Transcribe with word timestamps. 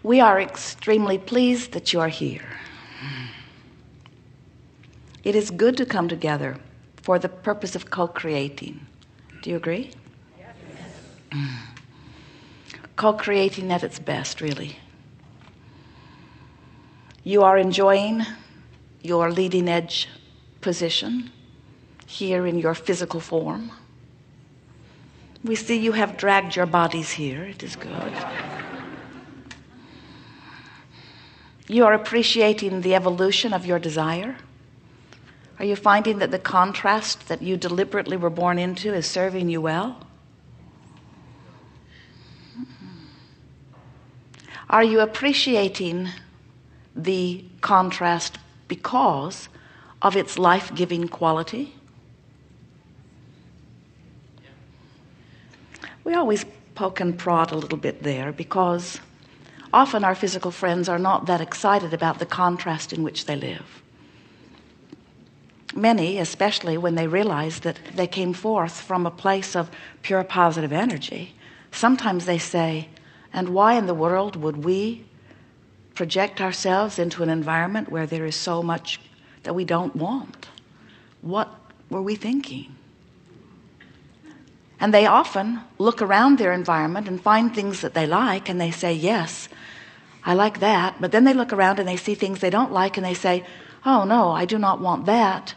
We 0.04 0.20
are 0.22 0.40
extremely 0.40 1.18
pleased 1.18 1.72
that 1.74 1.92
you 1.94 2.00
are 2.00 2.10
here. 2.10 2.46
It 5.24 5.36
is 5.36 5.50
good 5.52 5.76
to 5.78 5.86
come 5.86 6.08
together 6.08 6.58
for 7.02 7.20
the 7.20 7.30
purpose 7.30 7.76
of 7.76 7.90
co-creating. 7.90 8.80
Do 9.42 9.50
you 9.50 9.56
agree? 9.56 9.92
Yes. 10.38 11.50
Co-creating 12.96 13.72
at 13.72 13.84
its 13.84 14.00
best, 14.00 14.42
really. 14.42 14.78
You 17.24 17.44
are 17.44 17.58
enjoying 17.58 18.26
your 19.02 19.32
leading 19.32 19.70
edge 19.70 20.10
position 20.62 21.32
here 22.06 22.46
in 22.46 22.58
your 22.58 22.74
physical 22.74 23.20
form. 23.20 23.72
We 25.44 25.56
see 25.56 25.78
you 25.78 25.94
have 25.94 26.18
dragged 26.18 26.56
your 26.56 26.66
bodies 26.66 27.12
here. 27.12 27.46
It 27.46 27.64
is 27.64 27.76
good. 27.78 28.14
You 31.68 31.86
are 31.86 31.94
appreciating 31.94 32.82
the 32.82 32.96
evolution 32.96 33.54
of 33.54 33.66
your 33.66 33.80
desire. 33.80 34.36
Are 35.60 35.66
you 35.66 35.76
finding 35.76 36.20
that 36.20 36.32
the 36.32 36.40
contrast 36.40 37.28
that 37.28 37.42
you 37.42 37.58
deliberately 37.58 38.16
were 38.16 38.30
born 38.30 38.58
into 38.58 38.94
is 38.94 39.06
serving 39.06 39.50
you 39.50 39.60
well? 39.60 39.98
Are 44.70 44.84
you 44.84 45.02
appreciating 45.02 46.10
the 46.96 47.44
contrast 47.60 48.38
because 48.70 49.50
of 50.02 50.16
its 50.16 50.40
life-giving 50.40 51.10
quality? 51.10 51.76
We 56.06 56.14
always 56.14 56.46
poke 56.74 57.02
and 57.02 57.20
prod 57.20 57.52
a 57.52 57.58
little 57.58 57.78
bit 57.78 58.04
there 58.04 58.32
because 58.32 59.02
often 59.74 60.06
our 60.06 60.16
physical 60.16 60.52
friends 60.52 60.88
are 60.88 61.00
not 61.00 61.26
that 61.26 61.42
excited 61.42 61.94
about 61.94 62.20
the 62.20 62.26
contrast 62.26 62.94
in 62.94 63.04
which 63.04 63.26
they 63.26 63.36
live 63.36 63.84
many 65.80 66.20
especially 66.20 66.78
when 66.78 66.96
they 66.96 67.08
realize 67.08 67.62
that 67.62 67.80
they 67.96 68.08
came 68.08 68.34
forth 68.34 68.82
from 68.82 69.06
a 69.06 69.12
place 69.12 69.56
of 69.56 69.72
pure 70.02 70.24
positive 70.24 70.72
energy 70.72 71.34
sometimes 71.72 72.26
they 72.26 72.38
say 72.38 72.88
and 73.34 73.50
why 73.50 73.74
in 73.74 73.86
the 73.86 73.94
world 73.94 74.36
would 74.36 74.64
we 74.64 75.06
project 76.00 76.42
ourselves 76.42 76.98
into 76.98 77.24
an 77.24 77.30
environment 77.30 77.92
where 77.92 78.06
there 78.06 78.26
is 78.26 78.36
so 78.36 78.64
much 78.64 79.00
that 79.44 79.54
we 79.54 79.66
don't 79.66 79.96
want? 79.96 80.48
What 81.22 81.54
were 81.90 82.02
we 82.02 82.16
thinking? 82.16 82.76
And 84.80 84.94
they 84.94 85.06
often 85.06 85.60
look 85.78 86.02
around 86.02 86.38
their 86.38 86.54
environment 86.54 87.08
and 87.08 87.22
find 87.22 87.54
things 87.54 87.82
that 87.82 87.94
they 87.94 88.08
like 88.08 88.48
and 88.48 88.60
they 88.60 88.72
say 88.72 88.94
yes 88.94 89.50
I 90.24 90.34
like 90.34 90.60
that. 90.60 91.00
But 91.00 91.12
then 91.14 91.24
they 91.24 91.34
look 91.34 91.54
around 91.54 91.80
and 91.80 91.88
they 91.88 91.96
see 91.96 92.14
things 92.14 92.40
they 92.40 92.50
don't 92.50 92.74
like 92.74 92.98
and 92.98 93.06
they 93.06 93.14
say 93.14 93.46
oh 93.86 94.04
no 94.06 94.32
I 94.32 94.46
do 94.46 94.58
not 94.58 94.80
want 94.80 95.06
that 95.06 95.54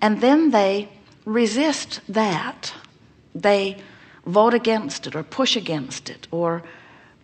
and 0.00 0.20
then 0.20 0.50
they 0.50 0.88
resist 1.24 2.00
that. 2.08 2.72
They 3.34 3.76
vote 4.24 4.54
against 4.54 5.06
it 5.06 5.14
or 5.14 5.22
push 5.22 5.56
against 5.56 6.10
it 6.10 6.26
or 6.30 6.62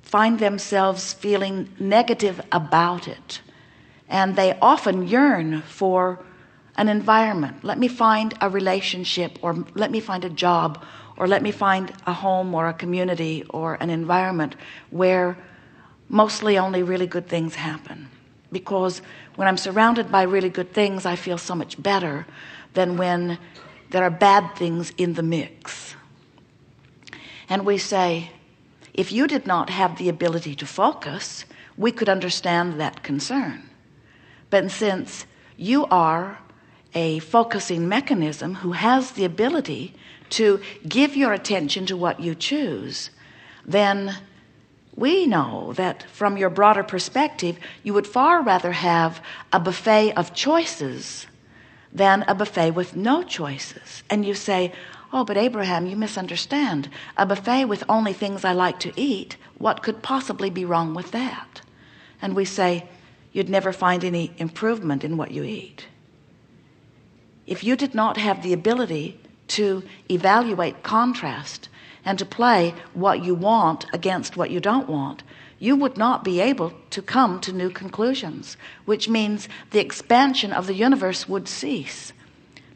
find 0.03 0.39
themselves 0.39 1.13
feeling 1.13 1.69
negative 1.79 2.41
about 2.53 3.09
it. 3.09 3.41
And 4.09 4.37
they 4.37 4.59
often 4.61 5.09
yearn 5.09 5.63
for 5.63 6.21
an 6.77 6.89
environment. 6.89 7.65
Let 7.65 7.79
me 7.79 7.89
find 7.89 8.35
a 8.41 8.49
relationship 8.49 9.39
or 9.43 9.65
let 9.75 9.91
me 9.91 10.01
find 10.01 10.25
a 10.25 10.31
job 10.31 10.85
or 11.17 11.29
let 11.29 11.43
me 11.43 11.51
find 11.51 11.93
a 12.07 12.13
home 12.13 12.55
or 12.55 12.69
a 12.69 12.73
community 12.73 13.45
or 13.51 13.75
an 13.81 13.91
environment 13.91 14.57
where 14.91 15.37
mostly 16.09 16.59
only 16.59 16.83
really 16.83 17.07
good 17.07 17.29
things 17.29 17.55
happen. 17.55 18.09
Because 18.51 19.01
when 19.37 19.49
I'm 19.49 19.57
surrounded 19.57 20.11
by 20.11 20.23
really 20.23 20.51
good 20.51 20.73
things 20.73 21.07
I 21.07 21.17
feel 21.17 21.39
so 21.39 21.55
much 21.55 21.83
better 21.83 22.27
than 22.75 22.97
when 22.97 23.39
there 23.91 24.03
are 24.03 24.11
bad 24.11 24.57
things 24.57 24.93
in 24.97 25.15
the 25.15 25.23
mix. 25.23 25.95
And 27.49 27.67
we 27.67 27.79
say 27.79 28.31
if 28.95 29.13
you 29.13 29.27
did 29.27 29.47
not 29.47 29.71
have 29.71 29.99
the 29.99 30.09
ability 30.09 30.55
to 30.57 30.67
focus 30.67 31.45
we 31.77 31.91
could 31.91 32.09
understand 32.09 32.79
that 32.81 33.03
concern. 33.03 33.63
But 34.51 34.71
since 34.71 35.27
you 35.57 35.87
are 35.87 36.39
a 36.95 37.19
focusing 37.21 37.89
mechanism 37.89 38.57
who 38.57 38.73
has 38.73 39.13
the 39.13 39.25
ability 39.25 39.95
to 40.31 40.61
give 40.87 41.17
your 41.17 41.33
attention 41.33 41.87
to 41.87 41.97
what 41.97 42.21
you 42.21 42.35
choose 42.35 43.11
then 43.65 44.17
we 44.95 45.27
know 45.27 45.73
that 45.75 46.03
from 46.11 46.37
your 46.37 46.51
broader 46.51 46.83
perspective 46.83 47.59
you 47.83 47.95
would 47.95 48.07
far 48.07 48.43
rather 48.43 48.73
have 48.73 49.23
a 49.53 49.61
buffet 49.61 50.13
of 50.15 50.35
choices 50.35 51.27
than 51.93 52.25
a 52.27 52.35
buffet 52.35 52.71
with 52.73 52.97
no 52.97 53.23
choices. 53.23 54.03
And 54.09 54.25
you 54.25 54.35
say 54.35 54.73
oh 55.13 55.25
but 55.25 55.37
Abraham 55.37 55.87
you 55.87 55.97
misunderstand. 55.97 56.89
A 57.17 57.27
buffet 57.27 57.67
with 57.67 57.85
only 57.89 58.13
things 58.13 58.45
I 58.45 58.53
like 58.53 58.79
to 58.81 58.93
eat 58.97 59.37
what 59.59 59.83
could 59.83 60.03
possibly 60.03 60.51
be 60.51 60.65
wrong 60.65 60.95
with 60.95 61.13
that? 61.13 61.61
And 62.21 62.35
we 62.35 62.45
say 62.45 62.89
you'd 63.33 63.49
never 63.49 63.73
find 63.73 64.05
any 64.05 64.33
improvement 64.39 65.05
in 65.05 65.17
what 65.17 65.31
you 65.31 65.45
eat. 65.45 65.87
If 67.47 67.63
you 67.63 67.77
did 67.77 67.95
not 67.95 68.17
have 68.17 68.43
the 68.43 68.53
ability 68.53 69.21
to 69.49 69.83
evaluate 70.11 70.83
contrast 70.83 71.69
and 72.05 72.19
to 72.19 72.25
play 72.25 72.75
what 72.95 73.23
you 73.23 73.35
want 73.35 73.87
against 73.93 74.37
what 74.37 74.51
you 74.51 74.61
don't 74.61 74.89
want 74.89 75.23
you 75.63 75.77
would 75.77 75.97
not 75.97 76.25
be 76.25 76.41
able 76.41 76.73
to 76.91 77.01
come 77.01 77.41
to 77.41 77.53
new 77.53 77.71
conclusions 77.71 78.57
which 78.85 79.09
means 79.09 79.49
the 79.71 79.79
expansion 79.79 80.53
of 80.53 80.67
the 80.67 80.75
universe 80.75 81.29
would 81.29 81.47
cease. 81.47 82.13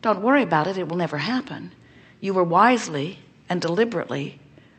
Don't 0.03 0.23
worry 0.23 0.45
about 0.45 0.69
it. 0.69 0.79
It 0.79 0.89
will 0.89 0.97
never 0.97 1.19
happen. 1.19 1.73
You 2.21 2.33
were 2.33 2.45
wisely 2.45 3.19
and 3.49 3.61
deliberately 3.61 4.39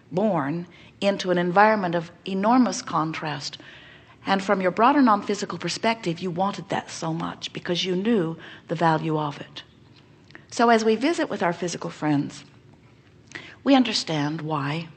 born 0.09 0.67
into 1.01 1.31
an 1.31 1.37
environment 1.37 1.95
of 1.95 2.09
enormous 2.23 2.81
contrast. 2.81 3.57
And 4.25 4.41
from 4.41 4.61
your 4.61 4.71
broader 4.71 5.01
non-physical 5.01 5.57
perspective 5.57 6.19
you 6.19 6.31
wanted 6.31 6.69
that 6.69 6.89
so 6.89 7.13
much 7.13 7.51
because 7.51 7.83
you 7.83 7.93
knew 7.93 8.37
the 8.69 8.75
value 8.75 9.19
of 9.19 9.41
it. 9.41 9.63
So 10.49 10.69
as 10.69 10.85
we 10.85 10.95
visit 10.95 11.29
with 11.29 11.43
our 11.43 11.51
physical 11.51 11.89
friends 11.89 12.45
we 13.65 13.75
understand 13.75 14.39
why 14.43 14.87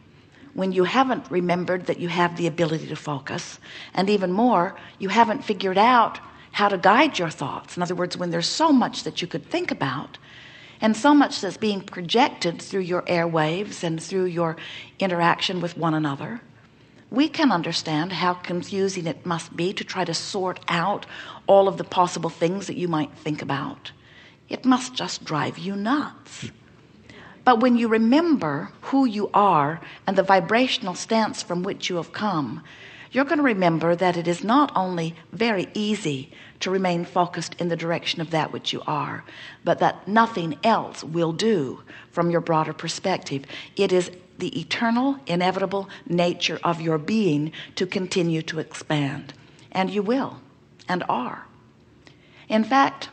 when 0.54 0.72
you 0.72 0.84
haven't 0.84 1.30
remembered 1.30 1.86
that 1.86 2.00
you 2.00 2.08
have 2.08 2.36
the 2.36 2.46
ability 2.46 2.86
to 2.86 2.96
focus 2.96 3.58
and 3.94 4.10
even 4.10 4.32
more 4.32 4.76
you 4.98 5.08
haven't 5.08 5.44
figured 5.44 5.78
out 5.78 6.18
how 6.52 6.68
to 6.68 6.76
guide 6.76 7.18
your 7.18 7.30
thoughts. 7.30 7.76
In 7.76 7.82
other 7.82 7.94
words 7.94 8.16
when 8.16 8.30
there's 8.30 8.48
so 8.48 8.72
much 8.72 9.04
that 9.04 9.22
you 9.22 9.28
could 9.28 9.46
think 9.46 9.70
about 9.70 10.18
and 10.80 10.96
so 10.96 11.14
much 11.14 11.40
that's 11.40 11.56
being 11.56 11.80
projected 11.80 12.60
through 12.60 12.80
your 12.80 13.02
airwaves 13.02 13.82
and 13.82 14.02
through 14.02 14.24
your 14.24 14.56
interaction 14.98 15.60
with 15.60 15.76
one 15.76 15.94
another 15.94 16.40
we 17.10 17.28
can 17.28 17.50
understand 17.50 18.12
how 18.12 18.34
confusing 18.34 19.06
it 19.06 19.26
must 19.26 19.56
be 19.56 19.72
to 19.72 19.84
try 19.84 20.04
to 20.04 20.14
sort 20.14 20.60
out 20.68 21.06
all 21.46 21.66
of 21.66 21.76
the 21.76 21.84
possible 21.84 22.30
things 22.30 22.68
that 22.68 22.76
you 22.76 22.86
might 22.86 23.12
think 23.12 23.42
about. 23.42 23.90
It 24.48 24.64
must 24.64 24.94
just 24.94 25.24
drive 25.24 25.58
you 25.58 25.74
nuts 25.74 26.50
but 27.44 27.60
when 27.60 27.76
you 27.76 27.88
remember 27.88 28.70
who 28.82 29.04
you 29.04 29.30
are 29.32 29.80
and 30.06 30.16
the 30.16 30.22
vibrational 30.22 30.94
stance 30.94 31.42
from 31.42 31.62
which 31.62 31.88
you 31.88 31.96
have 31.96 32.12
come 32.12 32.62
you're 33.12 33.24
going 33.24 33.38
to 33.38 33.44
remember 33.44 33.96
that 33.96 34.16
it 34.16 34.28
is 34.28 34.44
not 34.44 34.70
only 34.76 35.16
very 35.32 35.68
easy 35.74 36.30
to 36.60 36.70
remain 36.70 37.04
focused 37.04 37.54
in 37.58 37.68
the 37.68 37.76
direction 37.76 38.20
of 38.20 38.30
that 38.30 38.52
which 38.52 38.72
you 38.72 38.82
are 38.86 39.24
but 39.64 39.80
that 39.80 40.06
nothing 40.06 40.56
else 40.62 41.02
will 41.02 41.32
do 41.32 41.82
from 42.12 42.30
your 42.30 42.40
broader 42.40 42.72
perspective. 42.72 43.44
It 43.76 43.92
is 43.92 44.10
the 44.38 44.58
eternal 44.58 45.18
inevitable 45.26 45.88
nature 46.06 46.60
of 46.62 46.80
your 46.80 46.98
being 46.98 47.52
to 47.74 47.86
continue 47.86 48.42
to 48.42 48.58
expand. 48.58 49.34
And 49.72 49.90
you 49.90 50.02
will 50.02 50.40
and 50.88 51.02
are. 51.08 51.46
In 52.48 52.62
fact 52.62 53.08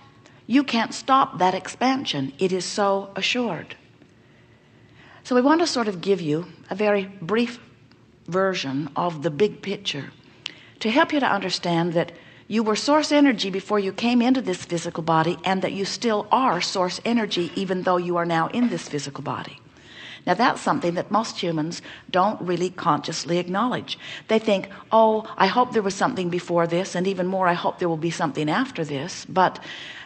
you 0.45 0.63
can't 0.63 0.94
stop 0.94 1.39
that 1.39 1.53
expansion. 1.53 2.33
It 2.39 2.53
is 2.53 2.65
so 2.65 3.09
assured 3.15 3.75
so 5.27 5.35
we 5.35 5.41
want 5.41 5.59
to 5.59 5.68
sort 5.68 5.89
of 5.89 6.00
give 6.00 6.21
you 6.21 6.45
a 6.69 6.75
very 6.75 7.03
brief 7.21 7.59
version 8.29 8.89
of 8.95 9.24
the 9.24 9.29
big 9.29 9.62
picture 9.62 10.06
to 10.79 10.89
help 10.89 11.12
you 11.12 11.19
to 11.19 11.25
understand 11.25 11.91
that 11.91 12.13
you 12.47 12.63
were 12.63 12.77
source 12.77 13.12
energy 13.12 13.50
before 13.50 13.77
you 13.77 13.91
came 13.91 14.21
into 14.21 14.41
this 14.41 14.63
physical 14.63 15.03
body 15.03 15.38
and 15.44 15.62
that 15.63 15.74
you 15.74 15.83
still 15.83 16.29
are 16.31 16.62
source 16.62 17.01
energy 17.03 17.51
even 17.57 17.83
though 17.83 17.97
you 17.97 18.15
are 18.15 18.25
now 18.25 18.47
in 18.47 18.69
this 18.69 18.88
physical 18.88 19.21
body. 19.21 19.59
Now 20.25 20.33
that's 20.33 20.62
something 20.62 20.94
that 20.94 21.12
most 21.12 21.38
humans 21.38 21.81
don't 22.09 22.39
really 22.41 22.69
consciously 22.69 23.38
acknowledge. 23.38 24.00
They 24.30 24.39
think 24.39 24.69
oh 24.94 25.30
I 25.38 25.47
hope 25.47 25.73
there 25.73 25.83
was 25.83 25.94
something 25.94 26.30
before 26.30 26.68
this 26.68 26.95
and 26.95 27.06
even 27.06 27.27
more 27.27 27.50
I 27.50 27.53
hope 27.53 27.80
there 27.80 27.89
will 27.89 27.97
be 27.97 28.12
something 28.12 28.50
after 28.50 28.85
this. 28.85 29.25
But 29.25 29.59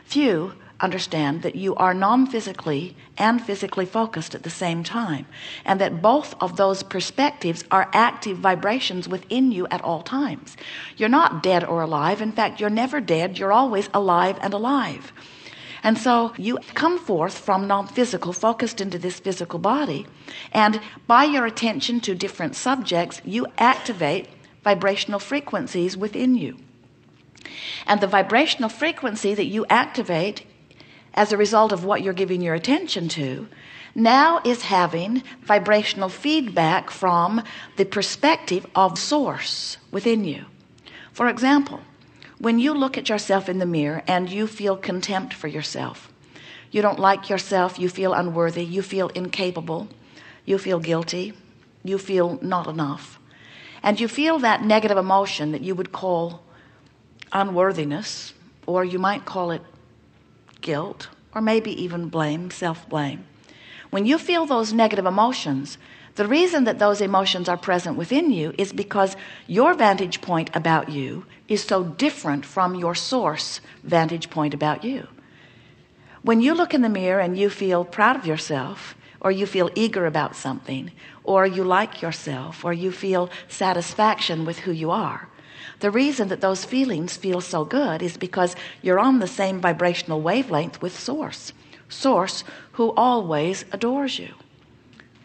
few 0.03 0.53
understand 0.81 1.41
that 1.43 1.55
you 1.55 1.75
are 1.75 1.93
non-physically 1.93 2.95
and 3.17 3.41
physically 3.41 3.85
focused 3.85 4.35
at 4.35 4.43
the 4.43 4.49
same 4.49 4.83
time 4.83 5.25
and 5.65 5.79
that 5.79 6.01
both 6.01 6.35
of 6.41 6.57
those 6.57 6.83
perspectives 6.83 7.63
are 7.71 7.89
active 7.93 8.37
vibrations 8.37 9.07
within 9.07 9.51
you 9.51 9.67
at 9.67 9.81
all 9.81 10.01
times. 10.01 10.57
You're 10.97 11.09
not 11.09 11.43
dead 11.43 11.63
or 11.63 11.81
alive. 11.81 12.21
In 12.21 12.31
fact 12.31 12.59
you're 12.59 12.69
never 12.69 12.99
dead. 12.99 13.37
You're 13.37 13.53
always 13.53 13.89
alive 13.93 14.37
and 14.41 14.53
alive. 14.53 15.13
And 15.83 15.97
so 15.97 16.33
you 16.37 16.59
come 16.75 16.99
forth 16.99 17.37
from 17.37 17.67
non-physical 17.67 18.33
focused 18.33 18.81
into 18.81 18.99
this 18.99 19.19
physical 19.19 19.59
body 19.59 20.05
and 20.51 20.79
by 21.07 21.23
your 21.23 21.45
attention 21.45 21.99
to 22.01 22.13
different 22.15 22.55
subjects 22.55 23.21
you 23.25 23.47
activate 23.57 24.27
vibrational 24.63 25.19
frequencies 25.19 25.97
within 25.97 26.35
you. 26.35 26.57
And 27.87 27.99
the 27.99 28.07
vibrational 28.07 28.69
frequency 28.69 29.33
that 29.33 29.45
you 29.45 29.65
activate 29.69 30.45
as 31.13 31.31
a 31.31 31.37
result 31.37 31.71
of 31.71 31.83
what 31.85 32.01
you're 32.01 32.13
giving 32.13 32.41
your 32.41 32.55
attention 32.55 33.07
to 33.09 33.47
now 33.93 34.41
is 34.45 34.63
having 34.63 35.21
vibrational 35.41 36.09
feedback 36.09 36.89
from 36.89 37.43
the 37.75 37.85
perspective 37.85 38.65
of 38.73 38.97
source 38.97 39.77
within 39.91 40.23
you. 40.23 40.45
For 41.11 41.27
example 41.27 41.81
when 42.41 42.57
you 42.57 42.73
look 42.73 42.97
at 42.97 43.07
yourself 43.07 43.47
in 43.47 43.59
the 43.59 43.65
mirror 43.67 44.01
and 44.07 44.27
you 44.29 44.47
feel 44.47 44.75
contempt 44.75 45.33
for 45.33 45.47
yourself 45.47 46.11
you 46.71 46.81
don't 46.81 46.99
like 46.99 47.29
yourself 47.29 47.77
you 47.77 47.87
feel 47.87 48.13
unworthy 48.13 48.63
you 48.63 48.81
feel 48.81 49.09
incapable 49.09 49.87
you 50.45 50.57
feel 50.57 50.79
guilty 50.79 51.33
you 51.83 51.97
feel 51.99 52.39
not 52.41 52.67
enough 52.67 53.19
and 53.83 53.99
you 53.99 54.07
feel 54.07 54.39
that 54.39 54.63
negative 54.63 54.97
emotion 54.97 55.51
that 55.51 55.61
you 55.61 55.75
would 55.75 55.91
call 55.91 56.41
unworthiness 57.31 58.33
or 58.65 58.83
you 58.83 58.97
might 58.97 59.23
call 59.23 59.51
it 59.51 59.61
guilt 60.61 61.09
or 61.33 61.41
maybe 61.41 61.71
even 61.81 62.09
blame 62.09 62.51
self-blame. 62.51 63.25
When 63.89 64.05
you 64.05 64.17
feel 64.17 64.45
those 64.45 64.71
negative 64.71 65.05
emotions 65.05 65.77
the 66.15 66.27
reason 66.27 66.65
that 66.65 66.79
those 66.79 66.99
emotions 66.99 67.47
are 67.47 67.57
present 67.57 67.97
within 67.97 68.31
you 68.31 68.53
is 68.57 68.73
because 68.73 69.15
your 69.47 69.73
vantage 69.73 70.21
point 70.21 70.49
about 70.53 70.89
you 70.89 71.25
is 71.47 71.63
so 71.63 71.83
different 71.83 72.45
from 72.45 72.75
your 72.75 72.95
source 72.95 73.61
vantage 73.83 74.29
point 74.29 74.53
about 74.53 74.83
you. 74.83 75.07
When 76.21 76.41
you 76.41 76.53
look 76.53 76.73
in 76.73 76.81
the 76.81 76.89
mirror 76.89 77.21
and 77.21 77.37
you 77.37 77.49
feel 77.49 77.85
proud 77.85 78.17
of 78.17 78.25
yourself 78.25 78.95
or 79.21 79.31
you 79.31 79.45
feel 79.45 79.69
eager 79.73 80.05
about 80.05 80.35
something 80.35 80.91
or 81.23 81.45
you 81.45 81.63
like 81.63 82.01
yourself 82.01 82.65
or 82.65 82.73
you 82.73 82.91
feel 82.91 83.29
satisfaction 83.47 84.45
with 84.45 84.59
who 84.59 84.71
you 84.71 84.91
are 84.91 85.29
the 85.79 85.91
reason 85.91 86.27
that 86.29 86.41
those 86.41 86.65
feelings 86.65 87.17
feel 87.17 87.41
so 87.41 87.65
good 87.65 88.01
is 88.01 88.17
because 88.17 88.55
you're 88.81 88.99
on 88.99 89.19
the 89.19 89.27
same 89.27 89.59
vibrational 89.59 90.21
wavelength 90.21 90.81
with 90.81 90.97
source. 90.97 91.53
Source 91.89 92.43
who 92.73 92.91
always 92.91 93.65
adores 93.71 94.19
you. 94.19 94.33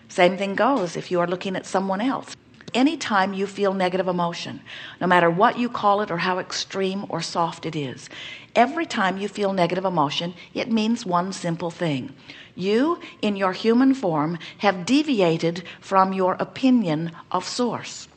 Same 0.09 0.37
thing 0.37 0.55
goes 0.55 0.97
if 0.97 1.11
you 1.11 1.21
are 1.21 1.27
looking 1.27 1.57
at 1.57 1.67
someone 1.67 2.01
else. 2.01 2.35
Anytime 2.75 3.33
you 3.33 3.47
feel 3.47 3.73
negative 3.73 4.09
emotion 4.09 4.61
no 5.01 5.07
matter 5.07 5.31
what 5.31 5.59
you 5.59 5.69
call 5.69 6.01
it 6.03 6.11
or 6.11 6.19
how 6.19 6.39
extreme 6.39 7.07
or 7.09 7.23
soft 7.23 7.65
it 7.65 7.77
is 7.77 8.11
every 8.55 8.85
time 8.85 9.17
you 9.17 9.29
feel 9.29 9.53
negative 9.53 9.85
emotion 9.85 10.35
it 10.53 10.71
means 10.71 11.07
one 11.07 11.33
simple 11.33 11.71
thing. 11.71 12.13
You 12.55 13.01
in 13.23 13.37
your 13.37 13.53
human 13.53 13.95
form 13.95 14.39
have 14.59 14.85
deviated 14.85 15.65
from 15.81 16.13
your 16.13 16.35
opinion 16.35 17.13
of 17.31 17.47
source 17.47 18.09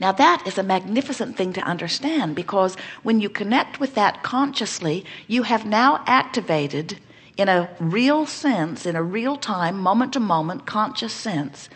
now 0.00 0.12
that 0.12 0.42
is 0.46 0.58
a 0.58 0.62
magnificent 0.62 1.36
thing 1.36 1.52
to 1.52 1.60
understand 1.62 2.34
because 2.34 2.76
when 3.02 3.20
you 3.20 3.28
connect 3.28 3.80
with 3.80 3.94
that 3.94 4.22
consciously 4.22 5.04
you 5.26 5.42
have 5.44 5.64
now 5.66 6.02
activated 6.06 6.98
in 7.36 7.48
a 7.48 7.68
real 7.80 8.26
sense 8.26 8.86
in 8.86 8.96
a 8.96 9.02
real 9.02 9.36
time 9.36 9.78
moment 9.78 10.12
to 10.12 10.20
moment 10.20 10.66
conscious 10.66 11.12
sense 11.12 11.68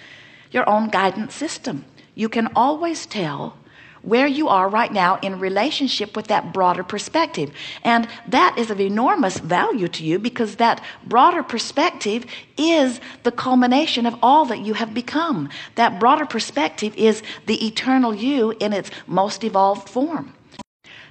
your 0.50 0.68
own 0.68 0.88
guidance 0.88 1.34
system. 1.34 1.84
You 2.14 2.28
can 2.28 2.48
always 2.54 3.06
tell 3.06 3.56
where 4.02 4.26
you 4.26 4.48
are 4.48 4.68
right 4.68 4.92
now 4.92 5.18
in 5.22 5.38
relationship 5.38 6.16
with 6.16 6.26
that 6.28 6.52
broader 6.52 6.82
perspective. 6.82 7.50
And 7.84 8.08
that 8.28 8.56
is 8.58 8.70
of 8.70 8.80
enormous 8.80 9.38
value 9.38 9.88
to 9.88 10.04
you 10.04 10.18
because 10.18 10.56
that 10.56 10.82
broader 11.06 11.42
perspective 11.42 12.24
is 12.56 13.00
the 13.22 13.32
culmination 13.32 14.06
of 14.06 14.16
all 14.22 14.44
that 14.46 14.60
you 14.60 14.74
have 14.74 14.94
become. 14.94 15.48
That 15.74 15.98
broader 16.00 16.26
perspective 16.26 16.94
is 16.96 17.22
the 17.46 17.66
eternal 17.66 18.14
you 18.14 18.52
in 18.60 18.72
its 18.72 18.90
most 19.06 19.44
evolved 19.44 19.88
form. 19.88 20.34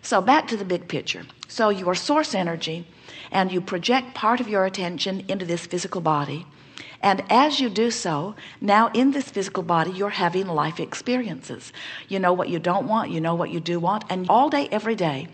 So 0.02 0.22
back 0.22 0.48
to 0.48 0.58
the 0.58 0.66
big 0.66 0.88
picture. 0.88 1.24
So 1.48 1.70
your 1.70 1.96
source 1.96 2.34
energy 2.34 2.88
and 3.32 3.52
you 3.52 3.62
project 3.62 4.16
part 4.16 4.40
of 4.40 4.48
your 4.48 4.66
attention 4.66 5.26
into 5.28 5.46
this 5.46 5.66
physical 5.66 6.02
body 6.02 6.46
and 7.02 7.24
as 7.30 7.60
you 7.60 7.70
do 7.70 7.92
so 7.92 8.36
now 8.62 8.90
in 8.94 9.12
this 9.12 9.30
physical 9.30 9.64
body 9.64 9.92
you're 9.92 10.10
having 10.10 10.48
life 10.48 10.80
experiences. 10.80 11.72
You 12.08 12.20
know 12.20 12.34
what 12.34 12.50
you 12.50 12.60
don't 12.60 12.88
want 12.88 13.12
you 13.12 13.22
know 13.22 13.36
what 13.36 13.50
you 13.52 13.60
do 13.60 13.80
want 13.80 14.04
and 14.10 14.30
all 14.30 14.50
day 14.50 14.68
every 14.72 14.96
day 14.96 15.28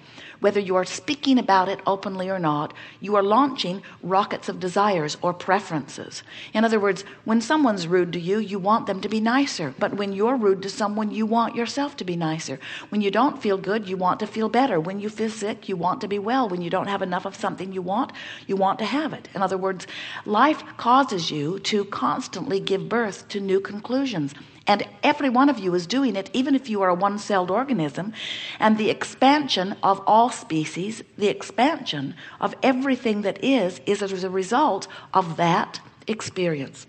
whether 0.45 0.59
you 0.59 0.75
are 0.75 0.85
speaking 0.85 1.39
about 1.39 1.67
it 1.67 1.79
openly 1.87 2.29
or 2.29 2.37
not 2.37 2.71
you 2.99 3.15
are 3.15 3.23
launching 3.23 3.81
rockets 4.03 4.47
of 4.47 4.59
desires 4.59 5.17
or 5.23 5.33
preferences. 5.33 6.21
In 6.53 6.63
other 6.63 6.79
words 6.79 7.03
when 7.23 7.41
someone's 7.41 7.87
rude 7.87 8.13
to 8.13 8.19
you 8.19 8.37
you 8.37 8.59
want 8.59 8.85
them 8.85 9.01
to 9.01 9.09
be 9.09 9.19
nicer. 9.19 9.73
But 9.79 9.95
when 9.95 10.13
you're 10.13 10.35
rude 10.35 10.61
to 10.61 10.69
someone 10.69 11.09
you 11.09 11.25
want 11.25 11.55
yourself 11.55 11.97
to 11.97 12.03
be 12.03 12.15
nicer. 12.15 12.59
When 12.89 13.01
you 13.01 13.09
don't 13.09 13.41
feel 13.41 13.57
good 13.57 13.89
you 13.89 13.97
want 13.97 14.19
to 14.19 14.27
feel 14.27 14.47
better. 14.47 14.79
When 14.79 14.99
you 14.99 15.09
feel 15.09 15.31
sick 15.31 15.67
you 15.67 15.77
want 15.77 15.99
to 16.01 16.07
be 16.07 16.19
well. 16.19 16.47
When 16.47 16.61
you 16.61 16.69
don't 16.69 16.93
have 16.93 17.01
enough 17.01 17.25
of 17.25 17.35
something 17.35 17.73
you 17.73 17.81
want 17.81 18.11
you 18.45 18.55
want 18.55 18.77
to 18.77 18.85
have 18.85 19.13
it. 19.13 19.27
In 19.33 19.41
other 19.41 19.57
words 19.57 19.87
life 20.25 20.63
causes 20.77 21.31
you 21.31 21.57
to 21.71 21.85
constantly 21.85 22.59
give 22.59 22.87
birth 22.87 23.27
to 23.29 23.39
new 23.39 23.59
conclusions 23.59 24.35
and 24.67 24.87
every 25.03 25.29
one 25.29 25.49
of 25.49 25.59
you 25.59 25.73
is 25.75 25.85
doing 25.85 26.15
it 26.15 26.29
even 26.33 26.55
if 26.55 26.69
you 26.69 26.81
are 26.81 26.89
a 26.89 26.95
one-celled 26.95 27.51
organism. 27.51 28.13
And 28.59 28.77
the 28.77 28.89
expansion 28.89 29.75
of 29.83 30.01
all 30.07 30.29
species 30.29 31.03
the 31.17 31.27
expansion 31.27 32.15
of 32.39 32.55
everything 32.63 33.21
that 33.21 33.43
is 33.43 33.79
is 33.85 34.01
as 34.01 34.23
a 34.23 34.29
result 34.29 34.87
of 35.13 35.37
that 35.37 35.79
experience. 36.07 36.87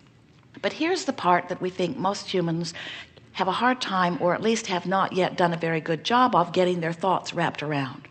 But 0.62 0.74
here's 0.74 1.04
the 1.04 1.12
part 1.12 1.48
that 1.48 1.60
we 1.60 1.70
think 1.70 1.96
most 1.96 2.32
humans 2.32 2.72
have 3.32 3.48
a 3.48 3.52
hard 3.52 3.82
time 3.82 4.16
or 4.20 4.34
at 4.34 4.40
least 4.40 4.68
have 4.68 4.86
not 4.86 5.12
yet 5.12 5.36
done 5.36 5.52
a 5.52 5.58
very 5.58 5.80
good 5.80 6.02
job 6.02 6.34
of 6.34 6.52
getting 6.52 6.80
their 6.80 6.94
thoughts 6.94 7.34
wrapped 7.34 7.62
around. 7.62 8.08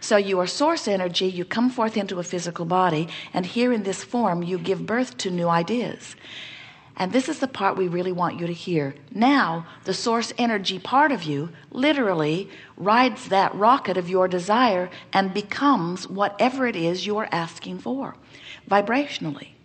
So 0.00 0.16
you 0.16 0.38
are 0.40 0.46
source 0.46 0.88
energy 0.88 1.26
you 1.26 1.44
come 1.44 1.68
forth 1.68 1.96
into 1.96 2.18
a 2.18 2.22
physical 2.22 2.64
body 2.64 3.08
and 3.34 3.44
here 3.44 3.72
in 3.72 3.82
this 3.82 4.02
form 4.02 4.42
you 4.42 4.58
give 4.58 4.86
birth 4.86 5.18
to 5.18 5.30
new 5.30 5.48
ideas 5.48 6.16
and 6.96 7.12
this 7.12 7.28
is 7.28 7.40
the 7.40 7.48
part 7.48 7.76
we 7.76 7.88
really 7.88 8.12
want 8.12 8.40
you 8.40 8.46
to 8.46 8.52
hear. 8.52 8.94
Now 9.12 9.66
the 9.84 9.94
source 9.94 10.32
energy 10.38 10.78
part 10.78 11.12
of 11.12 11.24
you 11.24 11.50
literally 11.70 12.48
rides 12.76 13.28
that 13.28 13.54
rocket 13.54 13.96
of 13.96 14.08
your 14.08 14.28
desire 14.28 14.88
and 15.12 15.34
becomes 15.34 16.08
whatever 16.08 16.66
it 16.66 16.76
is 16.76 17.06
you 17.06 17.18
are 17.18 17.28
asking 17.30 17.78
for 17.80 18.16
vibrationally 18.70 19.55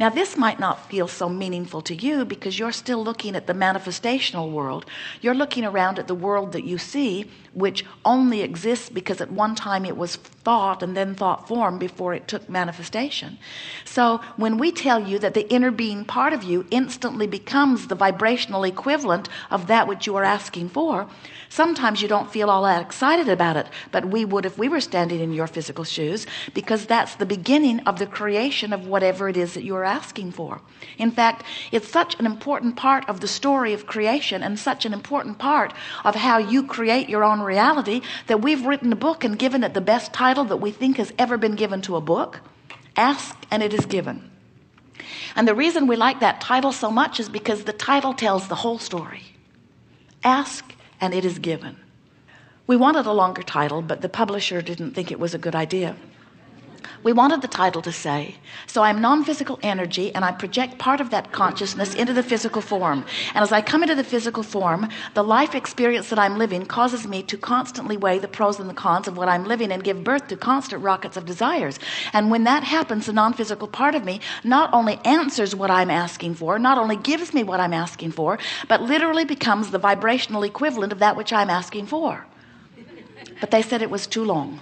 now 0.00 0.08
this 0.08 0.36
might 0.36 0.58
not 0.58 0.88
feel 0.88 1.06
so 1.06 1.28
meaningful 1.28 1.82
to 1.82 1.94
you 1.94 2.24
because 2.24 2.58
you're 2.58 2.72
still 2.72 3.04
looking 3.04 3.36
at 3.36 3.46
the 3.46 3.52
manifestational 3.52 4.50
world. 4.50 4.86
You're 5.20 5.34
looking 5.34 5.64
around 5.64 5.98
at 5.98 6.08
the 6.08 6.14
world 6.14 6.52
that 6.52 6.64
you 6.64 6.78
see 6.78 7.30
which 7.52 7.84
only 8.04 8.40
exists 8.42 8.88
because 8.88 9.20
at 9.20 9.30
one 9.30 9.54
time 9.54 9.84
it 9.84 9.96
was 9.96 10.16
thought 10.16 10.82
and 10.82 10.96
then 10.96 11.14
thought 11.14 11.46
form 11.46 11.78
before 11.78 12.14
it 12.14 12.26
took 12.26 12.48
manifestation. 12.48 13.38
So 13.84 14.20
when 14.36 14.56
we 14.56 14.72
tell 14.72 15.06
you 15.06 15.18
that 15.18 15.34
the 15.34 15.48
inner 15.52 15.70
being 15.70 16.04
part 16.04 16.32
of 16.32 16.44
you 16.44 16.66
instantly 16.70 17.26
becomes 17.26 17.88
the 17.88 17.94
vibrational 17.94 18.64
equivalent 18.64 19.28
of 19.50 19.66
that 19.66 19.86
which 19.86 20.06
you 20.06 20.16
are 20.16 20.24
asking 20.24 20.70
for 20.70 21.08
sometimes 21.50 22.00
you 22.00 22.08
don't 22.08 22.30
feel 22.30 22.48
all 22.48 22.62
that 22.62 22.80
excited 22.80 23.28
about 23.28 23.56
it. 23.56 23.66
But 23.90 24.06
we 24.06 24.24
would 24.24 24.46
if 24.46 24.56
we 24.56 24.68
were 24.68 24.80
standing 24.80 25.20
in 25.20 25.32
your 25.34 25.46
physical 25.46 25.84
shoes 25.84 26.26
because 26.54 26.86
that's 26.86 27.16
the 27.16 27.26
beginning 27.26 27.80
of 27.80 27.98
the 27.98 28.06
creation 28.06 28.72
of 28.72 28.86
whatever 28.86 29.28
it 29.28 29.36
is 29.36 29.54
that 29.54 29.64
you're 29.64 29.84
asking 29.90 30.30
for. 30.32 30.60
In 30.96 31.10
fact 31.10 31.44
it's 31.72 31.88
such 31.88 32.18
an 32.18 32.24
important 32.24 32.76
part 32.76 33.08
of 33.08 33.20
the 33.20 33.28
story 33.28 33.74
of 33.74 33.86
creation 33.86 34.42
and 34.42 34.58
such 34.58 34.86
an 34.86 34.94
important 34.94 35.38
part 35.38 35.74
of 36.04 36.14
how 36.14 36.38
you 36.38 36.66
create 36.66 37.08
your 37.08 37.24
own 37.24 37.40
reality 37.40 38.00
that 38.28 38.40
we've 38.40 38.64
written 38.64 38.92
a 38.92 38.96
book 38.96 39.24
and 39.24 39.38
given 39.38 39.64
it 39.64 39.74
the 39.74 39.80
best 39.80 40.12
title 40.12 40.44
that 40.44 40.58
we 40.58 40.70
think 40.70 40.96
has 40.96 41.12
ever 41.18 41.36
been 41.36 41.56
given 41.56 41.82
to 41.82 41.96
a 41.96 42.00
book 42.00 42.40
ask 42.96 43.36
and 43.50 43.62
it 43.62 43.74
is 43.74 43.86
given. 43.86 44.30
And 45.34 45.46
the 45.46 45.54
reason 45.54 45.86
we 45.86 45.96
like 45.96 46.20
that 46.20 46.40
title 46.40 46.72
so 46.72 46.90
much 46.90 47.20
is 47.20 47.28
because 47.28 47.64
the 47.64 47.72
title 47.72 48.14
tells 48.14 48.48
the 48.48 48.56
whole 48.56 48.78
story. 48.78 49.22
Ask 50.22 50.74
and 51.00 51.14
it 51.14 51.24
is 51.24 51.38
given. 51.38 51.76
We 52.66 52.76
wanted 52.76 53.06
a 53.06 53.12
longer 53.12 53.42
title 53.42 53.82
but 53.82 54.00
the 54.00 54.08
publisher 54.08 54.62
didn't 54.62 54.92
think 54.92 55.10
it 55.10 55.18
was 55.18 55.34
a 55.34 55.38
good 55.38 55.54
idea 55.56 55.96
we 57.02 57.12
wanted 57.12 57.42
the 57.42 57.48
title 57.48 57.82
to 57.82 57.92
say 57.92 58.36
so 58.66 58.82
I'm 58.82 59.00
non-physical 59.00 59.58
energy 59.62 60.14
and 60.14 60.24
I 60.24 60.32
project 60.32 60.78
part 60.78 61.00
of 61.00 61.10
that 61.10 61.32
consciousness 61.32 61.94
into 61.94 62.12
the 62.12 62.22
physical 62.22 62.62
form. 62.62 63.04
And 63.34 63.42
as 63.42 63.52
I 63.52 63.60
come 63.60 63.82
into 63.82 63.94
the 63.94 64.04
physical 64.04 64.42
form 64.42 64.88
the 65.14 65.24
life 65.24 65.54
experience 65.54 66.10
that 66.10 66.18
I'm 66.18 66.38
living 66.38 66.66
causes 66.66 67.06
me 67.06 67.22
to 67.24 67.36
constantly 67.36 67.96
weigh 67.96 68.18
the 68.18 68.28
pros 68.28 68.60
and 68.60 68.68
the 68.68 68.74
cons 68.74 69.08
of 69.08 69.16
what 69.16 69.28
I'm 69.28 69.44
living 69.44 69.72
and 69.72 69.82
give 69.82 70.04
birth 70.04 70.28
to 70.28 70.36
constant 70.36 70.82
rockets 70.82 71.16
of 71.16 71.26
desires. 71.26 71.78
And 72.12 72.30
when 72.30 72.44
that 72.44 72.64
happens 72.64 73.06
the 73.06 73.12
non-physical 73.12 73.68
part 73.68 73.94
of 73.94 74.04
me 74.04 74.20
not 74.44 74.72
only 74.72 74.98
answers 75.04 75.54
what 75.54 75.70
I'm 75.70 75.90
asking 75.90 76.34
for 76.34 76.58
not 76.58 76.78
only 76.78 76.96
gives 76.96 77.32
me 77.34 77.42
what 77.42 77.60
I'm 77.60 77.74
asking 77.74 78.12
for 78.12 78.38
but 78.68 78.82
literally 78.82 79.24
becomes 79.24 79.70
the 79.70 79.78
vibrational 79.78 80.42
equivalent 80.42 80.92
of 80.92 80.98
that 81.00 81.16
which 81.16 81.32
I'm 81.32 81.50
asking 81.50 81.86
for. 81.86 82.26
But 83.40 83.50
they 83.50 83.62
said 83.62 83.80
it 83.82 83.90
was 83.90 84.06
too 84.06 84.24
long 84.24 84.60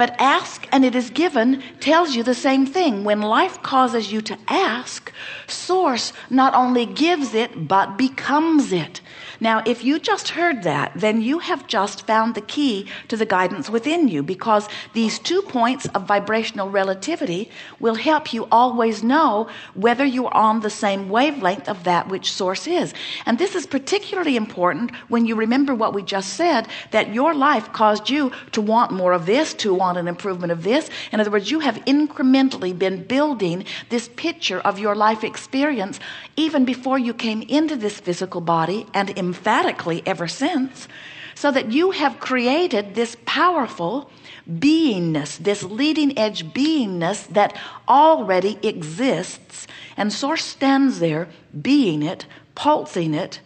but 0.00 0.16
ask 0.18 0.66
and 0.72 0.82
it 0.82 0.94
is 0.94 1.10
given 1.10 1.62
tells 1.78 2.16
you 2.16 2.22
the 2.22 2.34
same 2.34 2.64
thing. 2.64 3.04
When 3.04 3.20
life 3.20 3.62
causes 3.62 4.10
you 4.10 4.22
to 4.22 4.38
ask 4.48 5.12
source 5.46 6.14
not 6.30 6.54
only 6.54 6.86
gives 6.86 7.34
it 7.34 7.68
but 7.68 7.98
becomes 7.98 8.72
it 8.72 9.02
now 9.40 9.62
if 9.66 9.82
you 9.84 9.98
just 9.98 10.30
heard 10.30 10.62
that 10.62 10.92
then 10.94 11.20
you 11.20 11.38
have 11.38 11.66
just 11.66 12.06
found 12.06 12.34
the 12.34 12.40
key 12.40 12.86
to 13.08 13.16
the 13.16 13.26
guidance 13.26 13.70
within 13.70 14.08
you 14.08 14.22
because 14.22 14.68
these 14.92 15.18
two 15.18 15.42
points 15.42 15.86
of 15.94 16.06
vibrational 16.06 16.68
relativity 16.68 17.50
will 17.78 17.94
help 17.94 18.32
you 18.32 18.46
always 18.50 19.02
know 19.02 19.48
whether 19.74 20.04
you're 20.04 20.34
on 20.34 20.60
the 20.60 20.70
same 20.70 21.08
wavelength 21.08 21.68
of 21.68 21.84
that 21.84 22.08
which 22.08 22.32
source 22.32 22.66
is. 22.66 22.92
And 23.26 23.38
this 23.38 23.54
is 23.54 23.66
particularly 23.66 24.36
important 24.36 24.94
when 25.08 25.26
you 25.26 25.34
remember 25.34 25.74
what 25.74 25.94
we 25.94 26.02
just 26.02 26.34
said 26.34 26.68
that 26.90 27.14
your 27.14 27.34
life 27.34 27.72
caused 27.72 28.10
you 28.10 28.32
to 28.52 28.60
want 28.60 28.92
more 28.92 29.12
of 29.12 29.26
this 29.26 29.54
to 29.54 29.74
want 29.74 29.98
an 29.98 30.08
improvement 30.08 30.52
of 30.52 30.62
this. 30.62 30.90
In 31.12 31.20
other 31.20 31.30
words 31.30 31.50
you 31.50 31.60
have 31.60 31.76
incrementally 31.84 32.76
been 32.76 33.04
building 33.04 33.64
this 33.88 34.08
picture 34.16 34.60
of 34.60 34.78
your 34.78 34.94
life 34.94 35.24
experience 35.24 36.00
even 36.36 36.64
before 36.64 36.98
you 36.98 37.14
came 37.14 37.42
into 37.42 37.76
this 37.76 38.00
physical 38.00 38.40
body 38.40 38.86
and 38.94 39.10
emphatically 39.30 40.02
ever 40.06 40.26
since 40.26 40.88
so 41.34 41.48
that 41.50 41.70
you 41.70 41.92
have 41.92 42.26
created 42.28 42.84
this 42.94 43.16
powerful 43.24 44.10
beingness 44.48 45.38
this 45.38 45.62
leading 45.62 46.10
edge 46.18 46.42
beingness 46.52 47.20
that 47.28 47.56
already 47.88 48.58
exists 48.72 49.66
and 49.96 50.12
source 50.12 50.44
stands 50.44 50.98
there 50.98 51.28
being 51.62 52.02
it 52.02 52.26
pulsing 52.54 53.14
it 53.14 53.40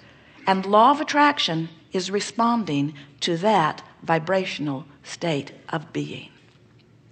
and 0.46 0.66
law 0.66 0.90
of 0.90 1.00
attraction 1.00 1.68
is 1.92 2.10
responding 2.10 2.94
to 3.20 3.36
that 3.36 3.82
vibrational 4.02 4.84
state 5.02 5.52
of 5.70 5.92
being. 5.92 6.30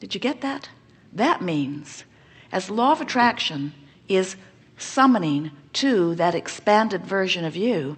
Did 0.01 0.15
you 0.15 0.21
get 0.21 0.41
that? 0.41 0.69
That 1.13 1.41
means 1.41 2.05
as 2.51 2.69
law 2.69 2.93
of 2.93 3.01
attraction 3.01 3.73
is 4.09 4.37
summoning 4.77 5.53
to 5.75 6.15
that 6.17 6.35
expanded 6.35 7.07
version 7.07 7.45
of 7.45 7.57
you 7.57 7.97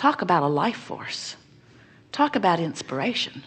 talk 0.00 0.22
about 0.22 0.42
a 0.42 0.46
life 0.46 0.78
force. 0.78 1.36
Talk 2.10 2.34
about 2.34 2.58
inspiration. 2.58 3.44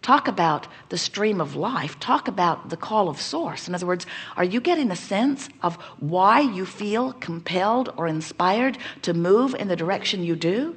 Talk 0.00 0.26
about 0.26 0.68
the 0.88 0.96
stream 0.96 1.38
of 1.38 1.54
life. 1.54 2.00
Talk 2.00 2.28
about 2.28 2.70
the 2.70 2.78
call 2.78 3.10
of 3.10 3.20
source. 3.20 3.68
In 3.68 3.74
other 3.74 3.84
words 3.84 4.06
are 4.38 4.44
you 4.44 4.58
getting 4.58 4.90
a 4.90 4.96
sense 4.96 5.50
of 5.62 5.76
why 6.00 6.40
you 6.40 6.64
feel 6.64 7.12
compelled 7.12 7.92
or 7.98 8.06
inspired 8.06 8.78
to 9.02 9.12
move 9.12 9.54
in 9.54 9.68
the 9.68 9.76
direction 9.76 10.24
you 10.24 10.34
do? 10.34 10.76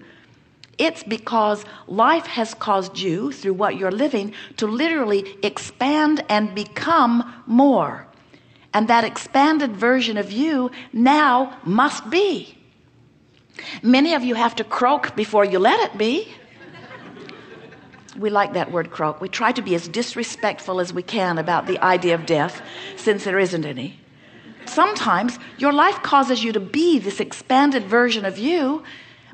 It's 0.77 1.03
because 1.03 1.63
life 1.88 2.25
has 2.25 2.53
caused 2.53 3.00
you 3.00 3.32
through 3.32 3.53
what 3.53 3.77
you're 3.77 3.91
living 4.06 4.34
to 4.58 4.68
literally 4.68 5.24
expand 5.44 6.25
and 6.27 6.53
become 6.53 7.24
more. 7.48 8.06
And 8.74 8.89
that 8.89 9.06
expanded 9.06 9.77
version 9.77 10.18
of 10.18 10.29
you 10.29 10.72
now 10.91 11.58
must 11.63 12.10
be 12.10 12.59
Many 13.82 14.13
of 14.13 14.24
you 14.24 14.36
have 14.36 14.56
to 14.56 14.63
croak 14.63 15.16
before 15.16 15.46
you 15.46 15.60
let 15.60 15.80
it 15.80 15.98
be. 15.98 16.28
We 18.18 18.30
like 18.30 18.54
that 18.54 18.72
word 18.72 18.92
croak. 18.92 19.22
We 19.22 19.30
try 19.30 19.51
to 19.51 19.62
be 19.62 19.75
as 19.75 19.88
disrespectful 19.88 20.80
as 20.80 20.92
we 20.92 21.04
can 21.04 21.38
about 21.38 21.68
the 21.68 21.80
idea 21.84 22.16
of 22.16 22.25
death 22.25 22.62
since 22.98 23.24
there 23.24 23.39
isn't 23.39 23.66
any. 23.66 24.00
Sometimes 24.66 25.39
your 25.58 25.74
life 25.74 26.04
causes 26.04 26.44
you 26.44 26.51
to 26.51 26.60
be 26.60 27.00
this 27.00 27.20
expanded 27.20 27.86
version 27.86 28.25
of 28.25 28.38
you, 28.38 28.84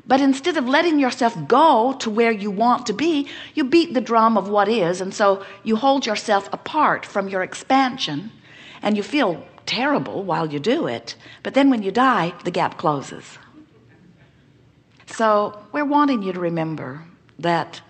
but 0.06 0.20
instead 0.20 0.56
of 0.56 0.68
letting 0.68 0.98
yourself 0.98 1.36
go 1.48 1.94
to 1.98 2.08
where 2.08 2.30
you 2.30 2.50
want 2.50 2.86
to 2.86 2.92
be, 2.92 3.28
you 3.54 3.64
beat 3.64 3.92
the 3.92 4.00
drum 4.00 4.38
of 4.38 4.48
what 4.48 4.68
is. 4.68 5.00
And 5.00 5.12
so 5.12 5.44
you 5.64 5.76
hold 5.76 6.06
yourself 6.06 6.48
apart 6.52 7.04
from 7.04 7.28
your 7.28 7.42
expansion 7.42 8.30
and 8.82 8.96
you 8.96 9.02
feel 9.02 9.44
terrible 9.66 10.22
while 10.22 10.52
you 10.52 10.60
do 10.60 10.86
it. 10.86 11.16
But 11.42 11.54
then 11.54 11.70
when 11.70 11.82
you 11.82 11.90
die, 11.90 12.34
the 12.44 12.52
gap 12.52 12.78
closes. 12.78 13.38
So 15.06 15.58
we're 15.72 15.84
wanting 15.84 16.22
you 16.22 16.32
to 16.32 16.40
remember 16.40 17.02
that, 17.38 17.80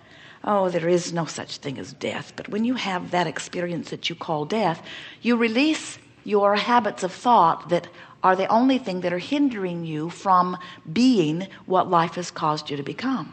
oh, 0.44 0.68
there 0.68 0.88
is 0.88 1.12
no 1.12 1.24
such 1.24 1.58
thing 1.58 1.78
as 1.78 1.92
death. 1.92 2.32
But 2.36 2.48
when 2.48 2.64
you 2.64 2.74
have 2.74 3.10
that 3.10 3.26
experience 3.26 3.90
that 3.90 4.08
you 4.08 4.14
call 4.14 4.44
death, 4.44 4.82
you 5.22 5.36
release 5.36 5.98
your 6.24 6.56
habits 6.56 7.02
of 7.02 7.12
thought 7.12 7.68
that 7.68 7.88
are 8.22 8.36
the 8.36 8.48
only 8.48 8.78
thing 8.78 9.00
that 9.02 9.12
are 9.12 9.18
hindering 9.18 9.84
you 9.84 10.10
from 10.10 10.56
being 10.92 11.46
what 11.66 11.88
life 11.88 12.14
has 12.14 12.30
caused 12.30 12.70
you 12.70 12.76
to 12.76 12.82
become. 12.82 13.32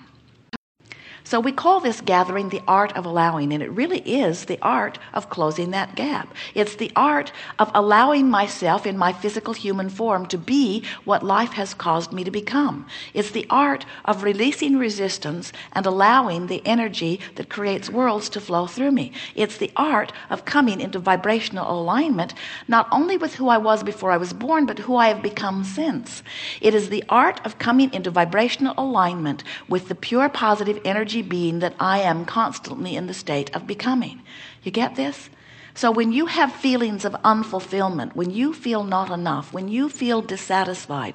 So 1.25 1.39
we 1.39 1.53
call 1.53 1.79
this 1.79 2.01
gathering 2.01 2.49
the 2.49 2.61
art 2.67 2.95
of 2.97 3.05
allowing, 3.05 3.53
and 3.53 3.63
it 3.63 3.71
really 3.71 3.99
is 3.99 4.45
the 4.45 4.59
art 4.61 4.99
of 5.13 5.29
closing 5.29 5.71
that 5.71 5.95
gap. 5.95 6.33
It's 6.53 6.75
the 6.75 6.91
art 6.97 7.31
of 7.59 7.71
allowing 7.73 8.29
myself 8.29 8.85
in 8.85 8.97
my 8.97 9.13
physical 9.13 9.53
human 9.53 9.89
form 9.89 10.25
to 10.27 10.37
be 10.37 10.83
what 11.05 11.23
life 11.23 11.53
has 11.53 11.73
caused 11.73 12.11
me 12.11 12.25
to 12.25 12.31
become. 12.31 12.85
It's 13.13 13.31
the 13.31 13.47
art 13.49 13.85
of 14.03 14.23
releasing 14.23 14.77
resistance 14.77 15.53
and 15.71 15.85
allowing 15.85 16.47
the 16.47 16.61
energy 16.65 17.21
that 17.35 17.49
creates 17.49 17.89
worlds 17.89 18.27
to 18.29 18.41
flow 18.41 18.67
through 18.67 18.91
me. 18.91 19.13
It's 19.33 19.57
the 19.57 19.71
art 19.77 20.11
of 20.29 20.43
coming 20.43 20.81
into 20.81 20.99
vibrational 20.99 21.71
alignment, 21.71 22.33
not 22.67 22.87
only 22.91 23.15
with 23.15 23.35
who 23.35 23.47
I 23.47 23.57
was 23.57 23.81
before 23.81 24.11
I 24.11 24.17
was 24.17 24.33
born, 24.33 24.65
but 24.65 24.79
who 24.79 24.97
I 24.97 25.07
have 25.07 25.21
become 25.21 25.63
since. 25.63 26.21
It 26.59 26.75
is 26.75 26.89
the 26.89 27.03
art 27.07 27.39
of 27.45 27.59
coming 27.59 27.93
into 27.93 28.11
vibrational 28.11 28.73
alignment 28.77 29.45
with 29.69 29.87
the 29.87 29.95
pure 29.95 30.27
positive 30.27 30.81
energy 30.83 31.12
energy 31.13 31.29
being 31.29 31.59
that 31.59 31.75
I 31.79 31.99
am 31.99 32.25
constantly 32.25 32.95
in 32.95 33.05
the 33.05 33.13
state 33.13 33.55
of 33.55 33.67
becoming. 33.67 34.21
You 34.63 34.71
get 34.71 34.95
this? 34.95 35.29
So 35.75 35.91
when 35.91 36.11
you 36.11 36.25
have 36.25 36.51
feelings 36.51 37.05
of 37.05 37.13
unfulfillment, 37.23 38.15
when 38.15 38.31
you 38.31 38.53
feel 38.53 38.83
not 38.83 39.11
enough, 39.11 39.53
when 39.53 39.67
you 39.67 39.89
feel 39.89 40.21
dissatisfied, 40.21 41.13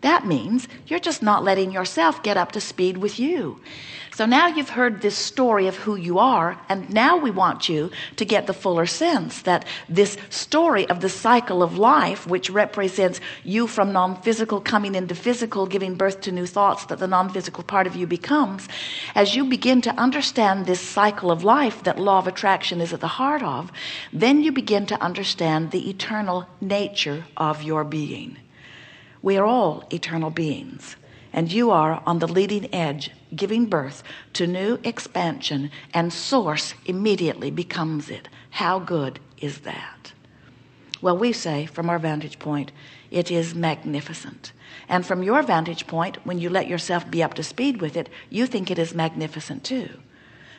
that 0.00 0.26
means 0.26 0.68
you're 0.86 1.00
just 1.00 1.22
not 1.22 1.42
letting 1.44 1.72
yourself 1.72 2.22
get 2.22 2.36
up 2.36 2.52
to 2.52 2.60
speed 2.60 2.98
with 2.98 3.18
you. 3.18 3.60
So 4.18 4.26
now 4.26 4.48
you've 4.48 4.70
heard 4.70 5.00
this 5.00 5.16
story 5.16 5.68
of 5.68 5.76
who 5.76 5.94
you 5.94 6.18
are 6.18 6.60
and 6.68 6.92
now 6.92 7.16
we 7.16 7.30
want 7.30 7.68
you 7.68 7.92
to 8.16 8.24
get 8.24 8.48
the 8.48 8.52
fuller 8.52 8.84
sense 8.84 9.42
that 9.42 9.64
this 9.88 10.16
story 10.28 10.88
of 10.88 11.00
the 11.00 11.08
cycle 11.08 11.62
of 11.62 11.78
life 11.78 12.26
which 12.26 12.50
represents 12.50 13.20
you 13.44 13.68
from 13.68 13.92
non-physical 13.92 14.60
coming 14.60 14.96
into 14.96 15.14
physical 15.14 15.66
giving 15.66 15.94
birth 15.94 16.20
to 16.22 16.32
new 16.32 16.46
thoughts 16.46 16.86
that 16.86 16.98
the 16.98 17.06
non-physical 17.06 17.62
part 17.62 17.86
of 17.86 17.94
you 17.94 18.08
becomes 18.08 18.68
as 19.14 19.36
you 19.36 19.44
begin 19.44 19.80
to 19.82 19.94
understand 19.94 20.66
this 20.66 20.80
cycle 20.80 21.30
of 21.30 21.44
life 21.44 21.84
that 21.84 22.00
law 22.00 22.18
of 22.18 22.26
attraction 22.26 22.80
is 22.80 22.92
at 22.92 23.00
the 23.00 23.06
heart 23.06 23.44
of 23.44 23.70
then 24.12 24.42
you 24.42 24.50
begin 24.50 24.84
to 24.84 25.00
understand 25.00 25.70
the 25.70 25.88
eternal 25.88 26.44
nature 26.60 27.24
of 27.36 27.62
your 27.62 27.84
being 27.84 28.36
we 29.22 29.36
are 29.36 29.46
all 29.46 29.84
eternal 29.90 30.30
beings 30.30 30.96
and 31.32 31.52
you 31.52 31.70
are 31.70 32.02
on 32.06 32.18
the 32.18 32.26
leading 32.26 32.72
edge 32.74 33.10
giving 33.34 33.66
birth 33.66 34.02
to 34.32 34.46
new 34.46 34.78
expansion 34.84 35.70
and 35.92 36.12
source 36.12 36.74
immediately 36.86 37.50
becomes 37.50 38.08
it. 38.08 38.28
How 38.50 38.78
good 38.78 39.20
is 39.40 39.60
that? 39.60 40.12
Well 41.00 41.16
we 41.16 41.32
say 41.32 41.66
from 41.66 41.90
our 41.90 41.98
vantage 41.98 42.38
point 42.38 42.72
it 43.10 43.30
is 43.30 43.54
magnificent. 43.54 44.52
And 44.88 45.04
from 45.04 45.22
your 45.22 45.42
vantage 45.42 45.86
point 45.86 46.18
when 46.24 46.38
you 46.38 46.50
let 46.50 46.68
yourself 46.68 47.10
be 47.10 47.22
up 47.22 47.34
to 47.34 47.42
speed 47.42 47.80
with 47.80 47.96
it 47.96 48.08
you 48.30 48.46
think 48.46 48.70
it 48.70 48.78
is 48.78 48.94
magnificent 48.94 49.64
too. 49.64 49.90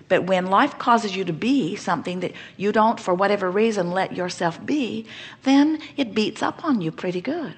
But 0.08 0.24
when 0.24 0.48
life 0.48 0.78
causes 0.80 1.16
you 1.16 1.24
to 1.25 1.34
be 1.34 1.75
something 1.75 2.20
that 2.22 2.34
you 2.58 2.72
don't 2.72 3.00
for 3.00 3.13
whatever 3.13 3.50
reason 3.50 3.92
let 3.92 4.16
yourself 4.16 4.63
be 4.66 5.08
then 5.44 5.80
it 5.98 6.13
beats 6.13 6.44
up 6.44 6.63
on 6.63 6.82
you 6.82 6.92
pretty 6.92 7.22
good 7.22 7.56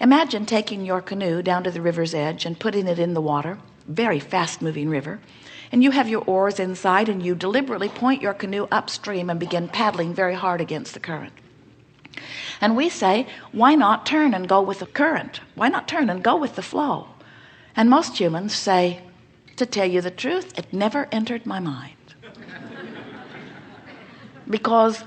imagine 0.00 0.46
taking 0.46 0.84
your 0.84 1.00
canoe 1.00 1.42
down 1.42 1.64
to 1.64 1.70
the 1.70 1.82
river's 1.82 2.14
edge 2.14 2.44
and 2.44 2.58
putting 2.58 2.86
it 2.86 2.98
in 2.98 3.14
the 3.14 3.20
water 3.20 3.58
very 3.86 4.20
fast 4.20 4.60
moving 4.60 4.88
river 4.88 5.20
and 5.72 5.82
you 5.82 5.90
have 5.90 6.08
your 6.08 6.22
oars 6.24 6.60
inside 6.60 7.08
and 7.08 7.24
you 7.24 7.34
deliberately 7.34 7.88
point 7.88 8.22
your 8.22 8.34
canoe 8.34 8.68
upstream 8.70 9.30
and 9.30 9.40
begin 9.40 9.68
paddling 9.68 10.14
very 10.14 10.34
hard 10.34 10.60
against 10.60 10.94
the 10.94 11.00
current. 11.00 11.32
And 12.60 12.76
we 12.76 12.88
say 12.88 13.26
why 13.52 13.74
not 13.74 14.06
turn 14.06 14.32
and 14.32 14.48
go 14.48 14.62
with 14.62 14.78
the 14.78 14.86
current? 14.86 15.40
Why 15.54 15.68
not 15.68 15.88
turn 15.88 16.08
and 16.08 16.22
go 16.22 16.36
with 16.36 16.56
the 16.56 16.62
flow? 16.62 17.08
And 17.74 17.90
most 17.90 18.18
humans 18.18 18.54
say 18.54 19.02
to 19.56 19.66
tell 19.66 19.86
you 19.86 20.00
the 20.00 20.10
truth 20.10 20.58
it 20.58 20.72
never 20.72 21.08
entered 21.12 21.46
my 21.46 21.60
mind. 21.60 21.92
Because 24.48 25.02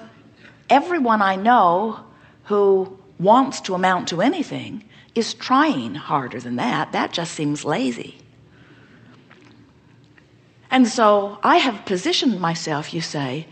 everyone 0.70 1.22
I 1.22 1.38
know 1.38 2.02
who 2.44 2.99
wants 3.20 3.62
to 3.62 3.76
amount 3.76 4.08
to 4.10 4.22
anything 4.22 4.84
is 5.16 5.34
trying 5.34 5.96
harder 5.96 6.40
than 6.40 6.56
that. 6.56 6.92
That 6.92 7.12
just 7.12 7.34
seems 7.34 7.66
lazy. 7.66 8.18
And 10.72 10.88
so 10.88 11.40
I 11.44 11.58
have 11.58 11.86
positioned 11.86 12.40
myself 12.40 12.94
you 12.94 13.02
say 13.02 13.48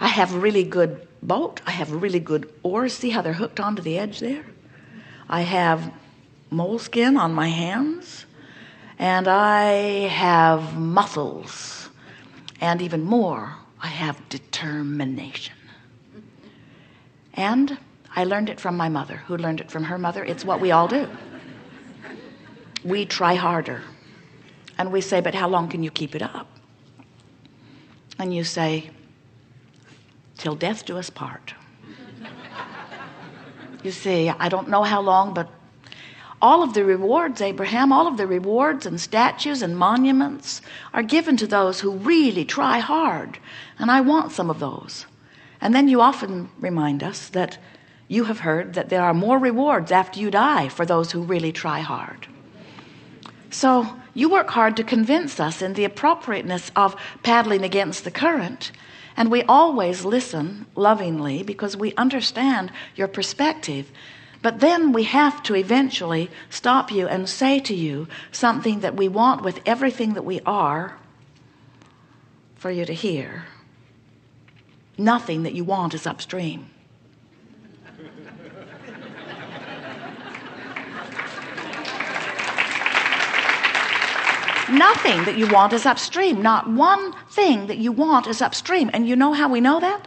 I 0.00 0.08
have 0.08 0.34
really 0.34 0.64
good 0.64 1.06
boat 1.22 1.60
I 1.66 1.72
have 1.72 1.90
really 1.92 2.20
good 2.20 2.52
oars. 2.62 2.94
See 2.94 3.10
how 3.10 3.22
they're 3.22 3.32
hooked 3.32 3.60
onto 3.60 3.82
the 3.82 3.98
edge 3.98 4.20
there? 4.20 4.44
I 5.28 5.42
have 5.42 5.92
moleskin 6.50 7.16
on 7.16 7.32
my 7.34 7.48
hands 7.48 8.26
and 8.98 9.28
I 9.28 10.08
have 10.08 10.76
muscles. 10.76 11.88
And 12.60 12.82
even 12.82 13.02
more 13.02 13.54
I 13.82 13.86
have 13.86 14.28
determination. 14.28 15.56
And 17.34 17.78
I 18.14 18.24
learned 18.24 18.48
it 18.48 18.58
from 18.58 18.76
my 18.76 18.88
mother 18.88 19.18
who 19.26 19.36
learned 19.36 19.60
it 19.60 19.70
from 19.70 19.84
her 19.84 19.98
mother. 19.98 20.24
It's 20.24 20.44
what 20.44 20.60
we 20.60 20.72
all 20.72 20.88
do. 20.88 21.08
We 22.84 23.06
try 23.06 23.34
harder. 23.34 23.82
And 24.78 24.90
we 24.90 25.00
say 25.00 25.20
but 25.20 25.34
how 25.34 25.48
long 25.48 25.68
can 25.68 25.82
you 25.82 25.90
keep 25.90 26.14
it 26.14 26.22
up? 26.22 26.48
And 28.18 28.34
you 28.34 28.44
say 28.44 28.90
till 30.38 30.54
death 30.54 30.84
do 30.84 30.96
us 30.96 31.10
part. 31.10 31.54
You 33.82 33.92
see 33.92 34.28
I 34.28 34.48
don't 34.48 34.68
know 34.68 34.82
how 34.82 35.00
long 35.00 35.32
but 35.32 35.48
all 36.42 36.62
of 36.62 36.74
the 36.74 36.84
rewards 36.84 37.40
Abraham 37.40 37.92
all 37.92 38.06
of 38.06 38.16
the 38.16 38.26
rewards 38.26 38.86
and 38.86 39.00
statues 39.00 39.62
and 39.62 39.76
monuments 39.76 40.62
are 40.92 41.02
given 41.02 41.36
to 41.36 41.46
those 41.46 41.80
who 41.80 41.92
really 41.92 42.44
try 42.44 42.78
hard. 42.78 43.38
And 43.78 43.90
I 43.90 44.00
want 44.00 44.32
some 44.32 44.50
of 44.50 44.58
those. 44.58 45.06
And 45.60 45.74
then 45.74 45.88
you 45.88 46.00
often 46.00 46.50
remind 46.58 47.02
us 47.02 47.28
that 47.28 47.58
you 48.10 48.24
have 48.24 48.40
heard 48.40 48.74
that 48.74 48.88
there 48.88 49.04
are 49.04 49.14
more 49.14 49.38
rewards 49.38 49.92
after 49.92 50.18
you 50.18 50.32
die 50.32 50.68
for 50.68 50.84
those 50.84 51.12
who 51.12 51.22
really 51.22 51.52
try 51.52 51.78
hard. 51.78 52.26
So 53.50 53.86
you 54.14 54.28
work 54.28 54.50
hard 54.50 54.76
to 54.78 54.84
convince 54.84 55.38
us 55.38 55.62
in 55.62 55.74
the 55.74 55.84
appropriateness 55.84 56.72
of 56.74 56.96
paddling 57.22 57.62
against 57.62 58.02
the 58.02 58.10
current 58.10 58.72
and 59.16 59.30
we 59.30 59.44
always 59.44 60.04
listen 60.04 60.66
lovingly 60.74 61.44
because 61.44 61.76
we 61.76 61.94
understand 61.94 62.72
your 62.96 63.06
perspective. 63.06 63.92
But 64.42 64.58
then 64.58 64.92
we 64.92 65.04
have 65.04 65.40
to 65.44 65.54
eventually 65.54 66.30
stop 66.48 66.90
you 66.90 67.06
and 67.06 67.28
say 67.28 67.60
to 67.60 67.74
you 67.74 68.08
something 68.32 68.80
that 68.80 68.96
we 68.96 69.06
want 69.06 69.42
with 69.42 69.60
everything 69.64 70.14
that 70.14 70.24
we 70.24 70.40
are 70.44 70.98
for 72.56 72.72
you 72.72 72.84
to 72.84 72.92
hear. 72.94 73.44
Nothing 74.98 75.44
that 75.44 75.54
you 75.54 75.62
want 75.62 75.94
is 75.94 76.08
upstream 76.08 76.69
nothing 84.72 85.24
that 85.24 85.36
you 85.36 85.46
want 85.48 85.72
is 85.72 85.86
upstream. 85.86 86.42
Not 86.42 86.70
one 86.70 87.12
thing 87.30 87.66
that 87.66 87.78
you 87.78 87.92
want 87.92 88.26
is 88.26 88.42
upstream. 88.42 88.90
And 88.92 89.08
you 89.08 89.16
know 89.16 89.32
how 89.32 89.48
we 89.48 89.60
know 89.60 89.80
that? 89.80 90.06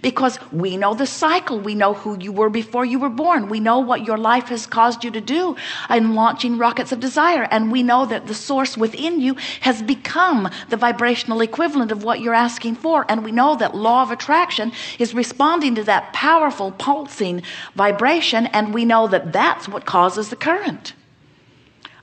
Because 0.00 0.38
we 0.52 0.76
know 0.76 0.94
the 0.94 1.06
cycle. 1.06 1.58
We 1.58 1.74
know 1.74 1.94
who 1.94 2.18
you 2.20 2.30
were 2.30 2.50
before 2.50 2.84
you 2.84 2.98
were 2.98 3.08
born. 3.08 3.48
We 3.48 3.58
know 3.58 3.80
what 3.80 4.06
your 4.06 4.16
life 4.16 4.48
has 4.48 4.66
caused 4.66 5.02
you 5.02 5.10
to 5.10 5.20
do 5.20 5.56
in 5.90 6.14
launching 6.14 6.56
rockets 6.56 6.92
of 6.92 7.00
desire. 7.00 7.48
And 7.50 7.72
we 7.72 7.82
know 7.82 8.06
that 8.06 8.26
the 8.26 8.34
source 8.34 8.76
within 8.76 9.20
you 9.20 9.34
has 9.60 9.82
become 9.82 10.48
the 10.68 10.76
vibrational 10.76 11.40
equivalent 11.40 11.90
of 11.90 12.04
what 12.04 12.20
you're 12.20 12.34
asking 12.34 12.76
for. 12.76 13.06
And 13.08 13.24
we 13.24 13.32
know 13.32 13.56
that 13.56 13.74
law 13.74 14.02
of 14.02 14.10
attraction 14.10 14.72
is 14.98 15.14
responding 15.14 15.74
to 15.74 15.84
that 15.84 16.12
powerful 16.12 16.72
pulsing 16.72 17.42
vibration. 17.74 18.46
And 18.46 18.72
we 18.72 18.84
know 18.84 19.08
that 19.08 19.32
that's 19.32 19.68
what 19.68 19.84
causes 19.84 20.28
the 20.28 20.36
current 20.36 20.92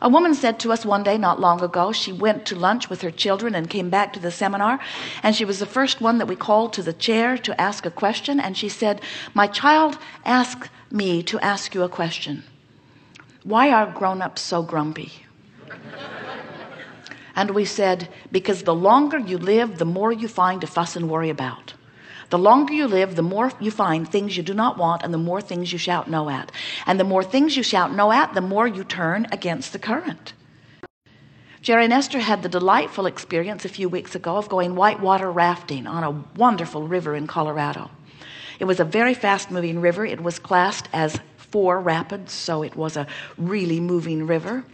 a 0.01 0.09
woman 0.09 0.33
said 0.33 0.59
to 0.59 0.71
us 0.71 0.85
one 0.85 1.03
day 1.03 1.17
not 1.17 1.39
long 1.39 1.61
ago 1.61 1.91
she 1.91 2.11
went 2.11 2.45
to 2.45 2.55
lunch 2.55 2.89
with 2.89 3.01
her 3.01 3.11
children 3.11 3.55
and 3.55 3.69
came 3.69 3.89
back 3.89 4.13
to 4.13 4.19
the 4.19 4.31
seminar 4.31 4.79
and 5.23 5.35
she 5.35 5.45
was 5.45 5.59
the 5.59 5.65
first 5.65 6.01
one 6.01 6.17
that 6.17 6.27
we 6.27 6.35
called 6.35 6.73
to 6.73 6.83
the 6.83 6.93
chair 6.93 7.37
to 7.37 7.59
ask 7.59 7.85
a 7.85 7.91
question 7.91 8.39
and 8.39 8.57
she 8.57 8.69
said 8.69 9.01
my 9.33 9.47
child 9.47 9.97
asked 10.25 10.69
me 10.91 11.23
to 11.23 11.39
ask 11.39 11.73
you 11.73 11.83
a 11.83 11.89
question. 11.89 12.43
Why 13.43 13.71
are 13.71 13.85
grown-ups 13.91 14.41
so 14.41 14.63
grumpy? 14.63 15.11
And 17.35 17.51
we 17.51 17.65
said 17.65 18.07
because 18.31 18.63
the 18.63 18.73
longer 18.73 19.17
you 19.17 19.37
live 19.37 19.77
the 19.77 19.85
more 19.85 20.11
you 20.11 20.27
find 20.27 20.61
to 20.61 20.67
fuss 20.67 20.95
and 20.95 21.09
worry 21.09 21.29
about 21.29 21.73
the 22.29 22.37
longer 22.37 22.73
you 22.73 22.87
live 22.87 23.15
the 23.15 23.21
more 23.21 23.51
you 23.59 23.71
find 23.71 24.07
things 24.07 24.35
you 24.37 24.43
do 24.43 24.53
not 24.53 24.77
want 24.77 25.03
and 25.03 25.13
the 25.13 25.17
more 25.17 25.41
things 25.41 25.71
you 25.71 25.77
shout 25.77 26.09
no 26.09 26.29
at. 26.29 26.51
And 26.85 26.99
the 26.99 27.03
more 27.03 27.23
things 27.23 27.55
you 27.57 27.63
shout 27.63 27.93
no 27.93 28.11
at 28.11 28.33
the 28.33 28.41
more 28.41 28.67
you 28.67 28.83
turn 28.83 29.27
against 29.31 29.73
the 29.73 29.79
current. 29.79 30.33
Jerry 31.61 31.85
and 31.85 31.93
Esther 31.93 32.19
had 32.19 32.43
the 32.43 32.49
delightful 32.49 33.07
experience 33.07 33.65
a 33.65 33.69
few 33.69 33.89
weeks 33.89 34.13
ago 34.13 34.37
of 34.37 34.49
going 34.49 34.75
whitewater 34.75 35.31
rafting 35.31 35.87
on 35.87 36.03
a 36.03 36.23
wonderful 36.37 36.87
river 36.87 37.15
in 37.15 37.25
Colorado. 37.25 37.89
It 38.59 38.65
was 38.65 38.79
a 38.79 38.85
very 38.85 39.13
fast 39.13 39.49
moving 39.49 39.81
river. 39.81 40.05
It 40.05 40.21
was 40.21 40.39
classed 40.39 40.87
as 40.93 41.19
four 41.37 41.79
rapids 41.79 42.33
so 42.33 42.63
it 42.63 42.75
was 42.75 42.97
a 42.97 43.07
really 43.37 43.79
moving 43.79 44.27
river 44.27 44.65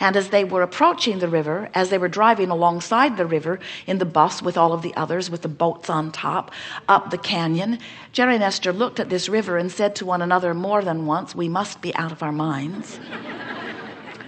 and 0.00 0.16
as 0.16 0.30
they 0.30 0.44
were 0.44 0.62
approaching 0.62 1.18
the 1.18 1.28
river 1.28 1.68
as 1.74 1.90
they 1.90 1.98
were 1.98 2.08
driving 2.08 2.50
alongside 2.50 3.16
the 3.16 3.26
river 3.26 3.58
in 3.86 3.98
the 3.98 4.04
bus 4.04 4.42
with 4.42 4.56
all 4.56 4.72
of 4.72 4.82
the 4.82 4.94
others 4.94 5.30
with 5.30 5.42
the 5.42 5.48
boats 5.48 5.90
on 5.90 6.12
top 6.12 6.50
up 6.88 7.10
the 7.10 7.18
canyon 7.18 7.78
Jerry 8.12 8.34
and 8.34 8.44
Esther 8.44 8.72
looked 8.72 9.00
at 9.00 9.08
this 9.08 9.28
river 9.28 9.58
and 9.58 9.70
said 9.70 9.96
to 9.96 10.06
one 10.06 10.22
another 10.22 10.54
more 10.54 10.82
than 10.82 11.06
once 11.06 11.34
we 11.34 11.48
must 11.48 11.80
be 11.80 11.94
out 11.94 12.12
of 12.12 12.22
our 12.22 12.32
minds. 12.32 12.98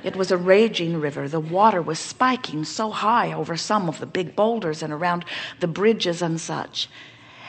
It 0.04 0.16
was 0.16 0.30
a 0.30 0.36
raging 0.36 1.00
river. 1.00 1.28
The 1.28 1.40
water 1.40 1.82
was 1.82 1.98
spiking 1.98 2.64
so 2.64 2.90
high 2.90 3.32
over 3.32 3.56
some 3.56 3.88
of 3.88 3.98
the 3.98 4.06
big 4.06 4.36
boulders 4.36 4.82
and 4.82 4.92
around 4.92 5.24
the 5.60 5.66
bridges 5.66 6.22
and 6.22 6.40
such. 6.40 6.88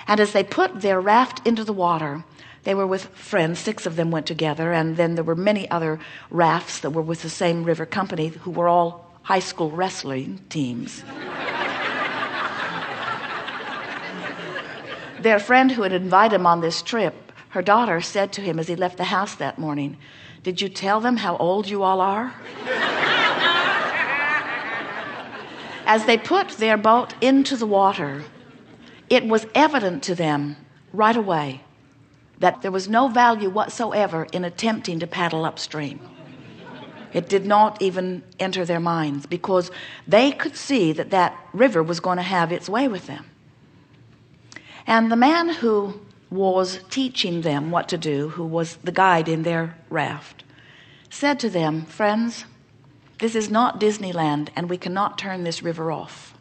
And 0.08 0.20
as 0.20 0.34
they 0.34 0.44
put 0.44 0.82
their 0.82 1.00
raft 1.00 1.46
into 1.46 1.64
the 1.64 1.74
water 1.74 2.24
they 2.64 2.76
were 2.76 2.88
with 2.88 3.06
friends. 3.06 3.60
Six 3.60 3.86
of 3.86 3.96
them 3.96 4.12
went 4.12 4.26
together. 4.26 4.74
And 4.74 4.98
then 4.98 5.16
there 5.16 5.24
were 5.24 5.36
many 5.36 5.70
other 5.72 6.00
rafts 6.30 6.80
that 6.80 6.92
were 6.92 7.02
with 7.02 7.22
the 7.22 7.30
same 7.30 7.64
river 7.64 7.86
company 7.86 8.28
who 8.28 8.52
were 8.52 8.68
all 8.68 9.10
high 9.24 9.40
school 9.40 9.72
wrestling 9.72 10.40
teams. 10.50 11.04
Their 15.22 15.40
friend 15.40 15.72
who 15.72 15.82
had 15.84 15.94
invited 15.94 16.36
them 16.36 16.48
on 16.48 16.62
this 16.62 16.82
trip 16.82 17.30
her 17.50 17.62
daughter 17.62 18.00
said 18.00 18.32
to 18.34 18.42
him 18.42 18.60
as 18.60 18.68
he 18.68 18.76
left 18.76 18.98
the 18.98 19.06
house 19.06 19.36
that 19.36 19.58
morning 19.58 19.98
did 20.44 20.62
you 20.62 20.70
tell 20.70 21.02
them 21.02 21.18
how 21.18 21.36
old 21.38 21.68
you 21.68 21.84
all 21.84 22.00
are? 22.00 22.34
As 25.86 26.06
they 26.06 26.18
put 26.18 26.50
their 26.52 26.78
boat 26.78 27.14
into 27.20 27.58
the 27.58 27.66
water 27.66 28.24
it 29.10 29.26
was 29.26 29.46
evident 29.56 30.04
to 30.04 30.16
them 30.16 30.56
right 30.94 31.18
away 31.18 31.62
that 32.40 32.62
there 32.62 32.72
was 32.72 32.88
no 32.88 33.08
value 33.08 33.50
whatsoever 33.50 34.28
in 34.32 34.46
attempting 34.46 35.00
to 35.00 35.08
paddle 35.08 35.46
upstream. 35.46 36.00
It 37.12 37.28
did 37.28 37.46
not 37.46 37.82
even 37.82 38.24
enter 38.40 38.66
their 38.66 38.80
minds 38.80 39.26
because 39.26 39.72
they 40.08 40.32
could 40.32 40.56
see 40.56 40.94
that 40.94 41.10
that 41.10 41.38
river 41.54 41.82
was 41.82 42.00
going 42.00 42.18
to 42.18 42.24
have 42.24 42.52
its 42.52 42.70
way 42.70 42.88
with 42.88 43.08
them. 43.08 43.26
And 44.86 45.12
the 45.12 45.16
man 45.16 45.50
who 45.50 46.02
was 46.30 46.80
teaching 46.90 47.42
them 47.42 47.72
what 47.72 47.90
to 47.90 47.98
do 47.98 48.30
who 48.30 48.46
was 48.46 48.76
the 48.78 48.92
guide 48.92 49.28
in 49.28 49.44
their 49.44 49.76
raft 49.90 50.44
said 51.10 51.40
to 51.40 51.50
them 51.50 51.86
friends 51.86 52.46
this 53.18 53.36
is 53.36 53.50
not 53.50 53.82
Disneyland 53.82 54.50
and 54.56 54.70
we 54.70 54.78
cannot 54.78 55.18
turn 55.18 55.44
this 55.44 55.62
river 55.62 55.92
off. 55.92 56.34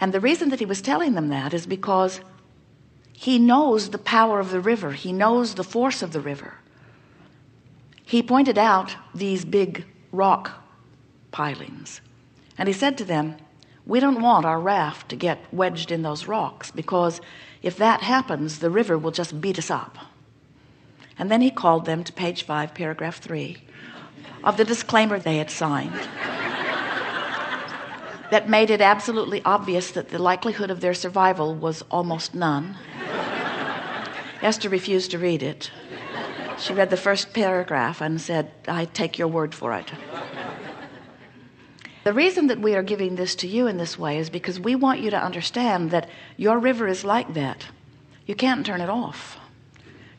And 0.00 0.12
the 0.12 0.20
reason 0.20 0.48
that 0.50 0.58
he 0.60 0.66
was 0.66 0.80
telling 0.80 1.14
them 1.14 1.28
that 1.28 1.52
is 1.52 1.66
because 1.66 2.20
he 3.16 3.38
knows 3.38 3.90
the 3.90 3.98
power 3.98 4.40
of 4.40 4.50
the 4.50 4.60
river. 4.60 4.92
He 4.92 5.12
knows 5.12 5.54
the 5.54 5.64
force 5.64 6.02
of 6.02 6.12
the 6.12 6.20
river. 6.20 6.54
He 8.04 8.22
pointed 8.22 8.58
out 8.58 8.96
these 9.14 9.44
big 9.44 9.86
rock 10.12 10.50
pilings. 11.30 12.00
And 12.58 12.68
he 12.68 12.72
said 12.72 12.98
to 12.98 13.04
them 13.04 13.36
we 13.86 14.00
don't 14.00 14.22
want 14.22 14.46
our 14.46 14.60
raft 14.60 15.10
to 15.10 15.16
get 15.16 15.38
wedged 15.52 15.90
in 15.90 16.02
those 16.02 16.26
rocks 16.26 16.70
because 16.70 17.20
if 17.62 17.76
that 17.76 18.00
happens 18.00 18.58
the 18.58 18.70
river 18.70 18.98
will 18.98 19.10
just 19.10 19.40
beat 19.40 19.58
us 19.58 19.70
up. 19.70 19.96
And 21.18 21.30
then 21.30 21.40
he 21.40 21.50
called 21.50 21.86
them 21.86 22.02
to 22.04 22.12
page 22.12 22.42
5 22.42 22.74
paragraph 22.74 23.18
3 23.18 23.56
of 24.42 24.56
the 24.56 24.64
disclaimer 24.64 25.18
they 25.18 25.36
had 25.36 25.50
signed 25.50 26.08
that 28.34 28.48
made 28.48 28.68
it 28.68 28.80
absolutely 28.80 29.40
obvious 29.44 29.92
that 29.92 30.08
the 30.08 30.18
likelihood 30.18 30.68
of 30.68 30.80
their 30.80 30.92
survival 30.92 31.54
was 31.54 31.82
almost 31.88 32.34
none. 32.34 32.76
Esther 34.42 34.68
refused 34.68 35.12
to 35.12 35.20
read 35.20 35.40
it. 35.40 35.70
She 36.58 36.72
read 36.72 36.90
the 36.90 36.96
first 36.96 37.32
paragraph 37.32 38.00
and 38.00 38.20
said 38.20 38.50
I 38.66 38.86
take 38.86 39.20
your 39.20 39.28
word 39.28 39.54
for 39.54 39.72
it. 39.74 39.88
The 42.02 42.12
reason 42.12 42.48
that 42.48 42.58
we 42.58 42.74
are 42.74 42.82
giving 42.82 43.14
this 43.14 43.36
to 43.36 43.46
you 43.46 43.68
in 43.68 43.76
this 43.76 43.96
way 43.96 44.18
is 44.18 44.30
because 44.30 44.58
we 44.58 44.74
want 44.74 44.98
you 44.98 45.10
to 45.10 45.24
understand 45.24 45.92
that 45.92 46.08
your 46.36 46.58
river 46.58 46.88
is 46.88 47.04
like 47.04 47.34
that. 47.34 47.68
You 48.26 48.34
can't 48.34 48.66
turn 48.66 48.80
it 48.80 48.90
off. 48.90 49.38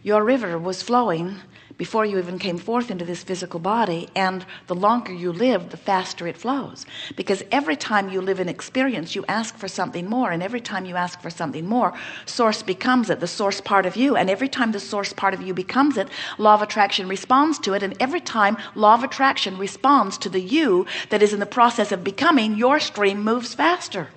Your 0.03 0.23
river 0.23 0.57
was 0.57 0.81
flowing 0.81 1.41
before 1.77 2.05
you 2.05 2.17
even 2.17 2.39
came 2.39 2.57
forth 2.57 2.89
into 2.89 3.05
this 3.05 3.23
physical 3.23 3.59
body 3.59 4.09
and 4.15 4.45
the 4.67 4.75
longer 4.75 5.13
you 5.13 5.31
live 5.31 5.69
the 5.69 5.77
faster 5.77 6.27
it 6.27 6.37
flows. 6.37 6.85
Because 7.15 7.43
every 7.51 7.75
time 7.75 8.09
you 8.09 8.21
live 8.21 8.39
an 8.39 8.49
experience 8.49 9.15
you 9.15 9.25
ask 9.27 9.57
for 9.57 9.67
something 9.67 10.09
more 10.09 10.31
and 10.31 10.41
every 10.41 10.61
time 10.61 10.85
you 10.85 10.95
ask 10.95 11.21
for 11.21 11.29
something 11.29 11.65
more 11.65 11.93
source 12.25 12.63
becomes 12.63 13.09
it 13.09 13.19
the 13.19 13.27
source 13.27 13.61
part 13.61 13.85
of 13.85 13.95
you. 13.95 14.15
And 14.15 14.29
every 14.29 14.49
time 14.49 14.71
the 14.71 14.79
source 14.79 15.13
part 15.13 15.33
of 15.33 15.41
you 15.41 15.53
becomes 15.53 15.97
it 15.97 16.07
law 16.37 16.53
of 16.53 16.61
attraction 16.61 17.07
responds 17.07 17.59
to 17.59 17.73
it 17.73 17.83
and 17.83 17.95
every 17.99 18.21
time 18.21 18.57
law 18.75 18.93
of 18.93 19.03
attraction 19.03 19.57
responds 19.57 20.17
to 20.19 20.29
the 20.29 20.41
you 20.41 20.85
that 21.09 21.21
is 21.21 21.33
in 21.33 21.39
the 21.39 21.45
process 21.45 21.91
of 21.91 22.03
becoming 22.03 22.55
your 22.55 22.79
stream 22.79 23.23
moves 23.23 23.53
faster 23.53 24.09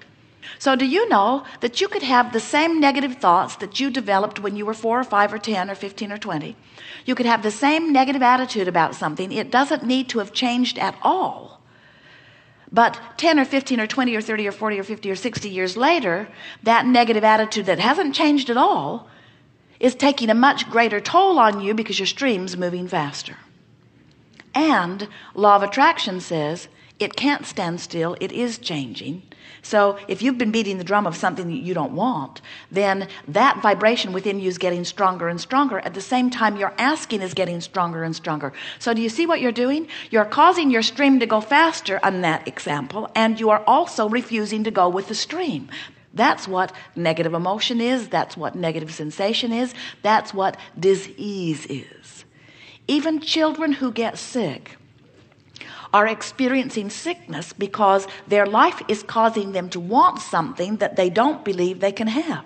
so 0.58 0.76
do 0.76 0.86
you 0.86 1.08
know 1.08 1.44
that 1.60 1.80
you 1.80 1.88
could 1.88 2.02
have 2.02 2.32
the 2.32 2.40
same 2.40 2.80
negative 2.80 3.16
thoughts 3.16 3.56
that 3.56 3.78
you 3.80 3.90
developed 3.90 4.40
when 4.40 4.56
you 4.56 4.64
were 4.64 4.74
four 4.74 5.00
or 5.00 5.04
five 5.04 5.32
or 5.32 5.38
10 5.38 5.70
or 5.70 5.74
15 5.74 6.12
or 6.12 6.18
20 6.18 6.56
you 7.08 7.14
could 7.14 7.24
have 7.24 7.42
the 7.42 7.50
same 7.50 7.90
negative 7.90 8.22
attitude 8.22 8.68
about 8.68 8.94
something. 8.94 9.32
It 9.32 9.50
doesn't 9.50 9.82
need 9.82 10.10
to 10.10 10.18
have 10.18 10.32
changed 10.32 10.78
at 10.78 10.94
all. 11.00 11.60
But 12.70 13.00
10 13.16 13.40
or 13.40 13.46
15 13.46 13.80
or 13.80 13.86
20 13.86 14.14
or 14.14 14.20
30 14.20 14.48
or 14.48 14.52
40 14.52 14.78
or 14.78 14.84
50 14.84 15.10
or 15.10 15.16
60 15.16 15.48
years 15.48 15.74
later 15.76 16.28
that 16.64 16.84
negative 16.84 17.24
attitude 17.24 17.64
that 17.64 17.78
hasn't 17.78 18.14
changed 18.14 18.50
at 18.50 18.58
all 18.58 19.08
is 19.80 19.94
taking 19.94 20.28
a 20.28 20.34
much 20.34 20.68
greater 20.68 21.00
toll 21.00 21.38
on 21.38 21.62
you 21.62 21.72
because 21.72 21.98
your 21.98 22.06
stream's 22.06 22.58
moving 22.58 22.86
faster. 22.86 23.36
And 24.54 25.08
law 25.34 25.56
of 25.56 25.62
attraction 25.62 26.20
says 26.20 26.68
it 26.98 27.16
can't 27.16 27.46
stand 27.46 27.80
still. 27.80 28.16
It 28.20 28.32
is 28.32 28.58
changing 28.58 29.22
so 29.62 29.98
if 30.08 30.22
you've 30.22 30.38
been 30.38 30.50
beating 30.50 30.78
the 30.78 30.84
drum 30.84 31.06
of 31.06 31.16
something 31.16 31.48
that 31.48 31.56
you 31.56 31.74
don't 31.74 31.92
want 31.92 32.40
then 32.70 33.08
that 33.26 33.60
vibration 33.62 34.12
within 34.12 34.40
you 34.40 34.48
is 34.48 34.58
getting 34.58 34.84
stronger 34.84 35.28
and 35.28 35.40
stronger. 35.40 35.78
At 35.80 35.94
the 35.94 36.00
same 36.00 36.30
time 36.30 36.56
your 36.56 36.74
asking 36.78 37.22
is 37.22 37.34
getting 37.34 37.60
stronger 37.60 38.02
and 38.02 38.14
stronger. 38.14 38.52
So 38.78 38.94
do 38.94 39.00
you 39.00 39.08
see 39.08 39.26
what 39.26 39.40
you're 39.40 39.52
doing? 39.52 39.88
You're 40.10 40.24
causing 40.24 40.70
your 40.70 40.82
stream 40.82 41.20
to 41.20 41.26
go 41.26 41.40
faster 41.40 42.00
on 42.02 42.22
that 42.22 42.46
example 42.46 43.10
and 43.14 43.38
you 43.38 43.50
are 43.50 43.62
also 43.66 44.08
refusing 44.08 44.64
to 44.64 44.70
go 44.70 44.88
with 44.88 45.08
the 45.08 45.14
stream. 45.14 45.68
That's 46.14 46.48
what 46.48 46.72
negative 46.96 47.34
emotion 47.34 47.80
is. 47.80 48.08
That's 48.08 48.36
what 48.36 48.54
negative 48.54 48.92
sensation 48.92 49.52
is. 49.52 49.74
That's 50.02 50.32
what 50.34 50.56
disease 50.78 51.66
is. 51.66 52.24
Even 52.86 53.20
children 53.20 53.72
who 53.72 53.92
get 53.92 54.18
sick 54.18 54.78
are 55.92 56.06
experiencing 56.06 56.90
sickness 56.90 57.52
because 57.52 58.06
their 58.26 58.46
life 58.46 58.82
is 58.88 59.02
causing 59.02 59.52
them 59.52 59.68
to 59.70 59.80
want 59.80 60.20
something 60.20 60.76
that 60.76 60.96
they 60.96 61.10
don't 61.10 61.44
believe 61.44 61.80
they 61.80 61.92
can 61.92 62.08
have. 62.08 62.44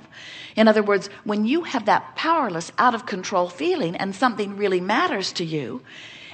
In 0.56 0.68
other 0.68 0.82
words 0.82 1.08
when 1.24 1.44
you 1.44 1.62
have 1.62 1.86
that 1.86 2.14
powerless 2.16 2.72
out 2.78 2.94
of 2.94 3.06
control 3.06 3.48
feeling 3.48 3.96
and 3.96 4.14
something 4.14 4.56
really 4.56 4.80
matters 4.80 5.32
to 5.32 5.44
you 5.44 5.82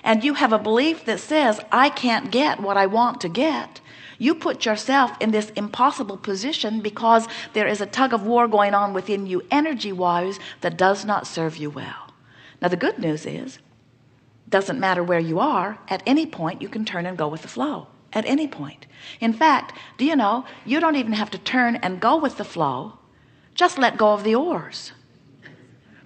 and 0.03 0.25
you 0.25 0.35
have 0.35 0.53
a 0.53 0.59
belief 0.59 1.05
that 1.05 1.21
says 1.21 1.61
I 1.73 1.89
can't 1.89 2.31
get 2.31 2.61
what 2.61 2.77
I 2.77 2.87
want 2.87 3.21
to 3.23 3.29
get 3.29 3.81
you 4.19 4.35
put 4.35 4.67
yourself 4.67 5.13
in 5.21 5.31
this 5.31 5.51
impossible 5.51 6.17
position 6.17 6.81
because 6.81 7.27
there 7.53 7.69
is 7.69 7.81
a 7.81 7.87
tug 7.87 8.13
of 8.13 8.27
war 8.27 8.49
going 8.49 8.75
on 8.75 8.93
within 8.93 9.27
you 9.27 9.45
energy 9.51 9.93
wise 9.93 10.39
that 10.61 10.77
does 10.77 11.05
not 11.05 11.27
serve 11.27 11.57
you 11.57 11.71
well. 11.71 12.13
Now 12.61 12.69
the 12.69 12.77
good 12.77 12.99
news 12.99 13.25
is 13.25 13.61
doesn't 14.49 14.81
matter 14.81 15.03
where 15.03 15.19
you 15.19 15.39
are 15.39 15.79
at 15.89 16.03
any 16.07 16.27
point 16.27 16.63
you 16.63 16.69
can 16.69 16.85
turn 16.85 17.07
and 17.07 17.19
go 17.19 17.29
with 17.29 17.43
the 17.43 17.49
flow 17.49 17.89
at 18.13 18.25
any 18.25 18.49
point. 18.49 18.87
In 19.21 19.33
fact 19.33 19.77
do 19.97 20.05
you 20.05 20.17
know 20.17 20.45
you 20.65 20.81
don't 20.81 20.97
even 20.97 21.13
have 21.13 21.31
to 21.31 21.39
turn 21.39 21.77
and 21.77 22.01
go 22.01 22.17
with 22.17 22.37
the 22.37 22.45
flow. 22.45 22.99
Just 23.55 23.79
let 23.79 23.99
go 23.99 24.13
of 24.13 24.25
the 24.25 24.35
oars. 24.35 24.93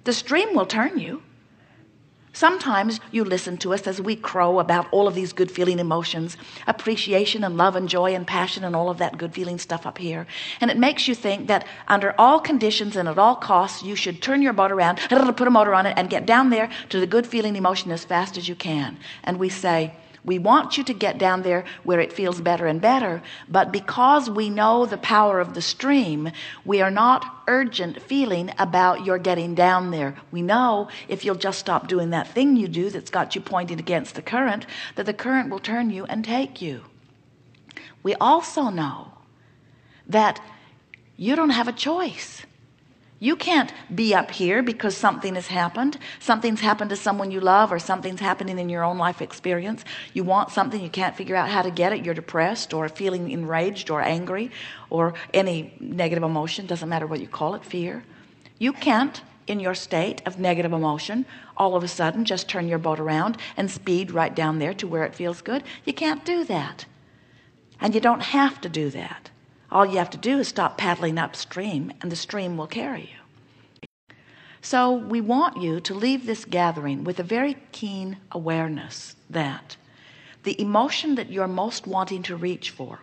The 0.03 0.13
stream 0.13 0.53
will 0.53 0.65
turn 0.65 0.99
you 0.99 1.21
Sometimes 2.35 2.99
you 3.11 3.23
listen 3.23 3.57
to 3.57 3.75
us 3.75 3.85
as 3.85 4.01
we 4.01 4.15
crow 4.15 4.59
about 4.59 4.87
all 4.91 5.07
of 5.07 5.13
these 5.13 5.33
good 5.33 5.51
feeling 5.51 5.77
emotions, 5.77 6.35
appreciation 6.65 7.43
and 7.43 7.57
love 7.57 7.75
and 7.75 7.87
joy 7.87 8.15
and 8.15 8.25
passion 8.25 8.63
and 8.63 8.75
all 8.75 8.89
of 8.89 8.97
that 8.97 9.19
good 9.19 9.33
feeling 9.33 9.59
stuff 9.59 9.85
up 9.85 9.99
here. 9.99 10.25
And 10.59 10.71
it 10.71 10.77
makes 10.77 11.07
you 11.07 11.13
think 11.13 11.47
that 11.47 11.67
under 11.87 12.15
all 12.17 12.39
conditions 12.39 12.95
and 12.95 13.07
at 13.07 13.19
all 13.19 13.35
costs, 13.35 13.83
you 13.83 13.95
should 13.95 14.19
turn 14.19 14.41
your 14.41 14.53
boat 14.53 14.71
around, 14.71 14.97
put 15.09 15.47
a 15.47 15.51
motor 15.51 15.75
on 15.75 15.85
it 15.85 15.93
and 15.95 16.09
get 16.09 16.25
down 16.25 16.49
there 16.49 16.71
to 16.89 16.99
the 16.99 17.05
good 17.05 17.27
feeling 17.27 17.55
emotion 17.55 17.91
as 17.91 18.03
fast 18.03 18.35
as 18.35 18.49
you 18.49 18.55
can. 18.55 18.97
And 19.23 19.37
we 19.37 19.49
say, 19.49 19.93
we 20.25 20.39
want 20.39 20.77
you 20.77 20.83
to 20.83 20.93
get 20.93 21.17
down 21.17 21.41
there 21.41 21.65
where 21.83 21.99
it 21.99 22.13
feels 22.13 22.41
better 22.41 22.67
and 22.67 22.81
better 22.81 23.21
but 23.49 23.71
because 23.71 24.29
we 24.29 24.49
know 24.49 24.85
the 24.85 24.97
power 24.97 25.39
of 25.39 25.53
the 25.53 25.61
stream 25.61 26.31
we 26.65 26.81
are 26.81 26.91
not 26.91 27.43
urgent 27.47 28.01
feeling 28.01 28.51
about 28.57 29.05
your 29.05 29.17
getting 29.17 29.55
down 29.55 29.91
there. 29.91 30.15
We 30.31 30.41
know 30.41 30.89
if 31.07 31.25
you'll 31.25 31.35
just 31.35 31.59
stop 31.59 31.87
doing 31.87 32.11
that 32.11 32.27
thing 32.27 32.55
you 32.55 32.67
do 32.67 32.89
that's 32.89 33.09
got 33.09 33.35
you 33.35 33.41
pointing 33.41 33.79
against 33.79 34.15
the 34.15 34.21
current 34.21 34.65
that 34.95 35.05
the 35.05 35.13
current 35.13 35.49
will 35.49 35.59
turn 35.59 35.89
you 35.89 36.05
and 36.05 36.23
take 36.23 36.61
you. 36.61 36.83
We 38.01 38.15
also 38.15 38.69
know 38.69 39.13
that 40.07 40.41
you 41.15 41.35
don't 41.35 41.51
have 41.51 41.67
a 41.67 41.73
choice 41.73 42.43
you 43.23 43.37
can't 43.37 43.71
be 43.95 44.13
up 44.13 44.31
here 44.31 44.61
because 44.61 44.97
something 44.97 45.35
has 45.35 45.47
happened. 45.47 45.97
Something's 46.19 46.59
happened 46.59 46.89
to 46.89 46.97
someone 46.97 47.31
you 47.31 47.39
love 47.39 47.71
or 47.71 47.79
something's 47.79 48.19
happening 48.19 48.59
in 48.59 48.67
your 48.67 48.83
own 48.83 48.97
life 48.97 49.21
experience. 49.21 49.85
You 50.11 50.25
want 50.25 50.51
something 50.51 50.81
you 50.81 50.89
can't 50.89 51.15
figure 51.15 51.37
out 51.37 51.47
how 51.47 51.61
to 51.61 51.71
get 51.71 51.93
it. 51.93 52.03
You're 52.03 52.15
depressed 52.15 52.73
or 52.73 52.89
feeling 52.89 53.31
enraged 53.31 53.89
or 53.89 54.01
angry 54.01 54.51
or 54.89 55.13
any 55.33 55.73
negative 55.79 56.21
emotion 56.21 56.65
doesn't 56.65 56.89
matter 56.89 57.07
what 57.07 57.21
you 57.21 57.29
call 57.29 57.55
it 57.55 57.63
fear. 57.63 58.03
You 58.59 58.73
can't 58.73 59.21
in 59.47 59.61
your 59.61 59.73
state 59.73 60.21
of 60.25 60.37
negative 60.37 60.73
emotion 60.73 61.25
all 61.55 61.77
of 61.77 61.83
a 61.83 61.87
sudden 61.87 62.25
just 62.25 62.49
turn 62.49 62.67
your 62.67 62.77
boat 62.77 62.99
around 62.99 63.37
and 63.55 63.71
speed 63.71 64.11
right 64.11 64.35
down 64.35 64.59
there 64.59 64.73
to 64.73 64.85
where 64.85 65.05
it 65.05 65.15
feels 65.15 65.41
good. 65.41 65.63
You 65.85 65.93
can't 65.93 66.25
do 66.25 66.43
that. 66.43 66.87
And 67.79 67.95
you 67.95 68.01
don't 68.01 68.21
have 68.21 68.59
to 68.59 68.67
do 68.67 68.89
that 68.89 69.29
all 69.73 69.85
you 69.85 69.97
have 69.97 70.09
to 70.11 70.17
do 70.17 70.39
is 70.39 70.47
stop 70.47 70.77
paddling 70.77 71.17
upstream 71.17 71.91
and 72.01 72.11
the 72.11 72.15
stream 72.15 72.55
will 72.55 72.67
carry 72.67 73.09
you. 73.11 74.15
So 74.61 74.93
we 74.93 75.19
want 75.19 75.61
you 75.61 75.81
to 75.81 75.93
leave 75.93 76.25
this 76.25 76.45
gathering 76.45 77.03
with 77.03 77.19
a 77.19 77.23
very 77.23 77.57
keen 77.73 78.17
awareness 78.31 79.15
that 79.29 79.75
the 80.43 80.59
emotion 80.61 81.15
that 81.15 81.31
you're 81.31 81.47
most 81.47 81.87
wanting 81.87 82.23
to 82.23 82.35
reach 82.35 82.69
for 82.69 82.99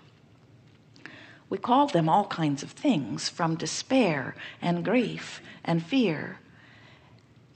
we 1.50 1.58
call 1.58 1.88
them 1.88 2.08
all 2.08 2.26
kinds 2.26 2.62
of 2.62 2.70
things 2.70 3.28
from 3.28 3.56
despair 3.56 4.36
and 4.62 4.84
grief 4.84 5.42
and 5.64 5.84
fear 5.84 6.38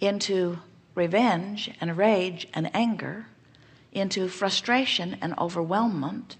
into 0.00 0.59
revenge 0.96 1.70
and 1.81 1.96
rage 1.96 2.48
and 2.53 2.68
anger 2.74 3.27
into 3.92 4.29
frustration 4.29 5.16
and 5.22 5.33
overwhelmment 5.37 6.35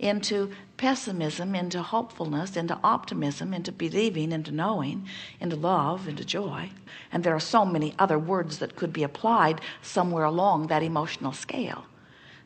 into 0.00 0.50
pessimism 0.76 1.54
into 1.54 1.82
hopefulness 1.82 2.56
into 2.56 2.78
optimism 2.82 3.52
into 3.52 3.70
believing 3.70 4.32
into 4.32 4.50
knowing 4.50 5.06
into 5.38 5.54
love 5.54 6.08
into 6.08 6.24
joy. 6.24 6.70
And 7.12 7.22
there 7.22 7.34
are 7.34 7.40
so 7.40 7.66
many 7.66 7.94
other 7.98 8.18
words 8.18 8.58
that 8.58 8.76
could 8.76 8.92
be 8.92 9.02
applied 9.02 9.60
somewhere 9.82 10.24
along 10.24 10.68
that 10.68 10.82
emotional 10.82 11.32
scale. 11.32 11.84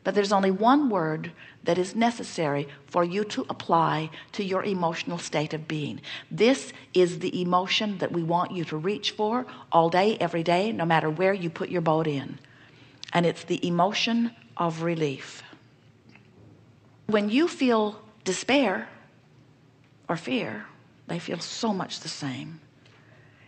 But 0.03 0.13
there's 0.13 0.33
only 0.33 0.51
one 0.51 0.89
word 0.89 1.31
that 1.63 1.79
is 1.79 1.95
necessary 1.95 2.67
for 2.85 3.03
you 3.03 3.23
to 3.23 3.45
apply 3.49 4.11
to 4.33 4.43
your 4.43 4.63
emotional 4.63 5.17
state 5.17 5.53
of 5.53 5.67
being. 5.67 5.99
This 6.29 6.73
is 6.93 7.19
the 7.19 7.41
emotion 7.41 7.97
that 7.97 8.11
we 8.11 8.21
want 8.21 8.51
you 8.51 8.65
to 8.65 8.77
reach 8.77 9.11
for 9.11 9.47
all 9.71 9.89
day 9.89 10.17
every 10.19 10.43
day 10.43 10.71
no 10.71 10.85
matter 10.85 11.09
where 11.09 11.33
you 11.33 11.49
put 11.49 11.69
your 11.69 11.81
boat 11.81 12.05
in. 12.05 12.37
And 13.13 13.25
it's 13.25 13.45
the 13.45 13.65
emotion 13.65 14.31
of 14.57 14.83
relief 14.83 15.41
when 17.07 17.29
you 17.29 17.47
feel 17.47 18.01
despair 18.23 18.87
or 20.07 20.17
fear 20.17 20.65
they 21.07 21.19
feel 21.19 21.39
so 21.39 21.73
much 21.73 21.99
the 21.99 22.09
same. 22.09 22.59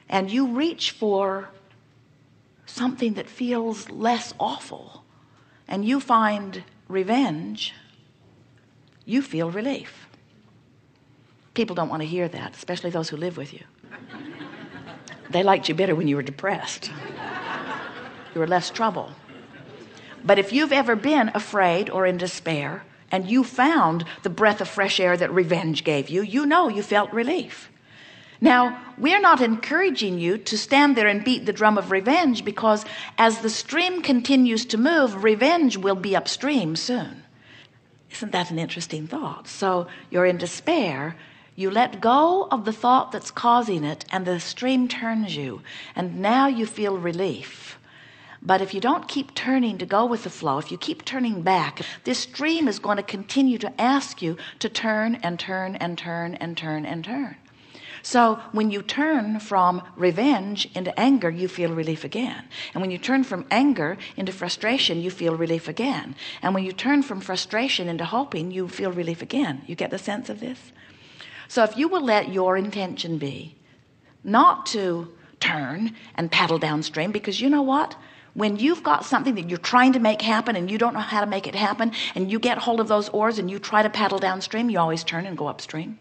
And 0.10 0.32
you 0.32 0.48
reach 0.48 0.91
for 0.91 1.50
something 2.65 3.15
that 3.15 3.28
feels 3.28 3.89
less 3.89 4.34
awful 4.39 5.04
and 5.67 5.84
you 5.84 6.00
find 6.00 6.63
revenge 6.88 7.74
you 9.06 9.22
feel 9.22 9.50
relief. 9.50 10.08
People 11.54 11.76
don't 11.76 11.88
want 11.88 12.02
to 12.02 12.08
hear 12.08 12.28
that 12.28 12.56
especially 12.56 12.89
those 12.89 13.10
who 13.10 13.17
live 13.17 13.38
with 13.38 13.54
you. 13.54 13.63
They 15.30 15.43
liked 15.43 15.67
you 15.67 15.76
better 15.76 15.96
when 15.96 16.08
you 16.08 16.15
were 16.17 16.24
depressed. 16.24 16.91
You 18.34 18.39
were 18.39 18.48
less 18.48 18.70
trouble. 18.70 19.12
But 20.24 20.39
if 20.39 20.52
you've 20.52 20.74
ever 20.74 20.96
been 20.96 21.32
afraid 21.34 21.89
or 21.89 22.06
in 22.06 22.17
despair 22.17 22.84
and 23.12 23.30
you 23.30 23.43
found 23.43 24.06
the 24.24 24.30
breath 24.30 24.62
of 24.62 24.67
fresh 24.67 25.00
air 25.00 25.15
that 25.17 25.34
revenge 25.34 25.84
gave 25.84 26.10
you. 26.10 26.22
You 26.22 26.46
know 26.46 26.67
you 26.67 26.84
felt 26.84 27.13
relief. 27.13 27.72
Now 28.39 28.80
we're 28.98 29.22
not 29.22 29.41
encouraging 29.41 30.20
you 30.20 30.38
to 30.38 30.58
stand 30.58 30.96
there 30.96 31.08
and 31.08 31.24
beat 31.24 31.46
the 31.46 31.54
drum 31.54 31.78
of 31.78 31.91
revenge 31.91 32.46
because 32.46 32.86
as 33.17 33.39
the 33.39 33.50
stream 33.50 34.02
continues 34.02 34.65
to 34.67 34.78
move 34.78 35.24
revenge 35.24 35.78
will 35.78 35.96
be 35.96 36.15
upstream 36.15 36.76
soon. 36.76 37.24
Isn't 38.12 38.32
that 38.32 38.52
an 38.52 38.60
interesting 38.60 39.08
thought? 39.08 39.48
So 39.48 39.88
you're 40.10 40.26
in 40.26 40.38
despair. 40.38 41.15
You 41.56 41.72
let 41.72 42.00
go 42.00 42.48
of 42.52 42.65
the 42.65 42.74
thought 42.74 43.12
that's 43.12 43.32
causing 43.32 43.84
it 43.84 44.06
and 44.12 44.26
the 44.26 44.39
stream 44.39 44.88
turns 44.88 45.36
you. 45.36 45.62
And 45.96 46.22
now 46.22 46.48
you 46.48 46.65
feel 46.65 46.98
relief 46.98 47.77
but 48.48 48.62
if 48.62 48.74
you 48.74 48.80
don't 48.80 49.10
keep 49.10 49.36
turning 49.36 49.78
to 49.78 49.86
go 49.86 50.06
with 50.06 50.24
the 50.24 50.30
flow 50.30 50.58
if 50.58 50.72
you 50.72 50.78
keep 50.78 51.04
turning 51.04 51.42
back 51.42 51.82
this 52.06 52.20
stream 52.20 52.68
is 52.68 52.80
going 52.80 52.98
to 52.98 53.04
continue 53.04 53.58
to 53.58 53.82
ask 53.82 54.22
you 54.22 54.38
to 54.60 54.70
turn 54.70 55.16
and 55.16 55.38
turn 55.40 55.76
and 55.76 55.98
turn 55.98 56.34
and 56.36 56.58
turn 56.58 56.86
and 56.86 57.04
turn. 57.04 57.36
So 58.04 58.40
when 58.54 58.72
you 58.72 58.84
turn 58.84 59.42
from 59.42 59.82
revenge 59.98 60.70
into 60.74 60.98
anger 60.98 61.30
you 61.30 61.50
feel 61.50 61.74
relief 61.74 62.06
again. 62.06 62.46
And 62.74 62.82
when 62.82 62.90
you 62.90 62.98
turn 62.98 63.26
from 63.26 63.46
anger 63.52 63.98
into 64.16 64.32
frustration 64.32 65.02
you 65.02 65.12
feel 65.12 65.36
relief 65.36 65.68
again. 65.68 66.16
And 66.42 66.54
when 66.54 66.64
you 66.64 66.72
turn 66.72 67.04
from 67.04 67.20
frustration 67.20 67.90
into 67.90 68.06
hoping 68.06 68.52
you 68.52 68.70
feel 68.70 68.94
relief 68.94 69.22
again. 69.22 69.62
You 69.68 69.76
get 69.76 69.92
the 69.92 70.00
sense 70.00 70.30
of 70.30 70.40
this? 70.40 70.72
So 71.50 71.64
if 71.64 71.76
you 71.76 71.90
will 71.90 72.04
let 72.04 72.32
your 72.32 72.56
intention 72.56 73.18
be 73.18 73.56
not 74.24 74.66
to 74.68 75.14
turn 75.40 75.94
and 76.16 76.32
paddle 76.32 76.60
downstream 76.60 77.12
because 77.12 77.42
you 77.42 77.50
know 77.50 77.62
what 77.62 77.96
when 78.38 78.56
you've 78.56 78.84
got 78.84 79.04
something 79.04 79.34
that 79.34 79.50
you're 79.50 79.58
trying 79.58 79.93
to 79.93 80.00
make 80.00 80.21
happen 80.21 80.56
and 80.56 80.69
you 80.69 80.78
don't 80.78 80.93
know 80.93 81.00
how 81.00 81.21
to 81.21 81.26
make 81.26 81.47
it 81.47 81.56
happen 81.56 81.91
and 82.13 82.32
you 82.32 82.38
get 82.38 82.60
hold 82.60 82.80
of 82.80 82.88
those 82.88 83.10
oars 83.10 83.39
and 83.39 83.50
you 83.50 83.58
try 83.58 83.82
to 83.82 83.89
paddle 83.89 84.19
downstream 84.19 84.69
you 84.69 84.78
always 84.78 85.04
turn 85.04 85.26
and 85.26 85.36
go 85.36 85.47
upstream. 85.47 85.97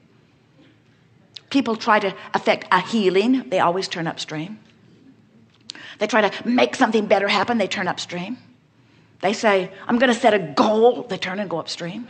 People 1.49 1.77
try 1.77 1.99
to 1.99 2.14
affect 2.35 2.66
a 2.70 2.83
healing 2.83 3.49
they 3.49 3.61
always 3.61 3.88
turn 3.88 4.07
upstream. 4.07 4.59
They 5.99 6.07
try 6.07 6.29
to 6.29 6.49
make 6.49 6.77
something 6.77 7.07
better 7.07 7.27
happen 7.27 7.57
they 7.57 7.68
turn 7.68 7.88
upstream. 7.88 8.37
They 9.22 9.33
say 9.33 9.72
I'm 9.88 9.99
gonna 9.99 10.12
set 10.12 10.35
a 10.35 10.38
goal 10.38 11.05
they 11.05 11.16
turn 11.16 11.40
and 11.40 11.49
go 11.49 11.59
upstream 11.59 12.07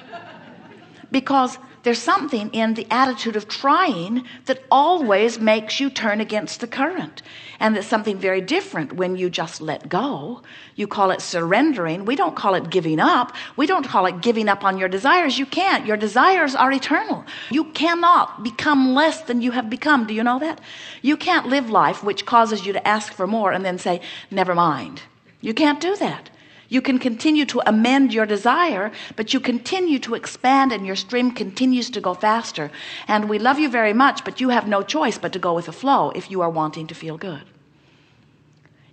because 1.10 1.58
there's 1.86 2.02
something 2.02 2.50
in 2.50 2.74
the 2.74 2.84
attitude 2.90 3.36
of 3.36 3.46
trying 3.46 4.24
that 4.46 4.64
always 4.72 5.38
makes 5.38 5.78
you 5.78 5.88
turn 5.88 6.20
against 6.20 6.58
the 6.58 6.66
current. 6.66 7.22
And 7.60 7.76
it's 7.76 7.86
something 7.86 8.18
very 8.18 8.40
different 8.40 8.94
when 8.94 9.14
you 9.14 9.30
just 9.30 9.60
let 9.60 9.88
go. 9.88 10.42
You 10.74 10.88
call 10.88 11.12
it 11.12 11.20
surrendering. 11.22 12.04
We 12.04 12.16
don't 12.16 12.34
call 12.34 12.54
it 12.54 12.70
giving 12.70 12.98
up. 12.98 13.36
We 13.56 13.68
don't 13.68 13.86
call 13.86 14.06
it 14.06 14.20
giving 14.20 14.48
up 14.48 14.64
on 14.64 14.78
your 14.78 14.88
desires. 14.88 15.38
You 15.38 15.46
can't. 15.46 15.86
Your 15.86 15.96
desires 15.96 16.56
are 16.56 16.72
eternal. 16.72 17.24
You 17.52 17.66
cannot 17.66 18.42
become 18.42 18.92
less 18.92 19.22
than 19.22 19.40
you 19.40 19.52
have 19.52 19.70
become. 19.70 20.08
Do 20.08 20.14
you 20.14 20.24
know 20.24 20.40
that? 20.40 20.60
You 21.02 21.16
can't 21.16 21.46
live 21.46 21.70
life 21.70 22.02
which 22.02 22.26
causes 22.26 22.66
you 22.66 22.72
to 22.72 22.88
ask 22.88 23.12
for 23.12 23.28
more 23.28 23.52
and 23.52 23.64
then 23.64 23.78
say 23.78 24.00
never 24.28 24.56
mind. 24.56 25.02
You 25.40 25.54
can't 25.54 25.80
do 25.80 25.94
that 25.94 26.30
you 26.68 26.81
can 26.81 26.98
continue 26.98 27.44
to 27.46 27.62
amend 27.68 28.12
your 28.12 28.26
desire 28.26 28.92
but 29.16 29.33
you 29.33 29.40
continue 29.40 29.98
to 30.00 30.14
expand 30.14 30.72
and 30.72 30.87
your 30.87 30.96
stream 30.96 31.31
continues 31.31 31.90
to 31.90 32.00
go 32.00 32.14
faster. 32.14 32.70
And 33.09 33.29
we 33.29 33.38
love 33.38 33.59
you 33.59 33.68
very 33.68 33.92
much 33.92 34.24
but 34.24 34.40
you 34.40 34.50
have 34.50 34.66
no 34.66 34.83
choice 34.83 35.18
but 35.18 35.33
to 35.33 35.38
go 35.38 35.55
with 35.55 35.66
the 35.66 35.72
flow 35.72 36.11
if 36.11 36.31
you 36.31 36.40
are 36.42 36.50
wanting 36.50 36.87
to 36.88 36.94
feel 36.94 37.16
good. 37.16 37.42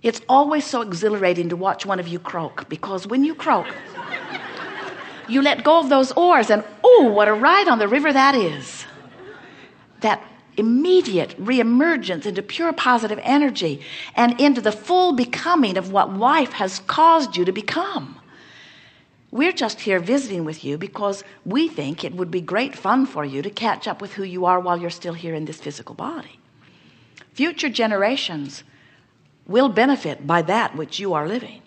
It's 0.02 0.20
always 0.28 0.66
so 0.66 0.82
exhilarating 0.82 1.48
to 1.48 1.56
watch 1.56 1.86
one 1.86 1.98
of 1.98 2.08
you 2.08 2.18
croak 2.18 2.68
because 2.68 3.06
when 3.06 3.24
you 3.24 3.34
croak 3.34 3.66
you 5.28 5.40
let 5.42 5.64
go 5.64 5.78
of 5.78 5.88
those 5.88 6.12
oars 6.12 6.50
and 6.50 6.62
oh 6.82 7.10
what 7.10 7.28
a 7.28 7.34
ride 7.34 7.68
on 7.68 7.78
the 7.78 7.88
river 7.88 8.12
that 8.12 8.34
is. 8.34 8.86
That 10.00 10.22
immediate 10.56 11.38
reemergence 11.38 12.26
into 12.26 12.42
pure 12.42 12.72
positive 12.72 13.18
energy 13.22 13.82
and 14.14 14.40
into 14.40 14.60
the 14.60 14.72
full 14.72 15.12
becoming 15.12 15.76
of 15.76 15.90
what 15.92 16.16
life 16.16 16.52
has 16.52 16.80
caused 16.80 17.36
you 17.36 17.44
to 17.44 17.52
become. 17.52 18.18
We're 19.30 19.52
just 19.52 19.80
here 19.80 19.98
visiting 19.98 20.44
with 20.44 20.64
you 20.64 20.78
because 20.78 21.24
we 21.44 21.68
think 21.68 22.04
it 22.04 22.14
would 22.14 22.30
be 22.30 22.40
great 22.40 22.76
fun 22.76 23.04
for 23.04 23.24
you 23.24 23.42
to 23.42 23.50
catch 23.50 23.88
up 23.88 24.00
with 24.00 24.12
who 24.12 24.22
you 24.22 24.44
are 24.44 24.60
while 24.60 24.76
you're 24.76 24.90
still 24.90 25.14
here 25.14 25.34
in 25.34 25.44
this 25.44 25.60
physical 25.60 25.94
body. 25.94 26.38
Future 27.32 27.68
generations 27.68 28.62
will 29.46 29.68
benefit 29.68 30.26
by 30.26 30.40
that 30.42 30.76
which 30.76 31.00
you 31.00 31.14
are 31.14 31.26
living 31.26 31.60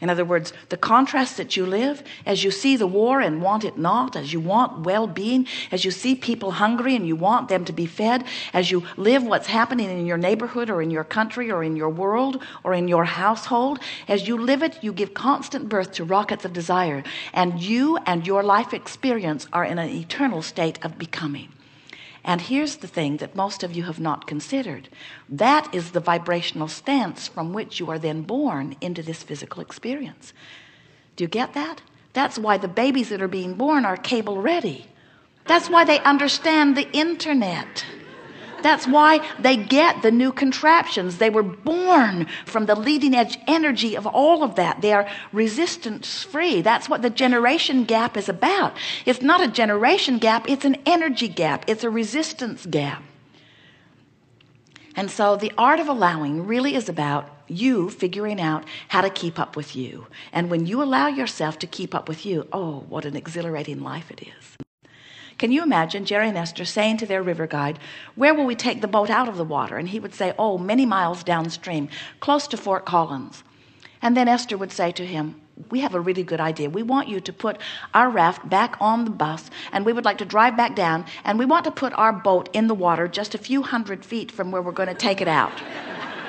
in 0.00 0.10
other 0.10 0.24
words 0.24 0.52
the 0.68 0.76
contrast 0.76 1.36
that 1.36 1.56
you 1.56 1.66
live 1.66 2.02
as 2.26 2.44
you 2.44 2.50
see 2.50 2.76
the 2.76 2.86
war 2.86 3.20
and 3.20 3.42
want 3.42 3.64
it 3.64 3.78
not 3.78 4.16
as 4.16 4.32
you 4.32 4.40
want 4.40 4.80
well-being 4.80 5.46
as 5.70 5.84
you 5.84 5.90
see 5.90 6.14
people 6.14 6.52
hungry 6.52 6.96
and 6.96 7.06
you 7.06 7.16
want 7.16 7.48
them 7.48 7.64
to 7.64 7.72
be 7.72 7.86
fed 7.86 8.24
as 8.52 8.70
you 8.70 8.82
live 8.96 9.22
what's 9.22 9.46
happening 9.46 9.90
in 9.90 10.06
your 10.06 10.18
neighborhood 10.18 10.70
or 10.70 10.82
in 10.82 10.90
your 10.90 11.04
country 11.04 11.50
or 11.50 11.62
in 11.62 11.76
your 11.76 11.88
world 11.88 12.42
or 12.64 12.74
in 12.74 12.88
your 12.88 13.04
household 13.04 13.78
as 14.08 14.26
you 14.26 14.36
live 14.36 14.62
it 14.62 14.78
you 14.82 14.92
give 14.92 15.14
constant 15.14 15.68
birth 15.68 15.92
to 15.92 16.04
rockets 16.04 16.44
of 16.44 16.52
desire. 16.52 17.02
And 17.32 17.60
you 17.60 17.96
and 18.06 18.26
your 18.26 18.42
life 18.42 18.72
experience 18.74 19.46
are 19.52 19.64
in 19.64 19.78
an 19.78 19.88
eternal 19.88 20.42
state 20.42 20.84
of 20.84 20.98
becoming 20.98 21.48
and 22.24 22.40
here's 22.40 22.76
the 22.76 22.86
thing 22.86 23.16
that 23.18 23.34
most 23.34 23.62
of 23.62 23.74
you 23.74 23.84
have 23.84 24.00
not 24.00 24.26
considered. 24.26 24.88
That 25.28 25.74
is 25.74 25.92
the 25.92 26.00
vibrational 26.00 26.68
stance 26.68 27.28
from 27.28 27.52
which 27.52 27.80
you 27.80 27.90
are 27.90 27.98
then 27.98 28.22
born 28.22 28.76
into 28.80 29.02
this 29.02 29.22
physical 29.22 29.62
experience. 29.62 30.32
Do 31.16 31.24
you 31.24 31.28
get 31.28 31.54
that? 31.54 31.82
That's 32.12 32.38
why 32.38 32.58
the 32.58 32.68
babies 32.68 33.08
that 33.08 33.22
are 33.22 33.28
being 33.28 33.54
born 33.54 33.84
are 33.84 33.96
cable 33.96 34.42
ready. 34.42 34.86
That's 35.46 35.70
why 35.70 35.84
they 35.84 36.00
understand 36.00 36.76
the 36.76 36.90
internet 36.92 37.84
that's 38.62 38.86
why 38.86 39.26
they 39.38 39.56
get 39.56 40.02
the 40.02 40.10
new 40.10 40.32
contraptions. 40.32 41.18
They 41.18 41.30
were 41.30 41.42
born 41.42 42.26
from 42.46 42.66
the 42.66 42.74
leading 42.74 43.14
edge 43.14 43.38
energy 43.46 43.96
of 43.96 44.06
all 44.06 44.42
of 44.42 44.54
that. 44.56 44.80
They 44.80 44.92
are 44.92 45.08
resistance 45.32 46.22
free 46.22 46.60
that's 46.62 46.88
what 46.88 47.02
the 47.02 47.10
generation 47.10 47.84
gap 47.84 48.16
is 48.16 48.28
about. 48.28 48.76
It's 49.06 49.22
not 49.22 49.40
a 49.40 49.48
generation 49.48 50.18
gap. 50.18 50.48
It's 50.48 50.64
an 50.64 50.76
energy 50.86 51.28
gap. 51.28 51.64
It's 51.68 51.84
a 51.84 51.90
resistance 51.90 52.66
gap. 52.66 53.02
And 54.96 55.10
so 55.10 55.36
the 55.36 55.52
art 55.56 55.80
of 55.80 55.88
allowing 55.88 56.46
really 56.46 56.74
is 56.74 56.88
about 56.88 57.28
you 57.48 57.90
figuring 57.90 58.40
out 58.40 58.64
how 58.88 59.00
to 59.00 59.10
keep 59.10 59.38
up 59.38 59.56
with 59.56 59.74
you. 59.74 60.06
And 60.32 60.50
when 60.50 60.66
you 60.66 60.82
allow 60.82 61.08
yourself 61.08 61.58
to 61.60 61.66
keep 61.66 61.94
up 61.94 62.08
with 62.08 62.24
you 62.24 62.46
oh 62.52 62.84
what 62.88 63.04
an 63.04 63.16
exhilarating 63.16 63.80
life 63.80 64.10
it 64.10 64.22
is 64.22 64.69
can 65.40 65.52
you 65.52 65.62
imagine 65.62 66.04
Jerry 66.04 66.28
and 66.28 66.36
Esther 66.36 66.66
saying 66.66 66.98
to 66.98 67.06
their 67.06 67.22
river 67.22 67.46
guide, 67.46 67.78
where 68.14 68.34
will 68.34 68.44
we 68.44 68.54
take 68.54 68.82
the 68.82 68.86
boat 68.86 69.08
out 69.08 69.26
of 69.26 69.38
the 69.38 69.44
water? 69.44 69.78
And 69.78 69.88
he 69.88 69.98
would 69.98 70.12
say, 70.12 70.34
oh, 70.38 70.58
many 70.58 70.84
miles 70.84 71.24
downstream, 71.24 71.88
close 72.20 72.46
to 72.48 72.58
Fort 72.58 72.84
Collins. 72.84 73.42
And 74.02 74.14
then 74.14 74.28
Esther 74.28 74.58
would 74.58 74.70
say 74.70 74.92
to 74.92 75.06
him, 75.06 75.40
we 75.70 75.80
have 75.80 75.94
a 75.94 76.00
really 76.00 76.22
good 76.22 76.40
idea 76.40 76.68
we 76.68 76.82
want 76.82 77.08
you 77.08 77.20
to 77.20 77.32
put 77.32 77.56
our 77.94 78.10
raft 78.10 78.48
back 78.48 78.76
on 78.80 79.06
the 79.06 79.10
bus 79.10 79.50
and 79.72 79.86
we 79.86 79.94
would 79.94 80.04
like 80.04 80.18
to 80.18 80.24
drive 80.26 80.58
back 80.58 80.74
down 80.74 81.06
and 81.24 81.38
we 81.38 81.46
want 81.46 81.64
to 81.64 81.70
put 81.70 81.92
our 81.94 82.12
boat 82.12 82.50
in 82.54 82.66
the 82.66 82.74
water 82.74 83.08
just 83.08 83.34
a 83.34 83.38
few 83.38 83.62
hundred 83.62 84.04
feet 84.04 84.30
from 84.30 84.50
where 84.50 84.62
we're 84.62 84.72
going 84.72 84.88
to 84.88 84.94
take 84.94 85.20
it 85.20 85.28
out 85.28 85.52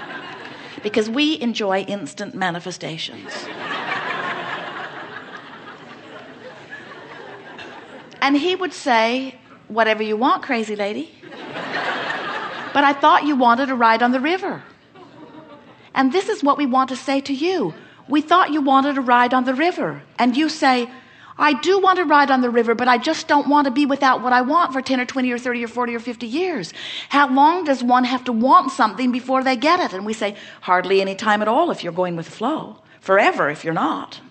because 0.84 1.10
we 1.10 1.40
enjoy 1.40 1.82
instant 1.82 2.36
manifestations 2.36 3.32
and 8.22 8.38
he 8.38 8.56
would 8.56 8.74
say 8.74 9.36
whatever 9.68 10.04
you 10.04 10.16
want 10.16 10.44
crazy 10.44 10.76
lady. 10.76 11.10
But 12.74 12.84
I 12.84 12.94
thought 12.94 13.26
you 13.26 13.36
wanted 13.36 13.70
a 13.70 13.76
ride 13.76 14.02
on 14.02 14.12
the 14.12 14.20
river. 14.20 14.64
And 15.94 16.14
this 16.14 16.30
is 16.30 16.44
what 16.44 16.58
we 16.58 16.66
want 16.66 16.90
to 16.90 16.96
say 16.96 17.20
to 17.22 17.34
you. 17.34 17.74
We 18.08 18.22
thought 18.22 18.52
you 18.52 18.62
wanted 18.62 18.98
a 18.98 19.02
ride 19.02 19.34
on 19.34 19.44
the 19.44 19.54
river. 19.54 20.04
And 20.18 20.38
you 20.38 20.48
say 20.48 20.90
I 21.38 21.54
do 21.54 21.80
want 21.80 21.98
to 21.98 22.06
ride 22.06 22.30
on 22.30 22.42
the 22.42 22.50
river 22.50 22.76
but 22.76 22.88
I 22.88 22.98
just 22.98 23.28
don't 23.28 23.48
want 23.48 23.66
to 23.66 23.72
be 23.72 23.86
without 23.86 24.22
what 24.22 24.32
I 24.32 24.42
want 24.42 24.74
for 24.74 24.82
10 24.82 25.00
or 25.00 25.06
20 25.06 25.32
or 25.32 25.40
30 25.40 25.64
or 25.64 25.68
40 25.68 25.96
or 25.96 26.00
50 26.00 26.28
years. 26.28 26.74
How 27.10 27.34
long 27.34 27.64
does 27.64 27.84
one 27.84 28.04
have 28.04 28.24
to 28.26 28.32
want 28.32 28.72
something 28.72 29.12
before 29.12 29.44
they 29.44 29.56
get 29.56 29.80
it? 29.80 29.94
And 29.94 30.06
we 30.06 30.14
say 30.14 30.36
hardly 30.62 31.02
any 31.02 31.16
time 31.16 31.42
at 31.42 31.48
all 31.48 31.72
if 31.72 31.84
you're 31.84 31.94
going 31.94 32.16
with 32.16 32.28
the 32.28 32.32
flow. 32.32 32.78
Forever 33.00 33.50
if 33.50 33.64
you're 33.64 33.74
not 33.74 34.22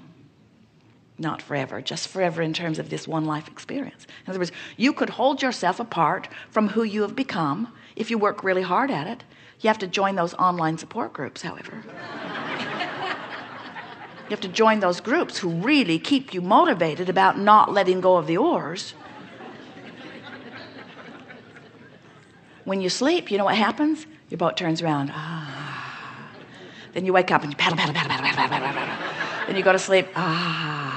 not 1.20 1.42
forever 1.42 1.80
just 1.80 2.08
forever 2.08 2.42
in 2.42 2.52
terms 2.52 2.78
of 2.78 2.88
this 2.88 3.06
one 3.06 3.24
life 3.24 3.46
experience. 3.48 4.06
In 4.24 4.30
other 4.30 4.38
words 4.38 4.52
you 4.76 4.92
could 4.92 5.10
hold 5.10 5.42
yourself 5.42 5.78
apart 5.78 6.28
from 6.50 6.68
who 6.68 6.82
you 6.82 7.02
have 7.02 7.14
become 7.14 7.72
if 7.96 8.10
you 8.10 8.18
work 8.18 8.42
really 8.42 8.62
hard 8.62 8.90
at 8.90 9.06
it. 9.06 9.24
You 9.60 9.68
have 9.68 9.78
to 9.78 9.86
join 9.86 10.16
those 10.16 10.34
online 10.34 10.78
support 10.78 11.12
groups 11.12 11.42
however. 11.42 11.84
You 14.30 14.34
have 14.34 14.42
to 14.42 14.48
join 14.48 14.78
those 14.78 15.00
groups 15.00 15.38
who 15.38 15.48
really 15.48 15.98
keep 15.98 16.32
you 16.32 16.40
motivated 16.40 17.08
about 17.08 17.36
not 17.36 17.72
letting 17.72 18.00
go 18.00 18.16
of 18.16 18.28
the 18.28 18.36
oars. 18.36 18.94
When 22.64 22.80
you 22.80 22.88
sleep 22.88 23.32
you 23.32 23.38
know 23.38 23.44
what 23.44 23.56
happens? 23.56 24.06
Your 24.28 24.38
boat 24.38 24.56
turns 24.56 24.80
around. 24.82 25.10
Ah. 25.12 26.30
then 26.92 27.04
you 27.04 27.12
wake 27.12 27.32
up 27.32 27.42
and 27.42 27.50
you 27.50 27.56
paddle 27.56 27.76
paddle 27.76 27.92
paddle 27.92 28.08
paddle 28.08 28.36
paddle 28.36 28.56
paddle, 28.56 28.72
paddle. 28.72 29.46
then 29.48 29.56
you 29.56 29.64
go 29.64 29.72
to 29.72 29.80
sleep. 29.80 30.06
Ah. 30.14 30.89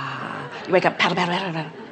You 0.67 0.73
wake 0.73 0.85
up 0.85 0.97
paddle 0.97 1.15
paddle 1.15 1.35
paddle 1.35 1.53
paddle 1.53 1.83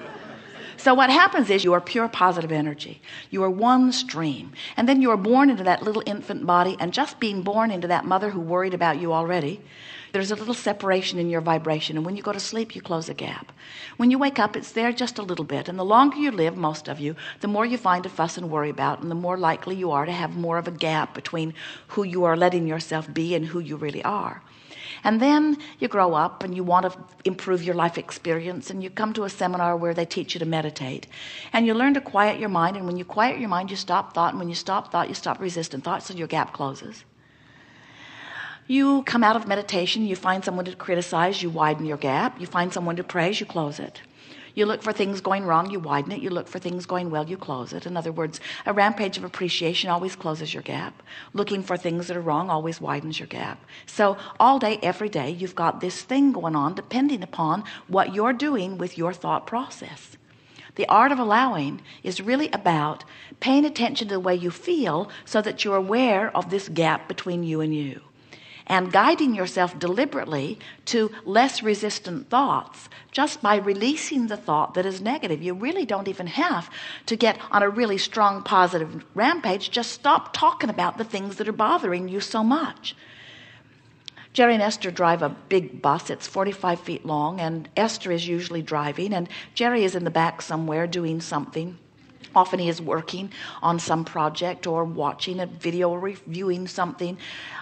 so 0.82 0.96
what 0.96 1.12
happens 1.12 1.52
is 1.52 1.64
you 1.64 1.74
are 1.74 1.80
pure 1.80 2.08
positive 2.08 2.52
energy. 2.52 3.04
You 3.30 3.44
are 3.44 3.52
one 3.52 3.92
stream. 3.92 4.54
And 4.76 4.90
then 4.90 5.00
you 5.00 5.12
are 5.12 5.18
born 5.18 5.52
into 5.52 5.64
that 5.64 5.84
little 5.84 6.02
infant 6.08 6.48
body 6.48 6.76
and 6.80 6.92
just 6.92 7.20
being 7.20 7.44
born 7.44 7.70
into 7.70 7.88
that 7.90 8.04
mother 8.04 8.32
who 8.32 8.40
worried 8.40 8.74
about 8.74 9.00
you 9.00 9.14
already, 9.14 9.62
there's 10.12 10.32
a 10.32 10.36
little 10.36 10.54
separation 10.54 11.20
in 11.20 11.30
your 11.30 11.42
vibration. 11.42 11.98
And 11.98 12.06
when 12.06 12.16
you 12.16 12.24
go 12.24 12.34
to 12.34 12.40
sleep, 12.40 12.76
you 12.76 12.82
close 12.82 13.10
a 13.10 13.14
gap. 13.14 13.52
When 13.98 14.12
you 14.12 14.18
wake 14.18 14.40
up, 14.40 14.56
it's 14.56 14.72
there 14.72 14.92
just 14.92 15.18
a 15.18 15.24
little 15.24 15.46
bit. 15.46 15.70
And 15.70 15.80
the 15.80 15.86
longer 15.86 16.18
you 16.18 16.32
live, 16.32 16.58
most 16.58 16.88
of 16.88 17.00
you, 17.00 17.16
the 17.40 17.48
more 17.48 17.66
you 17.66 17.78
find 17.78 18.04
to 18.04 18.10
fuss 18.10 18.38
and 18.38 18.50
worry 18.50 18.70
about, 18.70 19.02
and 19.02 19.10
the 19.10 19.16
more 19.16 19.38
likely 19.38 19.76
you 19.76 19.92
are 19.92 20.06
to 20.06 20.12
have 20.12 20.36
more 20.36 20.58
of 20.58 20.68
a 20.68 20.72
gap 20.72 21.14
between 21.14 21.54
who 21.90 22.04
you 22.04 22.24
are 22.24 22.38
letting 22.38 22.68
yourself 22.68 23.12
be 23.14 23.36
and 23.36 23.46
who 23.46 23.60
you 23.60 23.76
really 23.76 24.04
are 24.04 24.42
and 25.04 25.22
then 25.22 25.58
you 25.80 25.88
grow 25.88 26.14
up 26.14 26.44
and 26.44 26.56
you 26.56 26.64
want 26.64 26.92
to 26.92 27.00
improve 27.26 27.64
your 27.64 27.76
life 27.76 27.98
experience 27.98 28.70
and 28.70 28.84
you 28.84 28.90
come 28.90 29.14
to 29.14 29.24
a 29.24 29.30
seminar 29.30 29.76
where 29.76 29.94
they 29.94 30.06
teach 30.06 30.34
you 30.34 30.40
to 30.40 30.46
meditate 30.46 31.08
and 31.54 31.66
you 31.66 31.74
learn 31.74 31.94
to 31.94 32.02
quiet 32.02 32.40
your 32.40 32.50
mind 32.50 32.78
and 32.78 32.86
when 32.86 32.98
you 32.98 33.06
quiet 33.06 33.40
your 33.40 33.50
mind 33.50 33.70
you 33.70 33.78
stop 33.78 34.14
thought 34.14 34.34
and 34.34 34.40
when 34.40 34.50
you 34.50 34.56
stop 34.56 34.92
thought 34.92 35.10
you 35.10 35.16
stop 35.16 35.40
resistant 35.40 35.84
thought 35.84 36.04
so 36.04 36.14
your 36.14 36.28
gap 36.28 36.54
closes 36.54 37.04
you 38.68 39.04
come 39.04 39.24
out 39.24 39.36
of 39.36 39.48
meditation 39.48 40.06
you 40.06 40.16
find 40.16 40.46
someone 40.46 40.66
to 40.66 40.76
criticize 40.76 41.42
you 41.42 41.50
widen 41.50 41.86
your 41.86 41.98
gap. 41.98 42.40
You 42.40 42.48
find 42.48 42.72
someone 42.72 42.96
to 42.96 43.04
praise 43.04 43.40
you 43.40 43.46
close 43.46 43.80
it. 43.80 44.02
You 44.54 44.66
look 44.66 44.84
for 44.84 44.94
things 44.94 45.22
going 45.22 45.46
wrong 45.46 45.72
you 45.72 45.80
widen 45.80 46.12
it. 46.12 46.22
You 46.22 46.30
look 46.30 46.48
for 46.48 46.60
things 46.60 46.86
going 46.86 47.10
well 47.10 47.28
you 47.28 47.38
close 47.38 47.74
it. 47.74 47.86
In 47.86 47.98
other 47.98 48.12
words 48.12 48.40
a 48.66 48.74
rampage 48.74 49.18
of 49.18 49.24
appreciation 49.24 49.90
always 49.90 50.16
closes 50.16 50.54
your 50.54 50.64
gap. 50.64 51.02
Looking 51.34 51.64
for 51.64 51.76
things 51.76 52.08
that 52.08 52.18
are 52.18 52.22
wrong 52.22 52.50
always 52.50 52.80
widens 52.80 53.20
your 53.20 53.28
gap. 53.28 53.64
So 53.86 54.18
all 54.40 54.60
day 54.60 54.80
every 54.84 55.10
day 55.10 55.32
you've 55.32 55.56
got 55.56 55.82
this 55.82 56.02
thing 56.02 56.32
going 56.32 56.56
on 56.56 56.76
depending 56.76 57.24
upon 57.24 57.64
what 57.88 58.14
you're 58.14 58.34
doing 58.34 58.78
with 58.78 58.98
your 58.98 59.14
thought 59.14 59.48
process. 59.48 60.18
The 60.76 60.88
art 60.88 61.12
of 61.12 61.20
allowing 61.20 61.82
is 62.04 62.22
really 62.22 62.50
about 62.52 63.04
paying 63.42 63.66
attention 63.66 64.08
to 64.08 64.14
the 64.14 64.20
way 64.20 64.36
you 64.36 64.52
feel 64.52 65.10
so 65.26 65.42
that 65.42 65.66
you're 65.66 65.76
aware 65.76 66.36
of 66.36 66.50
this 66.50 66.70
gap 66.70 67.08
between 67.08 67.44
you 67.44 67.60
and 67.60 67.76
you 67.76 68.02
and 68.72 68.90
guiding 68.90 69.36
yourself 69.36 69.78
deliberately 69.78 70.58
to 70.86 71.12
less 71.26 71.62
resistant 71.62 72.30
thoughts 72.30 72.88
just 73.12 73.42
by 73.42 73.58
releasing 73.58 74.28
the 74.28 74.38
thought 74.38 74.76
that 74.76 74.86
is 74.86 75.02
negative. 75.02 75.44
You 75.44 75.54
really 75.54 75.86
don't 75.86 76.08
even 76.08 76.28
have 76.28 76.70
to 77.08 77.18
get 77.18 77.38
on 77.52 77.64
a 77.64 77.70
really 77.70 77.98
strong 77.98 78.42
positive 78.44 79.04
rampage. 79.14 79.72
Just 79.72 79.92
stop 79.92 80.32
talking 80.32 80.70
about 80.70 80.98
the 80.98 81.04
things 81.04 81.36
that 81.36 81.50
are 81.50 81.52
bothering 81.52 82.08
you 82.08 82.22
so 82.22 82.46
much. 82.46 82.96
Jerry 84.32 84.54
and 84.54 84.64
Esther 84.64 84.90
drive 84.90 85.22
a 85.22 85.36
big 85.50 85.82
bus. 85.82 86.10
It's 86.10 86.26
45 86.26 86.80
feet 86.80 87.06
long 87.06 87.42
and 87.42 87.68
Esther 87.76 88.14
is 88.14 88.26
usually 88.26 88.62
driving 88.62 89.14
and 89.14 89.28
Jerry 89.54 89.84
is 89.84 89.96
in 89.96 90.06
the 90.06 90.10
back 90.10 90.42
somewhere 90.42 90.88
doing 90.88 91.20
something 91.20 91.78
often 92.36 92.60
he 92.60 92.70
is 92.70 92.82
working 92.82 93.32
on 93.62 93.80
some 93.80 94.06
project 94.06 94.68
or 94.68 94.84
watching 94.84 95.40
a 95.40 95.46
video 95.46 95.90
or 95.90 96.00
reviewing 96.00 96.68
something 96.68 97.18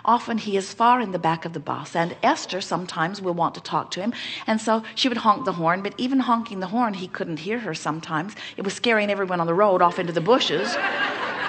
often 0.06 0.40
he 0.40 0.58
is 0.58 0.74
far 0.74 1.02
in 1.02 1.12
the 1.12 1.20
back 1.20 1.46
of 1.46 1.54
the 1.54 1.60
bus. 1.60 1.96
And 1.96 2.16
Esther 2.24 2.62
sometimes 2.62 3.22
will 3.22 3.34
want 3.34 3.56
to 3.56 3.62
talk 3.62 3.92
to 3.92 4.02
him. 4.02 4.14
And 4.48 4.60
so 4.60 4.84
she 4.96 5.08
would 5.08 5.20
honk 5.20 5.46
the 5.46 5.54
horn 5.54 5.82
but 5.82 5.94
even 5.98 6.20
honking 6.20 6.60
the 6.60 6.68
horn 6.68 6.96
he 6.96 7.08
couldn't 7.08 7.38
hear 7.38 7.60
her 7.60 7.74
sometimes. 7.74 8.36
It 8.58 8.64
was 8.64 8.74
scaring 8.74 9.10
everyone 9.12 9.40
on 9.40 9.48
the 9.48 9.54
road 9.54 9.82
off 9.82 10.00
into 10.00 10.14
the 10.14 10.22
bushes. 10.22 10.76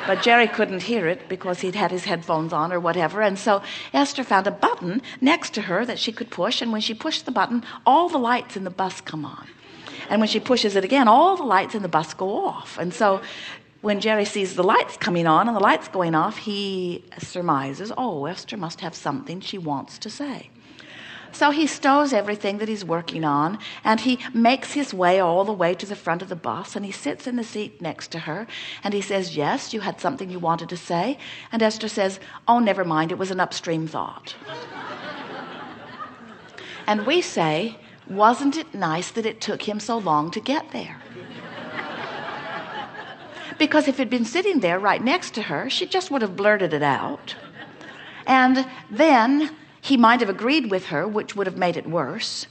But 0.07 0.23
Jerry 0.23 0.49
couldn't 0.49 0.83
hear 0.83 1.07
it 1.07 1.29
because 1.29 1.61
he'd 1.61 1.75
had 1.75 1.91
his 1.91 2.05
headphones 2.05 2.53
on 2.53 2.73
or 2.73 2.81
whatever. 2.81 3.23
And 3.23 3.39
so 3.39 3.63
Esther 3.93 4.25
found 4.25 4.47
a 4.47 4.51
button 4.51 5.03
next 5.21 5.55
to 5.55 5.63
her 5.63 5.85
that 5.87 5.99
she 5.99 6.13
could 6.13 6.31
push. 6.31 6.61
And 6.61 6.73
when 6.73 6.81
she 6.81 6.95
pushed 6.95 7.25
the 7.25 7.31
button 7.33 7.65
all 7.87 8.09
the 8.09 8.19
lights 8.19 8.57
in 8.57 8.65
the 8.65 8.71
bus 8.71 9.01
come 9.01 9.25
on 9.25 9.47
and 10.11 10.21
when 10.21 10.29
she 10.29 10.41
pushes 10.41 10.77
it 10.77 10.85
again 10.85 11.09
all 11.09 11.37
the 11.37 11.45
lights 11.45 11.75
in 11.75 11.83
the 11.83 11.89
bus 11.89 12.13
go 12.13 12.45
off. 12.45 12.77
And 12.79 12.93
so 12.93 13.23
when 13.81 14.01
Jerry 14.01 14.27
sees 14.27 14.57
the 14.57 14.63
lights 14.63 14.99
coming 14.99 15.27
on 15.27 15.49
and 15.49 15.57
the 15.57 15.61
lights 15.61 15.89
going 15.89 16.15
off 16.15 16.37
he 16.37 17.03
surmises 17.19 17.91
oh 17.97 18.27
Esther 18.27 18.59
must 18.59 18.81
have 18.83 18.95
something 18.95 19.41
she 19.41 19.57
wants 19.57 19.99
to 19.99 20.11
say. 20.11 20.51
So 21.33 21.53
he 21.53 21.69
stows 21.69 22.13
everything 22.13 22.59
that 22.59 22.69
he's 22.69 22.85
working 22.85 23.23
on 23.25 23.61
and 23.85 24.01
he 24.01 24.19
makes 24.35 24.73
his 24.73 24.93
way 24.93 25.21
all 25.21 25.45
the 25.45 25.53
way 25.53 25.75
to 25.75 25.87
the 25.87 25.95
front 25.95 26.23
of 26.23 26.29
the 26.29 26.35
bus 26.35 26.75
and 26.75 26.85
he 26.85 26.91
sits 26.91 27.29
in 27.29 27.37
the 27.37 27.45
seat 27.45 27.81
next 27.81 28.11
to 28.11 28.19
her 28.19 28.49
and 28.83 28.93
he 28.93 29.01
says 29.01 29.37
yes 29.37 29.73
you 29.73 29.81
had 29.81 30.01
something 30.01 30.29
you 30.29 30.41
wanted 30.41 30.69
to 30.69 30.77
say. 30.77 31.19
And 31.53 31.63
Esther 31.63 31.89
says 31.89 32.19
oh 32.49 32.59
never 32.59 32.85
mind. 32.85 33.13
It 33.13 33.19
was 33.19 33.31
an 33.31 33.41
upstream 33.41 33.87
thought. 33.87 34.35
And 36.91 37.07
we 37.07 37.21
say 37.21 37.77
wasn't 38.11 38.57
it 38.57 38.75
nice 38.75 39.11
that 39.13 39.25
it 39.25 39.41
took 39.41 39.63
him 39.63 39.81
so 39.81 39.97
long 39.97 40.31
to 40.33 40.41
get 40.41 40.73
there? 40.73 41.01
Because 43.59 43.89
if 43.89 43.99
he'd 43.99 44.11
been 44.11 44.25
sitting 44.25 44.61
there 44.61 44.79
right 44.79 45.03
next 45.03 45.35
to 45.35 45.43
her 45.43 45.71
she 45.71 45.87
just 45.87 46.11
would 46.11 46.23
have 46.23 46.37
blurted 46.37 46.75
it 46.75 46.83
out. 46.83 47.37
And 48.27 48.67
then 48.91 49.55
he 49.81 49.97
might 49.97 50.21
have 50.21 50.29
agreed 50.29 50.71
with 50.71 50.87
her 50.87 51.07
which 51.07 51.37
would 51.37 51.47
have 51.47 51.57
made 51.57 51.77
it 51.77 51.89
worse 51.89 52.47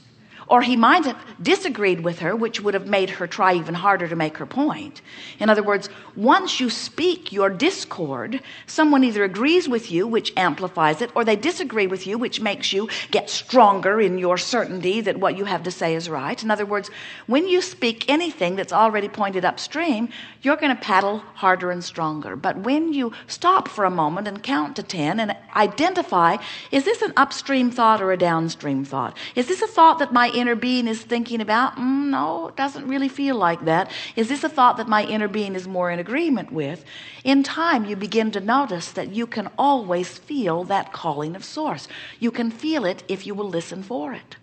or 0.50 0.62
he 0.62 0.76
might 0.76 1.04
have 1.04 1.16
disagreed 1.40 2.00
with 2.00 2.18
her 2.18 2.34
which 2.34 2.60
would 2.60 2.74
have 2.74 2.86
made 2.86 3.08
her 3.08 3.26
try 3.26 3.54
even 3.54 3.74
harder 3.74 4.08
to 4.08 4.16
make 4.16 4.36
her 4.36 4.44
point. 4.44 5.00
In 5.38 5.48
other 5.48 5.62
words 5.62 5.88
once 6.16 6.60
you 6.60 6.68
speak 6.68 7.32
your 7.32 7.48
discord 7.48 8.42
someone 8.66 9.04
either 9.04 9.24
agrees 9.24 9.68
with 9.68 9.90
you 9.90 10.06
which 10.06 10.32
amplifies 10.36 11.00
it 11.00 11.10
or 11.14 11.24
they 11.24 11.36
disagree 11.36 11.86
with 11.86 12.06
you 12.06 12.18
which 12.18 12.40
makes 12.40 12.72
you 12.72 12.88
get 13.12 13.30
stronger 13.30 14.00
in 14.00 14.18
your 14.18 14.36
certainty 14.36 15.00
that 15.00 15.20
what 15.20 15.38
you 15.38 15.44
have 15.44 15.62
to 15.62 15.70
say 15.70 15.94
is 15.94 16.10
right. 16.10 16.42
In 16.42 16.50
other 16.50 16.66
words 16.66 16.90
when 17.26 17.48
you 17.48 17.62
speak 17.62 18.10
anything 18.10 18.56
that's 18.56 18.72
already 18.72 19.08
pointed 19.08 19.44
upstream 19.44 20.08
you're 20.42 20.56
going 20.56 20.74
to 20.74 20.82
paddle 20.82 21.18
harder 21.34 21.70
and 21.70 21.84
stronger. 21.84 22.34
But 22.34 22.58
when 22.58 22.92
you 22.92 23.12
stop 23.28 23.68
for 23.68 23.84
a 23.84 23.90
moment 23.90 24.26
and 24.26 24.42
count 24.42 24.74
to 24.76 24.82
10 24.82 25.20
and 25.20 25.36
identify 25.54 26.38
is 26.72 26.84
this 26.84 27.02
an 27.02 27.12
upstream 27.16 27.70
thought 27.70 28.02
or 28.02 28.10
a 28.10 28.16
downstream 28.16 28.84
thought? 28.84 29.16
Is 29.36 29.46
this 29.46 29.62
a 29.62 29.68
thought 29.68 30.00
that 30.00 30.12
my 30.12 30.28
inner 30.40 30.54
being 30.54 30.88
is 30.88 31.02
thinking 31.02 31.40
about 31.40 31.76
mm, 31.76 32.08
no 32.08 32.48
it 32.48 32.56
doesn't 32.56 32.88
really 32.88 33.08
feel 33.08 33.36
like 33.36 33.64
that. 33.64 33.90
Is 34.16 34.28
this 34.28 34.42
a 34.42 34.48
thought 34.48 34.76
that 34.78 34.88
my 34.88 35.04
inner 35.04 35.28
being 35.28 35.54
is 35.54 35.68
more 35.68 35.90
in 35.90 35.98
agreement 35.98 36.50
with? 36.50 36.84
In 37.22 37.42
time 37.42 37.84
you 37.84 37.96
begin 37.96 38.30
to 38.32 38.40
notice 38.40 38.90
that 38.92 39.14
you 39.14 39.26
can 39.26 39.50
always 39.58 40.18
feel 40.18 40.64
that 40.64 40.92
calling 40.92 41.36
of 41.36 41.44
source. 41.44 41.86
You 42.18 42.30
can 42.30 42.50
feel 42.50 42.84
it 42.84 43.04
if 43.08 43.26
you 43.26 43.34
will 43.34 43.48
listen 43.48 43.82
for 43.82 44.12
it. 44.12 44.36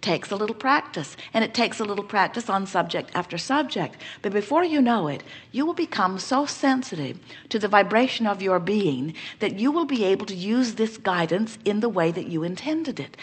Takes 0.00 0.30
a 0.30 0.36
little 0.36 0.54
practice 0.54 1.16
and 1.32 1.42
it 1.42 1.54
takes 1.54 1.80
a 1.80 1.84
little 1.84 2.04
practice 2.04 2.50
on 2.50 2.66
subject 2.66 3.10
after 3.14 3.38
subject. 3.38 3.96
But 4.22 4.32
before 4.32 4.64
you 4.64 4.82
know 4.82 5.08
it 5.08 5.22
you 5.52 5.64
will 5.64 5.74
become 5.74 6.18
so 6.18 6.44
sensitive 6.46 7.18
to 7.48 7.58
the 7.58 7.68
vibration 7.68 8.26
of 8.26 8.42
your 8.42 8.60
being 8.60 9.14
that 9.38 9.58
you 9.58 9.72
will 9.72 9.86
be 9.86 10.04
able 10.04 10.26
to 10.26 10.34
use 10.34 10.74
this 10.74 10.98
guidance 10.98 11.58
in 11.64 11.80
the 11.80 11.88
way 11.88 12.10
that 12.12 12.26
you 12.26 12.42
intended 12.42 13.00
it 13.00 13.16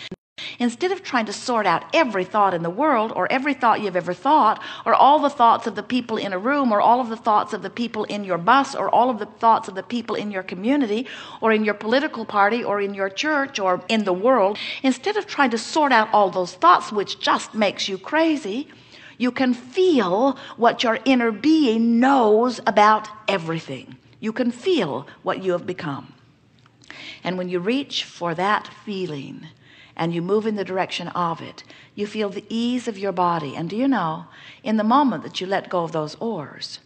instead 0.59 0.91
of 0.91 1.03
trying 1.03 1.25
to 1.25 1.33
sort 1.33 1.65
out 1.65 1.83
every 1.93 2.23
thought 2.23 2.53
in 2.53 2.63
the 2.63 2.69
world 2.69 3.11
or 3.15 3.31
every 3.31 3.53
thought 3.53 3.81
you've 3.81 3.95
ever 3.95 4.13
thought 4.13 4.61
or 4.85 4.93
all 4.93 5.19
the 5.19 5.29
thoughts 5.29 5.67
of 5.67 5.75
the 5.75 5.83
people 5.83 6.17
in 6.17 6.33
a 6.33 6.39
room 6.39 6.71
or 6.71 6.81
all 6.81 6.99
of 6.99 7.09
the 7.09 7.17
thoughts 7.17 7.53
of 7.53 7.61
the 7.61 7.69
people 7.69 8.03
in 8.05 8.23
your 8.23 8.37
bus 8.37 8.75
or 8.75 8.89
all 8.89 9.09
of 9.09 9.19
the 9.19 9.25
thoughts 9.25 9.67
of 9.67 9.75
the 9.75 9.83
people 9.83 10.15
in 10.15 10.31
your 10.31 10.43
community 10.43 11.07
or 11.41 11.51
in 11.51 11.63
your 11.63 11.73
political 11.73 12.25
party 12.25 12.63
or 12.63 12.81
in 12.81 12.93
your 12.93 13.09
church 13.09 13.59
or 13.59 13.83
in 13.89 14.03
the 14.03 14.13
world 14.13 14.57
instead 14.81 15.17
of 15.17 15.25
trying 15.27 15.49
to 15.49 15.57
sort 15.57 15.91
out 15.91 16.09
all 16.13 16.29
those 16.29 16.53
thoughts 16.53 16.91
which 16.91 17.19
just 17.19 17.53
makes 17.53 17.87
you 17.87 17.97
crazy 17.97 18.67
you 19.17 19.31
can 19.31 19.53
feel 19.53 20.37
what 20.57 20.83
your 20.83 20.99
inner 21.05 21.31
being 21.31 21.99
knows 21.99 22.59
about 22.65 23.07
everything. 23.27 23.97
You 24.19 24.33
can 24.33 24.51
feel 24.51 25.07
what 25.21 25.43
you 25.43 25.51
have 25.51 25.65
become. 25.65 26.13
And 27.23 27.37
when 27.37 27.49
you 27.49 27.59
reach 27.59 28.03
for 28.03 28.33
that 28.35 28.67
feeling 28.85 29.47
and 29.95 30.13
you 30.13 30.21
move 30.21 30.45
in 30.45 30.55
the 30.55 30.65
direction 30.65 31.07
of 31.09 31.41
it 31.41 31.63
you 31.95 32.07
feel 32.07 32.29
the 32.29 32.45
ease 32.49 32.87
of 32.87 32.97
your 32.97 33.11
body. 33.11 33.55
And 33.55 33.69
do 33.69 33.75
you 33.75 33.87
know 33.87 34.25
in 34.63 34.77
the 34.77 34.83
moment 34.83 35.23
that 35.23 35.39
you 35.39 35.47
let 35.47 35.69
go 35.69 35.83
of 35.83 35.91
those 35.91 36.15
oars 36.15 36.79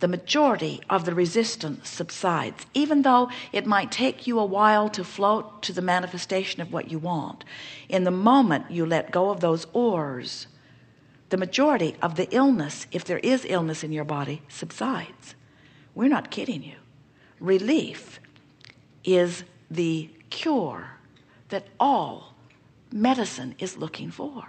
the 0.00 0.08
majority 0.08 0.80
of 0.90 1.04
the 1.04 1.14
resistance 1.14 1.88
subsides 1.88 2.66
even 2.74 3.02
though 3.02 3.30
it 3.52 3.64
might 3.64 3.90
take 3.90 4.26
you 4.26 4.38
a 4.38 4.44
while 4.44 4.88
to 4.90 5.04
float 5.04 5.62
to 5.62 5.72
the 5.72 5.80
manifestation 5.80 6.60
of 6.60 6.72
what 6.72 6.90
you 6.90 6.98
want. 6.98 7.44
In 7.88 8.04
the 8.04 8.10
moment 8.10 8.70
you 8.70 8.84
let 8.84 9.10
go 9.10 9.30
of 9.30 9.40
those 9.40 9.66
oars 9.72 10.46
the 11.30 11.36
majority 11.36 11.96
of 12.02 12.16
the 12.16 12.28
illness 12.34 12.86
if 12.92 13.04
there 13.04 13.18
is 13.18 13.46
illness 13.48 13.82
in 13.82 13.92
your 13.92 14.04
body 14.04 14.42
subsides. 14.48 15.34
We're 15.94 16.08
not 16.08 16.30
kidding 16.30 16.62
you. 16.62 16.76
Relief 17.40 18.20
is 19.04 19.44
the 19.70 20.10
cure 20.30 20.90
that 21.48 21.66
all 21.80 22.33
medicine 22.94 23.56
is 23.58 23.76
looking 23.76 24.10
for. 24.10 24.44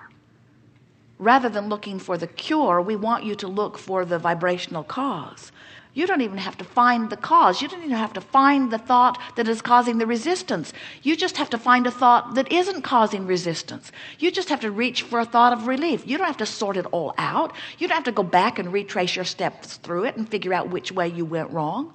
Rather 1.17 1.49
than 1.49 1.67
looking 1.67 1.97
for 1.97 2.17
the 2.17 2.27
cure 2.27 2.79
we 2.79 2.95
want 2.95 3.23
you 3.23 3.33
to 3.35 3.47
look 3.47 3.77
for 3.77 4.05
the 4.05 4.19
vibrational 4.19 4.83
cause. 4.83 5.51
You 5.95 6.05
don't 6.05 6.21
even 6.21 6.37
have 6.37 6.57
to 6.57 6.65
find 6.65 7.09
the 7.09 7.17
cause. 7.17 7.61
You 7.61 7.69
don't 7.69 7.83
even 7.83 7.95
have 7.95 8.13
to 8.13 8.21
find 8.21 8.69
the 8.69 8.77
thought 8.77 9.19
that 9.37 9.47
is 9.47 9.61
causing 9.61 9.97
the 9.97 10.05
resistance. 10.05 10.73
You 11.01 11.15
just 11.15 11.37
have 11.37 11.49
to 11.51 11.57
find 11.57 11.87
a 11.87 11.91
thought 11.91 12.35
that 12.35 12.51
isn't 12.51 12.81
causing 12.81 13.25
resistance. 13.25 13.93
You 14.19 14.29
just 14.29 14.49
have 14.49 14.59
to 14.59 14.71
reach 14.71 15.03
for 15.03 15.21
a 15.21 15.25
thought 15.25 15.53
of 15.53 15.67
relief. 15.67 16.05
You 16.05 16.17
don't 16.17 16.27
have 16.27 16.37
to 16.37 16.45
sort 16.45 16.75
it 16.75 16.85
all 16.87 17.15
out. 17.17 17.53
You 17.79 17.87
don't 17.87 17.95
have 17.95 18.03
to 18.03 18.11
go 18.11 18.23
back 18.23 18.59
and 18.59 18.73
retrace 18.73 19.15
your 19.15 19.25
steps 19.25 19.77
through 19.77 20.03
it 20.03 20.17
and 20.17 20.29
figure 20.29 20.53
out 20.53 20.69
which 20.69 20.91
way 20.91 21.07
you 21.07 21.23
went 21.23 21.49
wrong. 21.49 21.93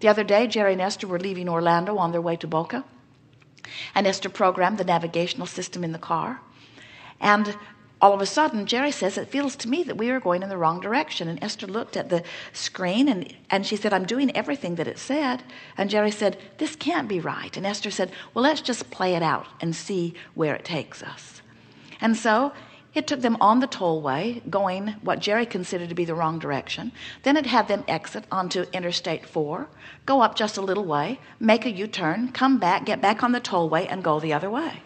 The 0.00 0.08
other 0.08 0.22
day 0.22 0.46
Jerry 0.46 0.74
and 0.74 0.82
Esther 0.82 1.06
were 1.06 1.18
leaving 1.18 1.48
Orlando 1.48 1.96
on 1.96 2.12
their 2.12 2.20
way 2.20 2.36
to 2.36 2.46
Boca 2.46 2.84
and 3.94 4.06
Esther 4.06 4.28
programmed 4.28 4.78
the 4.78 4.84
navigational 4.84 5.46
system 5.46 5.84
in 5.84 5.92
the 5.92 5.98
car. 5.98 6.40
And 7.20 7.56
all 8.00 8.12
of 8.12 8.20
a 8.20 8.26
sudden 8.26 8.66
Jerry 8.66 8.90
says 8.90 9.16
it 9.16 9.28
feels 9.28 9.56
to 9.56 9.68
me 9.68 9.82
that 9.84 9.96
we 9.96 10.10
are 10.10 10.20
going 10.20 10.42
in 10.42 10.48
the 10.48 10.58
wrong 10.58 10.80
direction. 10.80 11.28
And 11.28 11.42
Esther 11.42 11.66
looked 11.66 11.96
at 11.96 12.10
the 12.10 12.22
screen 12.52 13.08
and 13.08 13.34
and 13.50 13.66
she 13.66 13.76
said 13.76 13.92
I'm 13.92 14.04
doing 14.04 14.34
everything 14.36 14.74
that 14.74 14.88
it 14.88 14.98
said. 14.98 15.42
And 15.78 15.88
Jerry 15.88 16.10
said 16.10 16.36
this 16.58 16.76
can't 16.76 17.08
be 17.08 17.20
right. 17.20 17.56
And 17.56 17.64
Esther 17.64 17.90
said 17.90 18.12
well 18.34 18.42
let's 18.42 18.60
just 18.60 18.90
play 18.90 19.14
it 19.14 19.22
out 19.22 19.46
and 19.60 19.74
see 19.74 20.14
where 20.34 20.54
it 20.54 20.64
takes 20.64 21.02
us. 21.02 21.40
And 22.00 22.16
so 22.16 22.52
it 22.94 23.06
took 23.06 23.20
them 23.20 23.36
on 23.40 23.60
the 23.60 23.66
tollway 23.66 24.40
going 24.48 24.88
what 25.02 25.18
Jerry 25.18 25.46
considered 25.46 25.88
to 25.88 25.94
be 25.94 26.04
the 26.04 26.14
wrong 26.14 26.38
direction. 26.38 26.92
Then 27.22 27.36
it 27.36 27.46
had 27.46 27.68
them 27.68 27.84
exit 27.88 28.24
onto 28.30 28.64
interstate 28.72 29.26
4 29.26 29.68
go 30.06 30.20
up 30.20 30.36
just 30.36 30.56
a 30.56 30.62
little 30.62 30.84
way 30.84 31.18
make 31.40 31.64
a 31.66 31.70
u-turn 31.70 32.30
come 32.32 32.58
back 32.58 32.84
get 32.84 33.00
back 33.00 33.22
on 33.22 33.32
the 33.32 33.40
tollway 33.40 33.86
and 33.90 34.04
go 34.04 34.20
the 34.20 34.32
other 34.32 34.50
way. 34.50 34.82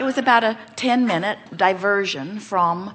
It 0.00 0.04
was 0.04 0.16
about 0.16 0.44
a 0.44 0.56
10 0.76 1.06
minute 1.06 1.38
diversion 1.54 2.40
from 2.40 2.94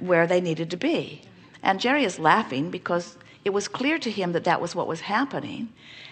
where 0.00 0.26
they 0.26 0.40
needed 0.40 0.68
to 0.70 0.76
be. 0.76 1.22
And 1.62 1.78
Jerry 1.78 2.02
is 2.02 2.18
laughing 2.18 2.70
because 2.70 3.16
it 3.44 3.50
was 3.50 3.68
clear 3.68 3.98
to 3.98 4.10
him 4.10 4.32
that 4.32 4.42
that 4.44 4.60
was 4.60 4.74
what 4.74 4.88
was 4.88 5.02
happening. 5.02 5.68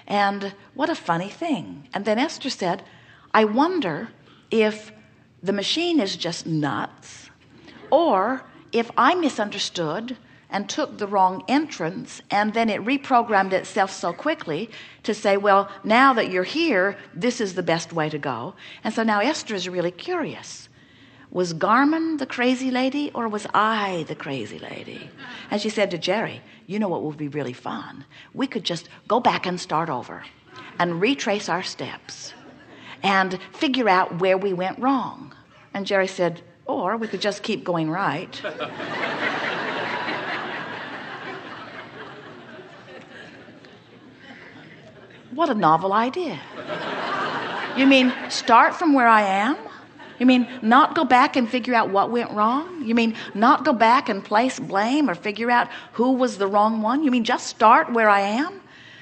And 0.06 0.54
what 0.74 0.90
a 0.90 0.94
funny 0.94 1.28
thing. 1.28 1.88
And 1.92 2.04
then 2.04 2.20
Esther 2.20 2.50
said 2.50 2.84
I 3.34 3.44
wonder 3.44 4.10
if 4.50 4.92
the 5.42 5.52
machine 5.52 6.00
is 6.00 6.16
just 6.16 6.46
nuts 6.46 7.30
or 7.90 8.42
if 8.72 8.90
I 8.96 9.14
misunderstood 9.14 10.16
and 10.50 10.68
took 10.68 10.96
the 10.96 11.06
wrong 11.06 11.44
entrance 11.48 12.22
and 12.30 12.54
then 12.54 12.70
it 12.70 12.84
reprogrammed 12.84 13.52
itself 13.52 13.90
so 13.90 14.12
quickly 14.12 14.70
to 15.02 15.14
say 15.14 15.36
well 15.36 15.70
now 15.84 16.12
that 16.14 16.30
you're 16.30 16.44
here 16.44 16.96
this 17.14 17.40
is 17.40 17.54
the 17.54 17.62
best 17.62 17.92
way 17.92 18.08
to 18.08 18.18
go. 18.18 18.54
And 18.82 18.92
so 18.94 19.02
now 19.02 19.20
Esther 19.20 19.54
is 19.54 19.68
really 19.68 19.90
curious. 19.90 20.68
Was 21.30 21.52
Garmin 21.52 22.18
the 22.18 22.26
crazy 22.26 22.70
lady 22.70 23.10
or 23.14 23.28
was 23.28 23.46
I 23.52 24.06
the 24.08 24.14
crazy 24.14 24.58
lady? 24.58 25.10
And 25.50 25.60
she 25.60 25.68
said 25.68 25.90
to 25.90 25.98
Jerry 25.98 26.40
you 26.66 26.78
know 26.78 26.88
what 26.88 27.02
would 27.02 27.16
be 27.16 27.28
really 27.28 27.52
fun? 27.52 28.04
We 28.34 28.46
could 28.46 28.64
just 28.64 28.88
go 29.06 29.20
back 29.20 29.46
and 29.46 29.60
start 29.60 29.88
over 29.88 30.24
and 30.78 31.00
retrace 31.00 31.48
our 31.48 31.62
steps 31.62 32.32
and 33.02 33.38
figure 33.52 33.88
out 33.88 34.20
where 34.20 34.38
we 34.38 34.52
went 34.52 34.78
wrong. 34.78 35.34
And 35.74 35.86
Jerry 35.86 36.08
said 36.08 36.42
or 36.68 36.96
we 36.96 37.08
could 37.08 37.20
just 37.20 37.42
keep 37.42 37.64
going 37.64 37.90
right. 37.90 38.40
What 45.34 45.50
a 45.50 45.54
novel 45.54 45.92
idea. 45.92 46.38
You 47.76 47.86
mean 47.86 48.12
start 48.28 48.74
from 48.74 48.92
where 48.92 49.06
I 49.06 49.22
am? 49.22 49.56
You 50.18 50.26
mean 50.26 50.48
not 50.62 50.96
go 50.96 51.04
back 51.04 51.36
and 51.36 51.48
figure 51.48 51.74
out 51.74 51.90
what 51.90 52.10
went 52.10 52.32
wrong? 52.32 52.84
You 52.84 52.94
mean 52.94 53.14
not 53.34 53.64
go 53.64 53.72
back 53.72 54.08
and 54.08 54.24
place 54.24 54.58
blame 54.58 55.08
or 55.08 55.14
figure 55.14 55.50
out 55.50 55.68
who 55.92 56.12
was 56.12 56.38
the 56.38 56.48
wrong 56.48 56.82
one? 56.82 57.04
You 57.04 57.10
mean 57.10 57.24
just 57.24 57.46
start 57.46 57.92
where 57.92 58.08
I 58.08 58.20
am 58.20 58.60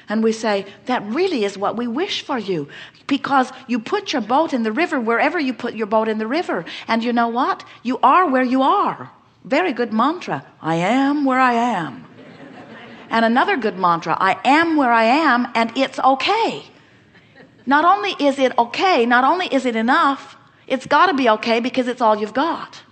and 0.09 0.23
we 0.23 0.33
say 0.33 0.67
that 0.87 1.03
really 1.05 1.45
is 1.45 1.59
what 1.59 1.77
we 1.77 1.87
wish 1.87 2.23
for 2.23 2.39
you 2.39 2.69
because 3.07 3.51
you 3.67 3.79
put 3.79 4.13
your 4.13 4.23
boat 4.23 4.53
in 4.53 4.63
the 4.63 4.73
river 4.73 5.01
wherever 5.01 5.39
you 5.39 5.53
put 5.53 5.75
your 5.75 5.87
boat 5.87 6.09
in 6.09 6.19
the 6.19 6.27
river. 6.27 6.65
And 6.87 7.03
you 7.03 7.13
know 7.13 7.29
what? 7.29 7.65
You 7.83 7.99
are 8.03 8.29
where 8.29 8.43
you 8.45 8.63
are. 8.63 9.11
Very 9.45 9.73
good 9.73 9.93
mantra. 9.93 10.45
I 10.61 10.77
am 10.77 11.25
where 11.25 11.41
I 11.41 11.55
am. 11.55 12.05
And 13.09 13.25
another 13.25 13.57
good 13.57 13.79
mantra 13.79 14.17
I 14.21 14.39
am 14.45 14.77
where 14.77 14.93
I 14.93 15.05
am 15.05 15.49
and 15.55 15.77
it's 15.77 15.99
okay. 15.99 16.65
Not 17.65 17.85
only 17.85 18.15
is 18.25 18.39
it 18.39 18.57
okay 18.59 19.07
not 19.07 19.25
only 19.25 19.47
is 19.47 19.67
it 19.67 19.77
enough 19.77 20.37
it's 20.67 20.87
got 20.87 21.07
to 21.07 21.15
be 21.15 21.29
okay 21.29 21.61
because 21.61 21.89
it's 21.89 22.01
all 22.01 22.17
you've 22.17 22.35
got 22.35 22.83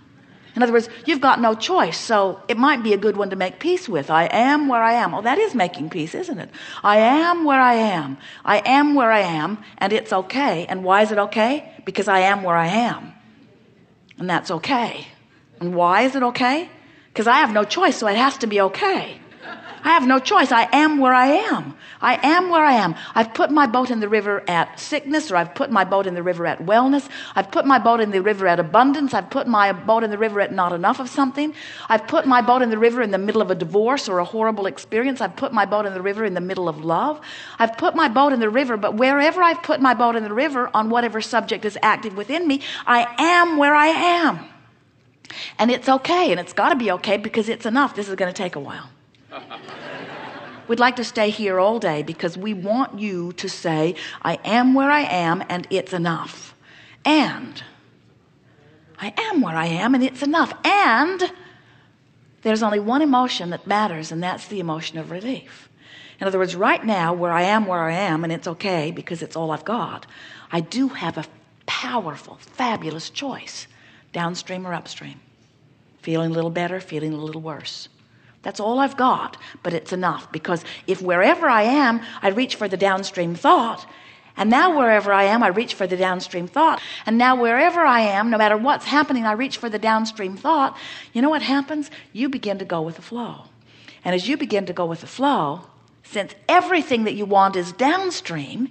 in 0.55 0.63
other 0.63 0.71
words 0.71 0.89
you've 1.05 1.21
got 1.21 1.41
no 1.41 1.53
choice 1.53 1.97
so 1.97 2.41
it 2.47 2.57
might 2.57 2.83
be 2.83 2.93
a 2.93 2.97
good 2.97 3.17
one 3.17 3.29
to 3.29 3.35
make 3.35 3.59
peace 3.59 3.89
with. 3.89 4.09
I 4.09 4.25
am 4.25 4.67
where 4.67 4.81
I 4.81 4.93
am. 4.93 5.13
Oh 5.13 5.21
that 5.21 5.37
is 5.37 5.53
making 5.55 5.89
peace 5.89 6.15
isn't 6.15 6.39
it? 6.39 6.49
I 6.83 6.97
am 6.97 7.43
where 7.43 7.59
I 7.59 7.73
am. 7.73 8.17
I 8.43 8.57
am 8.59 8.95
where 8.95 9.11
I 9.11 9.21
am 9.21 9.57
and 9.77 9.91
it's 9.93 10.13
okay. 10.13 10.65
And 10.67 10.83
why 10.83 11.01
is 11.01 11.11
it 11.11 11.17
okay? 11.17 11.71
Because 11.85 12.07
I 12.07 12.19
am 12.19 12.43
where 12.43 12.55
I 12.55 12.67
am. 12.67 13.13
And 14.17 14.29
that's 14.29 14.51
okay. 14.51 15.07
And 15.59 15.75
why 15.75 16.03
is 16.03 16.15
it 16.15 16.23
okay? 16.23 16.69
Because 17.07 17.27
I 17.27 17.37
have 17.39 17.53
no 17.53 17.63
choice 17.63 17.97
so 17.97 18.07
it 18.07 18.17
has 18.17 18.37
to 18.39 18.47
be 18.47 18.61
okay 18.61 19.19
I 19.85 19.89
have 19.89 20.07
no 20.07 20.17
choice 20.17 20.51
I 20.51 20.67
am 20.73 20.97
where 20.97 21.13
I 21.13 21.27
am 21.27 21.77
I 22.01 22.15
am 22.27 22.49
where 22.49 22.65
I 22.65 22.73
am 22.73 22.95
I've 23.13 23.35
put 23.35 23.51
my 23.51 23.67
boat 23.67 23.91
in 23.91 23.99
the 23.99 24.09
river 24.09 24.43
at 24.47 24.79
sickness 24.79 25.29
or 25.31 25.35
I've 25.35 25.53
put 25.53 25.69
my 25.69 25.83
boat 25.83 26.07
in 26.07 26.15
the 26.15 26.23
river 26.23 26.47
at 26.47 26.57
wellness 26.57 27.07
I've 27.35 27.51
put 27.51 27.67
my 27.67 27.77
boat 27.77 27.99
in 27.99 28.09
the 28.09 28.23
river 28.23 28.47
at 28.47 28.59
abundance 28.59 29.13
I've 29.13 29.29
put 29.29 29.45
my 29.47 29.71
boat 29.71 30.03
in 30.03 30.09
the 30.09 30.17
river 30.17 30.41
at 30.41 30.51
not 30.51 30.73
enough 30.73 30.99
of 30.99 31.07
something 31.07 31.53
I've 31.87 32.07
put 32.07 32.25
my 32.25 32.41
boat 32.41 32.63
in 32.63 32.71
the 32.71 32.79
river 32.79 33.03
in 33.03 33.11
the 33.11 33.19
middle 33.19 33.43
of 33.43 33.51
a 33.51 33.55
divorce 33.55 34.09
or 34.09 34.17
a 34.17 34.25
horrible 34.25 34.65
experience 34.65 35.21
I've 35.21 35.35
put 35.35 35.53
my 35.53 35.65
boat 35.65 35.85
in 35.85 35.93
the 35.93 36.01
river 36.01 36.25
in 36.25 36.33
the 36.33 36.41
middle 36.41 36.67
of 36.67 36.83
love 36.83 37.21
I've 37.59 37.77
put 37.77 37.95
my 37.95 38.07
boat 38.07 38.33
in 38.33 38.39
the 38.39 38.49
river 38.49 38.77
but 38.77 38.95
wherever 38.95 39.43
I've 39.43 39.61
put 39.61 39.81
my 39.81 39.93
boat 39.93 40.15
in 40.15 40.23
the 40.23 40.33
river 40.33 40.71
on 40.73 40.89
whatever 40.89 41.21
subject 41.21 41.63
is 41.63 41.77
active 41.83 42.17
within 42.17 42.47
me 42.47 42.61
I 42.87 43.05
am 43.19 43.57
where 43.57 43.75
I 43.75 43.87
am 43.87 44.39
and 45.59 45.69
it's 45.69 45.87
okay 45.87 46.31
and 46.31 46.39
it's 46.39 46.53
got 46.53 46.69
to 46.69 46.75
be 46.75 46.89
okay 46.93 47.17
because 47.17 47.49
it's 47.49 47.67
enough 47.67 47.95
this 47.95 48.09
is 48.09 48.15
going 48.15 48.33
to 48.33 48.37
take 48.37 48.55
a 48.55 48.59
while 48.59 48.89
We'd 50.67 50.79
like 50.79 50.95
to 50.95 51.03
stay 51.03 51.29
here 51.29 51.59
all 51.59 51.79
day 51.79 52.01
because 52.01 52.37
we 52.37 52.53
want 52.53 52.99
you 52.99 53.33
to 53.33 53.47
say, 53.47 53.95
I 54.23 54.39
am 54.43 54.73
where 54.73 54.89
I 54.89 55.01
am 55.01 55.43
and 55.47 55.67
it's 55.69 55.93
enough. 55.93 56.55
And 57.03 57.63
I 58.97 59.13
am 59.17 59.41
where 59.41 59.55
I 59.55 59.67
am 59.67 59.93
and 59.93 60.03
it's 60.03 60.23
enough. 60.23 60.53
And 60.65 61.31
there's 62.41 62.63
only 62.63 62.79
one 62.79 63.01
emotion 63.01 63.49
that 63.49 63.65
matters, 63.65 64.11
and 64.11 64.21
that's 64.21 64.47
the 64.47 64.59
emotion 64.59 64.99
of 64.99 65.09
relief. 65.09 65.67
In 66.19 66.27
other 66.27 66.37
words, 66.37 66.55
right 66.55 66.85
now, 66.85 67.11
where 67.11 67.31
I 67.31 67.41
am 67.41 67.65
where 67.65 67.79
I 67.79 67.93
am, 67.93 68.23
and 68.23 68.31
it's 68.31 68.47
okay 68.47 68.91
because 68.91 69.23
it's 69.23 69.35
all 69.35 69.49
I've 69.49 69.65
got, 69.65 70.05
I 70.51 70.59
do 70.61 70.89
have 70.89 71.17
a 71.17 71.25
powerful, 71.65 72.37
fabulous 72.39 73.09
choice 73.09 73.65
downstream 74.13 74.65
or 74.65 74.75
upstream. 74.75 75.19
Feeling 76.03 76.29
a 76.29 76.33
little 76.35 76.51
better, 76.51 76.79
feeling 76.79 77.13
a 77.13 77.17
little 77.17 77.41
worse. 77.41 77.89
That's 78.45 78.59
all 78.59 78.77
I've 78.77 78.95
got, 78.95 79.37
but 79.63 79.73
it's 79.73 79.91
enough 79.91 80.31
because 80.31 80.63
if 80.85 81.01
wherever 81.01 81.49
I 81.49 81.63
am, 81.63 81.99
I 82.21 82.29
reach 82.29 82.55
for 82.55 82.67
the 82.67 82.77
downstream 82.77 83.33
thought. 83.33 83.87
And 84.37 84.51
now 84.51 84.77
wherever 84.77 85.11
I 85.11 85.23
am 85.23 85.41
I 85.41 85.47
reach 85.47 85.73
for 85.73 85.87
the 85.87 85.97
downstream 85.97 86.45
thought. 86.45 86.79
And 87.07 87.17
now 87.17 87.35
wherever 87.35 87.81
I 87.81 88.01
am 88.01 88.29
no 88.29 88.37
matter 88.37 88.55
what's 88.55 88.85
happening 88.85 89.25
I 89.25 89.31
reach 89.31 89.57
for 89.57 89.67
the 89.67 89.79
downstream 89.79 90.37
thought. 90.37 90.77
You 91.11 91.23
know 91.23 91.29
what 91.31 91.41
happens? 91.41 91.89
You 92.13 92.29
begin 92.29 92.59
to 92.59 92.65
go 92.65 92.83
with 92.83 92.97
the 92.97 93.01
flow. 93.01 93.45
And 94.03 94.13
as 94.13 94.29
you 94.29 94.37
begin 94.37 94.67
to 94.67 94.73
go 94.73 94.85
with 94.85 95.01
the 95.01 95.07
flow 95.07 95.61
since 96.03 96.35
everything 96.47 97.05
that 97.05 97.15
you 97.15 97.25
want 97.25 97.55
is 97.55 97.71
downstream 97.71 98.69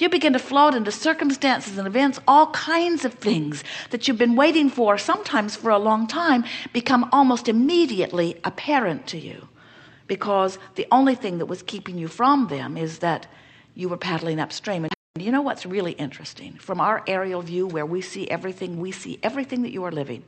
you 0.00 0.08
begin 0.08 0.32
to 0.32 0.38
float 0.38 0.74
into 0.74 0.90
circumstances 0.92 1.78
and 1.78 1.86
events 1.86 2.20
all 2.26 2.50
kinds 2.52 3.04
of 3.04 3.14
things 3.14 3.62
that 3.90 4.06
you've 4.06 4.18
been 4.18 4.36
waiting 4.36 4.70
for 4.70 4.98
sometimes 4.98 5.56
for 5.56 5.70
a 5.70 5.78
long 5.78 6.06
time 6.06 6.44
become 6.72 7.08
almost 7.12 7.48
immediately 7.48 8.40
apparent 8.44 9.06
to 9.08 9.18
you. 9.18 9.48
Because 10.06 10.58
the 10.74 10.86
only 10.90 11.14
thing 11.14 11.38
that 11.38 11.46
was 11.46 11.62
keeping 11.62 11.98
you 11.98 12.08
from 12.08 12.48
them 12.48 12.76
is 12.76 12.98
that 12.98 13.26
you 13.74 13.88
were 13.88 13.96
paddling 13.96 14.40
upstream. 14.40 14.84
And 14.84 14.92
you 15.24 15.30
know 15.30 15.42
what's 15.42 15.66
really 15.66 15.92
interesting? 15.92 16.54
From 16.54 16.80
our 16.80 17.02
aerial 17.06 17.42
view 17.42 17.66
where 17.66 17.86
we 17.86 18.00
see 18.00 18.28
everything 18.28 18.80
we 18.80 18.92
see 18.92 19.18
everything 19.22 19.62
that 19.62 19.72
you 19.72 19.84
are 19.84 19.92
living. 19.92 20.24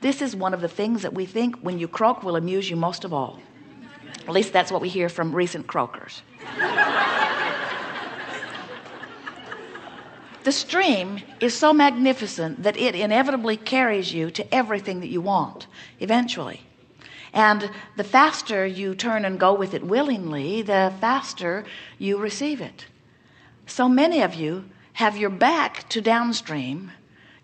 This 0.00 0.20
is 0.20 0.36
one 0.36 0.52
of 0.52 0.60
the 0.60 0.68
things 0.68 1.02
that 1.02 1.14
we 1.14 1.26
think 1.26 1.56
when 1.60 1.78
you 1.78 1.88
croak 1.88 2.22
will 2.22 2.36
amuse 2.36 2.68
you 2.68 2.76
most 2.76 3.04
of 3.04 3.12
all. 3.12 3.40
At 4.26 4.30
least 4.30 4.52
that's 4.52 4.70
what 4.70 4.80
we 4.80 4.88
hear 4.88 5.08
from 5.08 5.34
recent 5.34 5.66
croakers 5.66 6.22
the 10.44 10.52
stream 10.52 11.20
is 11.40 11.54
so 11.54 11.72
magnificent 11.72 12.62
that 12.62 12.76
it 12.76 12.94
inevitably 12.94 13.56
carries 13.56 14.12
you 14.12 14.30
to 14.30 14.54
everything 14.54 15.00
that 15.00 15.08
you 15.08 15.20
want 15.20 15.66
eventually. 16.00 16.60
And 17.32 17.70
the 17.96 18.04
faster 18.04 18.66
you 18.66 18.94
turn 18.94 19.24
and 19.24 19.40
go 19.40 19.54
with 19.54 19.74
it 19.74 19.84
willingly 19.84 20.62
the 20.62 20.92
faster 21.00 21.64
you 21.98 22.18
receive 22.18 22.60
it. 22.60 22.86
So 23.66 23.88
many 23.88 24.22
of 24.22 24.34
you 24.34 24.64
have 24.94 25.16
your 25.16 25.30
back 25.30 25.88
to 25.90 26.00
downstream 26.00 26.92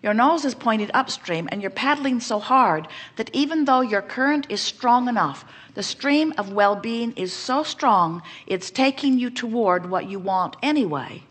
your 0.01 0.13
nose 0.13 0.45
is 0.45 0.55
pointed 0.55 0.91
upstream 0.93 1.49
and 1.51 1.61
you're 1.61 1.71
paddling 1.71 2.21
so 2.21 2.39
hard 2.39 2.87
that 3.17 3.29
even 3.33 3.65
though 3.65 3.81
your 3.81 4.01
current 4.01 4.45
is 4.49 4.61
strong 4.61 5.09
enough 5.09 5.43
the 5.73 5.83
stream 5.83 6.33
of 6.37 6.53
well-being 6.53 7.11
is 7.13 7.33
so 7.33 7.63
strong 7.63 8.21
it's 8.47 8.71
taking 8.71 9.19
you 9.19 9.29
toward 9.29 9.89
what 9.89 10.09
you 10.09 10.19
want 10.19 10.55
anyway 10.63 11.21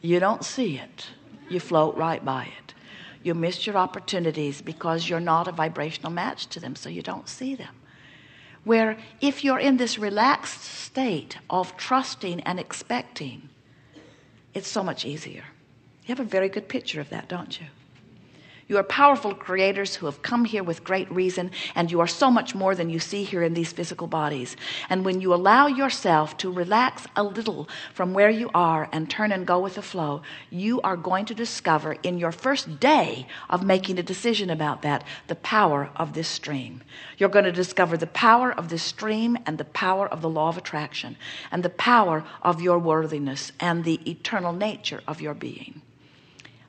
you 0.00 0.20
don't 0.20 0.44
see 0.44 0.78
it. 0.78 1.06
You 1.48 1.60
float 1.60 1.96
right 1.96 2.24
by 2.24 2.44
it. 2.44 2.74
You 3.22 3.34
miss 3.34 3.66
your 3.66 3.76
opportunities 3.76 4.62
because 4.62 5.08
you're 5.08 5.20
not 5.20 5.48
a 5.48 5.52
vibrational 5.52 6.12
match 6.12 6.46
to 6.48 6.60
them 6.60 6.76
so 6.76 6.88
you 6.88 7.02
don't 7.02 7.28
see 7.28 7.54
them. 7.54 7.74
Where 8.64 8.96
if 9.20 9.44
you're 9.44 9.58
in 9.58 9.76
this 9.76 9.98
relaxed 9.98 10.62
state 10.62 11.38
of 11.50 11.76
trusting 11.76 12.40
and 12.42 12.60
expecting 12.60 13.48
it's 14.54 14.68
so 14.68 14.82
much 14.82 15.04
easier. 15.04 15.44
You 16.04 16.08
have 16.08 16.20
a 16.20 16.24
very 16.24 16.48
good 16.48 16.68
picture 16.68 17.00
of 17.00 17.10
that 17.10 17.28
don't 17.28 17.60
you 17.60 17.66
you 18.68 18.76
are 18.76 18.82
powerful 18.82 19.34
creators 19.34 19.94
who 19.94 20.04
have 20.04 20.20
come 20.20 20.44
here 20.44 20.62
with 20.62 20.84
great 20.84 21.10
reason 21.10 21.50
and 21.74 21.90
you 21.90 22.00
are 22.00 22.06
so 22.06 22.30
much 22.30 22.54
more 22.54 22.74
than 22.74 22.90
you 22.90 22.98
see 22.98 23.24
here 23.24 23.42
in 23.42 23.54
these 23.54 23.72
physical 23.72 24.06
bodies. 24.06 24.56
And 24.90 25.06
when 25.06 25.22
you 25.22 25.32
allow 25.32 25.68
yourself 25.68 26.36
to 26.38 26.52
relax 26.52 27.06
a 27.16 27.22
little 27.22 27.66
from 27.94 28.12
where 28.12 28.28
you 28.28 28.50
are 28.52 28.88
and 28.92 29.08
turn 29.08 29.32
and 29.32 29.46
go 29.46 29.58
with 29.58 29.76
the 29.76 29.82
flow 29.82 30.20
you 30.50 30.82
are 30.82 30.96
going 30.96 31.24
to 31.24 31.34
discover 31.34 31.96
in 32.02 32.18
your 32.18 32.30
first 32.30 32.78
day 32.78 33.26
of 33.48 33.64
making 33.64 33.98
a 33.98 34.02
decision 34.02 34.50
about 34.50 34.82
that 34.82 35.02
the 35.28 35.34
power 35.36 35.88
of 35.96 36.12
this 36.12 36.28
stream. 36.28 36.82
You're 37.16 37.30
going 37.30 37.46
to 37.46 37.52
discover 37.52 37.96
the 37.96 38.06
power 38.06 38.52
of 38.52 38.68
this 38.68 38.82
stream 38.82 39.38
and 39.46 39.56
the 39.56 39.64
power 39.64 40.06
of 40.06 40.20
the 40.20 40.28
law 40.28 40.48
of 40.50 40.58
attraction 40.58 41.16
and 41.50 41.62
the 41.62 41.70
power 41.70 42.22
of 42.42 42.60
your 42.60 42.78
worthiness 42.78 43.52
and 43.58 43.84
the 43.84 43.98
eternal 44.10 44.52
nature 44.52 45.00
of 45.06 45.22
your 45.22 45.34
being 45.34 45.80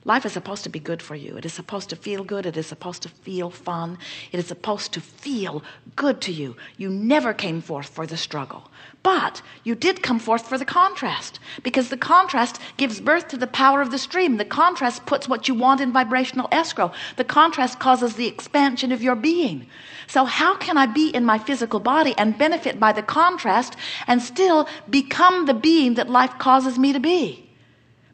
life 0.04 0.24
is 0.24 0.32
supposed 0.32 0.64
to 0.64 0.70
be 0.70 0.80
good 0.80 1.02
for 1.02 1.14
you. 1.14 1.36
It 1.36 1.44
is 1.44 1.52
supposed 1.52 1.90
to 1.90 1.96
feel 1.96 2.24
good. 2.24 2.46
It 2.46 2.56
is 2.56 2.66
supposed 2.66 3.02
to 3.02 3.08
feel 3.08 3.50
fun. 3.50 3.98
It 4.32 4.38
is 4.38 4.46
supposed 4.46 4.92
to 4.92 5.00
feel 5.00 5.62
good 5.94 6.22
to 6.22 6.32
you. 6.32 6.56
You 6.78 6.88
never 6.88 7.34
came 7.34 7.60
forth 7.60 7.88
for 7.88 8.06
the 8.06 8.16
struggle. 8.16 8.70
But 9.02 9.42
you 9.62 9.74
did 9.74 10.02
come 10.02 10.18
forth 10.18 10.46
for 10.48 10.56
the 10.56 10.64
contrast 10.64 11.38
because 11.62 11.90
the 11.90 11.96
contrast 11.98 12.60
gives 12.78 13.00
birth 13.00 13.28
to 13.28 13.36
the 13.36 13.46
power 13.46 13.82
of 13.82 13.90
the 13.90 13.98
stream. 13.98 14.38
The 14.38 14.44
contrast 14.44 15.04
puts 15.04 15.28
what 15.28 15.48
you 15.48 15.54
want 15.54 15.82
in 15.82 15.92
vibrational 15.92 16.48
escrow. 16.50 16.92
The 17.16 17.24
contrast 17.24 17.78
causes 17.78 18.14
the 18.14 18.26
expansion 18.26 18.92
of 18.92 19.02
your 19.02 19.16
being. 19.16 19.66
So 20.06 20.24
how 20.24 20.56
can 20.56 20.78
I 20.78 20.86
be 20.86 21.10
in 21.10 21.24
my 21.24 21.38
physical 21.38 21.80
body 21.80 22.14
and 22.16 22.38
benefit 22.38 22.80
by 22.80 22.92
the 22.92 23.02
contrast 23.02 23.76
and 24.06 24.22
still 24.22 24.66
become 24.88 25.44
the 25.44 25.54
being 25.54 25.94
that 25.94 26.08
life 26.08 26.38
causes 26.38 26.78
me 26.78 26.92
to 26.94 27.00
be 27.00 27.49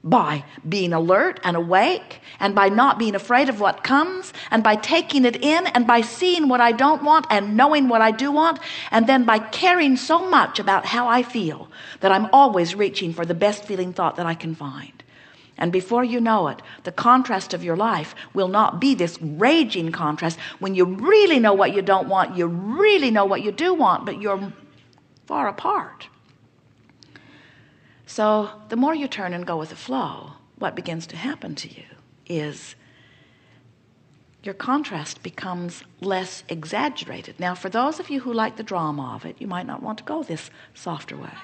by 0.07 0.45
being 0.69 0.93
alert 0.93 1.41
and 1.43 1.57
awake 1.57 2.21
and 2.39 2.55
by 2.55 2.69
not 2.69 2.99
being 2.99 3.17
afraid 3.17 3.49
of 3.49 3.61
what 3.61 3.83
comes 3.83 4.33
and 4.53 4.63
by 4.63 4.77
taking 4.77 5.25
it 5.25 5.43
in 5.43 5.67
and 5.67 5.85
by 5.85 6.01
seeing 6.01 6.49
what 6.49 6.61
I 6.61 6.71
don't 6.71 7.03
want 7.03 7.27
and 7.29 7.57
knowing 7.57 7.89
what 7.89 8.01
I 8.01 8.13
do 8.13 8.31
want 8.31 8.61
and 8.93 9.09
then 9.09 9.25
by 9.25 9.41
caring 9.41 9.97
so 9.97 10.31
much 10.31 10.61
about 10.61 10.87
how 10.87 11.09
I 11.09 11.25
feel 11.25 11.69
that 12.01 12.13
I'm 12.13 12.29
always 12.33 12.77
reaching 12.77 13.13
for 13.13 13.27
the 13.27 13.35
best 13.35 13.65
feeling 13.65 13.93
thought 13.93 14.15
that 14.17 14.27
I 14.27 14.35
can 14.35 14.55
find. 14.55 15.03
And 15.59 15.73
before 15.73 16.05
you 16.05 16.21
know 16.21 16.47
it 16.49 16.63
the 16.85 16.93
contrast 16.93 17.53
of 17.53 17.65
your 17.65 17.77
life 17.77 18.15
will 18.33 18.49
not 18.49 18.81
be 18.81 18.95
this 18.95 19.21
raging 19.21 19.91
contrast. 19.91 20.39
When 20.61 20.77
you 20.77 20.85
really 20.85 21.41
know 21.41 21.55
what 21.55 21.75
you 21.75 21.83
don't 21.83 22.09
want 22.09 22.37
you 22.37 22.47
really 22.47 23.11
know 23.11 23.25
what 23.25 23.43
you 23.43 23.51
do 23.51 23.75
want 23.75 24.07
but 24.07 24.21
you're 24.21 24.53
far 25.27 25.49
apart 25.49 26.07
so 28.07 28.51
the 28.69 28.77
more 28.77 28.95
you 28.95 29.09
turn 29.09 29.35
and 29.35 29.47
go 29.47 29.57
with 29.57 29.71
the 29.71 29.77
flow 29.77 30.33
what 30.59 30.75
begins 30.75 31.07
to 31.09 31.17
happen 31.17 31.55
to 31.55 31.69
you 31.69 31.85
is 32.27 32.75
your 34.43 34.55
contrast 34.55 35.23
becomes 35.25 35.83
less 36.01 36.45
exaggerated. 36.49 37.39
Now 37.41 37.57
for 37.57 37.69
those 37.69 37.99
of 37.99 38.09
you 38.09 38.21
who 38.21 38.33
like 38.33 38.57
the 38.57 38.63
drama 38.63 39.15
of 39.15 39.27
it 39.27 39.37
you 39.41 39.47
might 39.47 39.67
not 39.67 39.83
want 39.83 39.99
to 39.99 40.05
go 40.05 40.23
this 40.23 40.51
softer 40.73 41.17
way. 41.17 41.35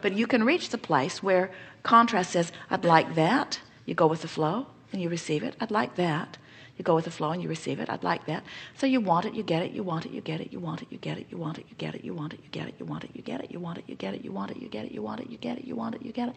But 0.00 0.16
you 0.16 0.26
can 0.26 0.44
reach 0.44 0.70
the 0.70 0.78
place 0.78 1.22
where 1.22 1.50
contrast 1.82 2.30
says 2.30 2.52
I'd 2.70 2.84
like 2.84 3.14
that 3.16 3.60
you 3.84 3.94
go 3.94 4.06
with 4.06 4.22
the 4.22 4.28
flow 4.28 4.66
and 4.92 5.02
you 5.02 5.08
receive 5.08 5.42
it 5.42 5.56
I'd 5.60 5.70
like 5.70 5.96
that 5.96 6.38
you 6.76 6.84
go 6.84 6.94
with 6.94 7.04
the 7.04 7.10
flow 7.10 7.30
and 7.30 7.42
you 7.42 7.48
receive 7.48 7.80
it 7.80 7.90
I'd 7.90 8.02
like 8.02 8.26
that 8.26 8.44
so 8.76 8.86
you 8.86 9.00
want 9.00 9.26
it 9.26 9.34
you 9.34 9.42
get 9.42 9.62
it 9.62 9.72
you 9.72 9.82
want 9.82 10.06
it 10.06 10.12
you 10.12 10.20
get 10.20 10.40
it 10.40 10.52
you 10.52 10.60
want 10.60 10.82
it 10.82 10.88
you 10.90 10.98
get 10.98 11.18
it 11.18 11.26
you 11.30 11.38
want 11.38 11.58
it 11.58 11.66
you 11.68 11.76
get 11.76 11.94
it 11.94 12.04
you 12.04 12.14
want 12.14 12.34
it 12.34 12.40
you 12.44 12.50
get 12.50 12.64
it 12.64 12.74
you 12.74 12.84
want 12.88 13.04
it 13.04 13.10
you 13.14 13.22
get 13.22 13.40
it 13.44 13.50
you 13.52 13.60
want 13.60 13.78
it 13.78 13.86
you 13.88 13.96
get 13.96 14.14
it 14.14 14.24
you 14.24 14.32
want 14.32 14.50
it 14.50 14.56
you 14.60 14.68
get 14.68 14.84
it 14.84 14.92
you 14.92 15.02
want 15.02 15.20
it 15.20 15.30
you 15.30 15.38
get 15.38 15.58
it 15.58 15.64
you 15.64 15.74
want 15.76 15.94
it 15.94 16.02
you 16.02 16.12
get 16.12 16.28
it 16.28 16.34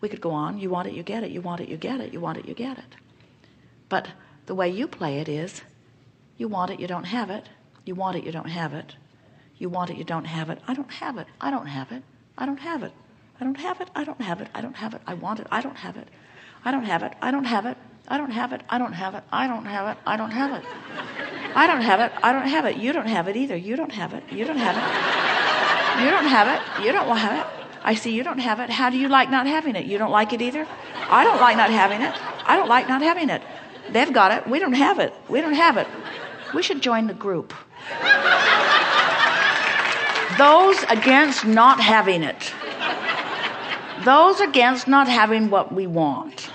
we 0.00 0.08
could 0.08 0.20
go 0.20 0.30
on 0.30 0.58
you 0.58 0.70
want 0.70 0.88
it 0.88 0.94
you 0.94 1.02
get 1.02 1.22
it 1.22 1.30
you 1.30 1.40
want 1.40 1.60
it 1.60 1.68
you 1.68 1.76
get 1.76 2.00
it 2.00 2.12
you 2.12 2.20
want 2.20 2.38
it 2.38 2.46
you 2.46 2.54
get 2.54 2.78
it 2.78 2.96
but 3.88 4.08
the 4.46 4.54
way 4.54 4.68
you 4.68 4.86
play 4.86 5.18
it 5.18 5.28
is 5.28 5.62
you 6.36 6.48
want 6.48 6.70
it 6.70 6.80
you 6.80 6.86
don't 6.86 7.04
have 7.04 7.30
it 7.30 7.48
you 7.84 7.94
want 7.94 8.16
it 8.16 8.24
you 8.24 8.32
don't 8.32 8.50
have 8.50 8.72
it 8.72 8.94
you 9.58 9.68
want 9.68 9.90
it 9.90 9.96
you 9.96 10.04
don't 10.04 10.24
have 10.24 10.50
it 10.50 10.58
I 10.66 10.74
don't 10.74 10.90
have 10.90 11.18
it 11.18 11.26
I 11.40 11.50
don't 11.50 11.66
have 11.66 11.92
it 11.92 12.02
I 12.38 12.46
don't 12.46 12.58
have 12.60 12.82
it 12.82 12.92
I 13.40 13.44
don't 13.44 13.56
have 13.60 13.80
it 13.80 13.88
I 13.94 14.04
don't 14.04 14.20
have 14.22 14.40
it 14.40 14.48
I 14.54 14.60
don't 14.60 14.76
have 14.76 14.94
it 14.94 15.00
I 15.06 15.14
want 15.14 15.40
it 15.40 15.46
I 15.50 15.60
don't 15.60 15.76
have 15.76 15.96
it 15.96 16.08
I 16.64 16.70
don't 16.70 16.84
have 16.84 17.02
it 17.02 17.12
I 17.20 17.30
don't 17.30 17.44
have 17.44 17.66
it 17.66 17.76
I 18.10 18.16
don't 18.16 18.30
have 18.30 18.54
it. 18.54 18.62
I 18.70 18.78
don't 18.78 18.94
have 18.94 19.14
it. 19.14 19.22
I 19.30 19.46
don't 19.46 19.66
have 19.66 19.86
it. 19.88 19.98
I 20.06 20.16
don't 20.16 20.30
have 20.30 20.52
it. 20.52 20.64
I 21.54 21.66
don't 21.66 21.82
have 21.82 22.00
it. 22.00 22.10
I 22.22 22.32
don't 22.32 22.48
have 22.48 22.64
it. 22.64 22.76
You 22.76 22.92
don't 22.92 23.06
have 23.06 23.28
it 23.28 23.36
either. 23.36 23.54
You 23.56 23.76
don't 23.76 23.92
have 23.92 24.14
it. 24.14 24.24
You 24.32 24.46
don't 24.46 24.56
have 24.56 24.76
it. 24.76 26.02
You 26.02 26.10
don't 26.10 26.24
have 26.24 26.48
it. 26.48 26.84
You 26.84 26.92
don't 26.92 27.16
have 27.16 27.40
it. 27.40 27.46
I 27.84 27.94
see 27.94 28.12
you 28.12 28.22
don't 28.22 28.38
have 28.38 28.60
it. 28.60 28.70
How 28.70 28.88
do 28.88 28.96
you 28.98 29.08
like 29.08 29.30
not 29.30 29.46
having 29.46 29.76
it? 29.76 29.84
You 29.84 29.98
don't 29.98 30.10
like 30.10 30.32
it 30.32 30.40
either? 30.40 30.66
I 31.10 31.22
don't 31.22 31.40
like 31.40 31.56
not 31.58 31.70
having 31.70 32.00
it. 32.00 32.14
I 32.46 32.56
don't 32.56 32.68
like 32.68 32.88
not 32.88 33.02
having 33.02 33.28
it. 33.28 33.42
They've 33.90 34.12
got 34.12 34.32
it. 34.32 34.48
We 34.48 34.58
don't 34.58 34.72
have 34.72 34.98
it. 34.98 35.12
We 35.28 35.40
don't 35.42 35.54
have 35.54 35.76
it. 35.76 35.86
We 36.54 36.62
should 36.62 36.80
join 36.80 37.08
the 37.08 37.14
group. 37.14 37.52
Those 40.38 40.82
against 40.84 41.46
not 41.46 41.80
having 41.80 42.22
it. 42.22 42.54
Those 44.04 44.40
against 44.40 44.88
not 44.88 45.08
having 45.08 45.50
what 45.50 45.74
we 45.74 45.86
want. 45.86 46.50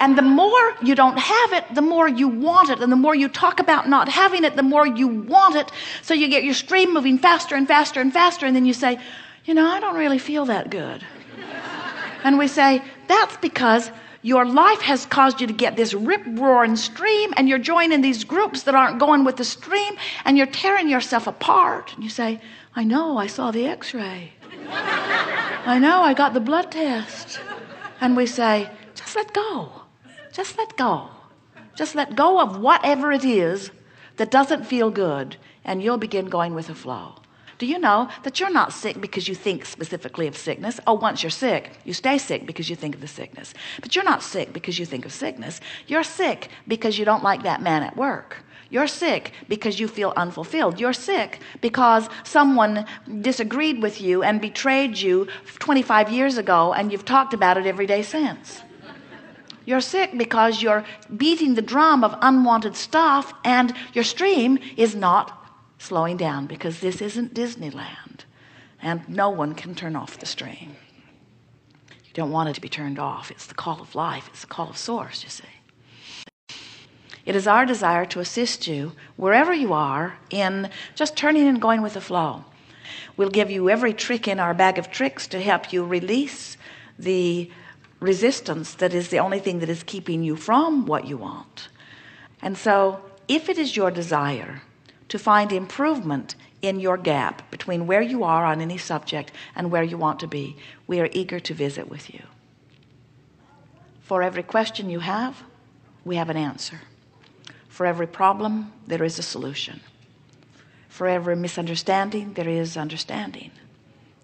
And 0.00 0.18
the 0.18 0.22
more 0.22 0.74
you 0.82 0.94
don't 0.94 1.18
have 1.18 1.52
it 1.52 1.74
the 1.74 1.82
more 1.82 2.08
you 2.08 2.28
want 2.28 2.70
it. 2.70 2.80
And 2.80 2.90
the 2.90 2.96
more 2.96 3.14
you 3.14 3.28
talk 3.28 3.60
about 3.60 3.88
not 3.88 4.08
having 4.08 4.44
it 4.44 4.56
the 4.56 4.62
more 4.62 4.86
you 4.86 5.08
want 5.08 5.56
it. 5.56 5.70
So 6.02 6.14
you 6.14 6.28
get 6.28 6.44
your 6.44 6.54
stream 6.54 6.92
moving 6.92 7.18
faster 7.18 7.54
and 7.54 7.66
faster 7.66 8.00
and 8.00 8.12
faster. 8.12 8.46
And 8.46 8.54
then 8.54 8.64
you 8.64 8.74
say 8.74 8.98
you 9.44 9.54
know 9.54 9.66
I 9.66 9.80
don't 9.80 9.96
really 9.96 10.18
feel 10.18 10.46
that 10.46 10.70
good. 10.70 11.04
And 12.24 12.38
we 12.38 12.48
say 12.48 12.82
that's 13.06 13.36
because 13.38 13.90
your 14.22 14.46
life 14.46 14.80
has 14.80 15.04
caused 15.04 15.42
you 15.42 15.46
to 15.46 15.52
get 15.52 15.76
this 15.76 15.92
rip 15.92 16.22
roaring 16.26 16.76
stream 16.76 17.34
and 17.36 17.46
you're 17.46 17.58
joining 17.58 18.00
these 18.00 18.24
groups 18.24 18.62
that 18.62 18.74
aren't 18.74 18.98
going 18.98 19.22
with 19.22 19.36
the 19.36 19.44
stream 19.44 19.96
and 20.24 20.38
you're 20.38 20.46
tearing 20.46 20.88
yourself 20.88 21.26
apart. 21.26 21.92
And 21.94 22.02
you 22.02 22.10
say 22.10 22.40
I 22.74 22.84
know 22.84 23.18
I 23.18 23.26
saw 23.26 23.50
the 23.50 23.66
x-ray. 23.66 24.32
I 25.66 25.78
know 25.78 26.02
I 26.02 26.14
got 26.14 26.32
the 26.34 26.40
blood 26.40 26.72
test. 26.72 27.40
And 28.00 28.16
we 28.16 28.26
say 28.26 28.70
just 28.94 29.14
let 29.14 29.32
go 29.32 29.83
just 30.34 30.58
let 30.58 30.76
go. 30.76 31.08
Just 31.76 31.94
let 31.94 32.16
go 32.16 32.40
of 32.40 32.58
whatever 32.58 33.12
it 33.12 33.24
is 33.24 33.70
that 34.16 34.32
doesn't 34.32 34.64
feel 34.64 34.90
good 34.90 35.36
and 35.64 35.80
you'll 35.82 35.96
begin 35.96 36.26
going 36.26 36.54
with 36.54 36.66
the 36.66 36.74
flow. 36.74 37.14
do 37.58 37.66
you 37.66 37.78
know 37.78 38.08
that 38.24 38.40
you're 38.40 38.50
not 38.50 38.72
sick 38.72 39.00
because 39.00 39.28
you 39.28 39.34
think 39.34 39.64
specifically 39.64 40.26
of 40.26 40.36
sickness? 40.36 40.80
Oh 40.88 40.94
once 40.94 41.22
you're 41.22 41.30
sick 41.46 41.62
you 41.84 41.94
stay 41.94 42.18
sick 42.18 42.46
because 42.46 42.68
you 42.68 42.74
think 42.74 42.96
of 42.96 43.00
the 43.00 43.12
sickness. 43.20 43.54
But 43.80 43.94
you're 43.94 44.10
not 44.12 44.24
sick 44.24 44.52
because 44.52 44.76
you 44.76 44.86
think 44.86 45.04
of 45.06 45.12
sickness. 45.12 45.60
You're 45.86 46.02
sick 46.02 46.48
because 46.66 46.98
you 46.98 47.04
don't 47.04 47.22
like 47.22 47.44
that 47.44 47.62
man 47.62 47.84
at 47.84 47.96
work. 47.96 48.44
You're 48.70 48.88
sick 48.88 49.32
because 49.48 49.78
you 49.78 49.86
feel 49.86 50.12
unfulfilled. 50.16 50.80
You're 50.80 50.98
sick 51.10 51.38
because 51.60 52.08
someone 52.24 52.86
disagreed 53.20 53.80
with 53.80 54.00
you 54.00 54.24
and 54.24 54.40
betrayed 54.40 54.98
you 54.98 55.28
25 55.60 56.10
years 56.10 56.38
ago 56.38 56.72
and 56.72 56.90
you've 56.90 57.04
talked 57.04 57.34
about 57.34 57.56
it 57.56 57.66
every 57.66 57.86
day 57.86 58.02
since 58.02 58.64
you're 59.64 59.80
sick 59.80 60.16
because 60.16 60.62
you're 60.62 60.84
beating 61.16 61.54
the 61.54 61.62
drum 61.62 62.04
of 62.04 62.16
unwanted 62.20 62.76
stuff 62.76 63.32
and 63.44 63.74
your 63.92 64.04
stream 64.04 64.58
is 64.76 64.94
not 64.94 65.44
slowing 65.78 66.16
down 66.16 66.46
because 66.46 66.80
this 66.80 67.00
isn't 67.00 67.34
Disneyland. 67.34 68.24
And 68.80 69.08
no 69.08 69.30
one 69.30 69.54
can 69.54 69.74
turn 69.74 69.96
off 69.96 70.18
the 70.18 70.26
stream. 70.26 70.76
You 71.88 72.12
don't 72.12 72.30
want 72.30 72.50
it 72.50 72.54
to 72.54 72.60
be 72.60 72.68
turned 72.68 72.98
off. 72.98 73.30
It's 73.30 73.46
the 73.46 73.54
call 73.54 73.80
of 73.80 73.94
life. 73.94 74.28
It's 74.28 74.42
the 74.42 74.46
call 74.46 74.68
of 74.68 74.76
source 74.76 75.24
you 75.24 75.30
see. 75.30 75.44
It 77.24 77.34
is 77.34 77.46
our 77.46 77.64
desire 77.64 78.04
to 78.06 78.20
assist 78.20 78.66
you 78.66 78.92
wherever 79.16 79.54
you 79.54 79.72
are 79.72 80.18
in 80.28 80.68
just 80.94 81.16
turning 81.16 81.48
and 81.48 81.60
going 81.60 81.80
with 81.80 81.94
the 81.94 82.00
flow. 82.00 82.44
We'll 83.16 83.30
give 83.30 83.50
you 83.50 83.70
every 83.70 83.94
trick 83.94 84.28
in 84.28 84.38
our 84.38 84.52
bag 84.52 84.78
of 84.78 84.90
tricks 84.90 85.26
to 85.28 85.40
help 85.40 85.72
you 85.72 85.84
release 85.84 86.58
the 86.98 87.50
resistance 88.04 88.74
that 88.74 88.94
is 88.94 89.08
the 89.08 89.18
only 89.18 89.40
thing 89.40 89.58
that 89.60 89.68
is 89.68 89.82
keeping 89.82 90.22
you 90.22 90.36
from 90.36 90.86
what 90.86 91.06
you 91.06 91.16
want. 91.16 91.68
And 92.42 92.56
so 92.56 93.00
if 93.26 93.48
it 93.48 93.58
is 93.58 93.76
your 93.76 93.90
desire 93.90 94.62
to 95.08 95.18
find 95.18 95.50
improvement 95.50 96.36
in 96.62 96.78
your 96.78 96.96
gap 96.96 97.50
between 97.50 97.86
where 97.86 98.02
you 98.02 98.22
are 98.22 98.44
on 98.44 98.60
any 98.60 98.78
subject 98.78 99.32
and 99.56 99.70
where 99.70 99.82
you 99.82 99.96
want 99.96 100.20
to 100.20 100.26
be 100.26 100.56
we 100.86 101.00
are 101.00 101.08
eager 101.12 101.40
to 101.40 101.54
visit 101.54 101.88
with 101.88 102.12
you. 102.12 102.22
For 104.02 104.22
every 104.22 104.42
question 104.42 104.90
you 104.90 105.00
have 105.00 105.42
we 106.04 106.16
have 106.16 106.28
an 106.28 106.36
answer. 106.36 106.80
For 107.68 107.86
every 107.86 108.06
problem 108.06 108.72
there 108.86 109.02
is 109.02 109.18
a 109.18 109.22
solution. 109.22 109.80
For 110.88 111.08
every 111.08 111.36
misunderstanding 111.36 112.34
there 112.34 112.48
is 112.48 112.76
understanding. 112.76 113.50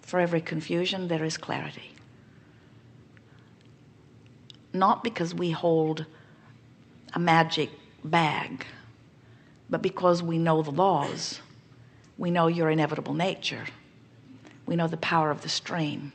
For 0.03 0.21
every 0.21 0.41
confusion 0.41 1.09
there 1.09 1.25
is 1.25 1.39
clarity 1.39 1.95
not 4.73 5.05
because 5.05 5.35
we 5.35 5.51
hold 5.51 6.07
a 7.15 7.19
magic 7.19 7.71
bag 8.05 8.65
but 9.71 9.83
because 9.83 10.23
we 10.23 10.37
know 10.37 10.63
the 10.63 10.73
laws. 10.73 11.41
We 12.19 12.31
know 12.31 12.49
your 12.49 12.69
inevitable 12.71 13.15
nature. 13.15 13.65
We 14.67 14.77
know 14.77 14.89
the 14.89 14.97
power 14.97 15.31
of 15.31 15.43
the 15.43 15.49
stream. 15.49 16.13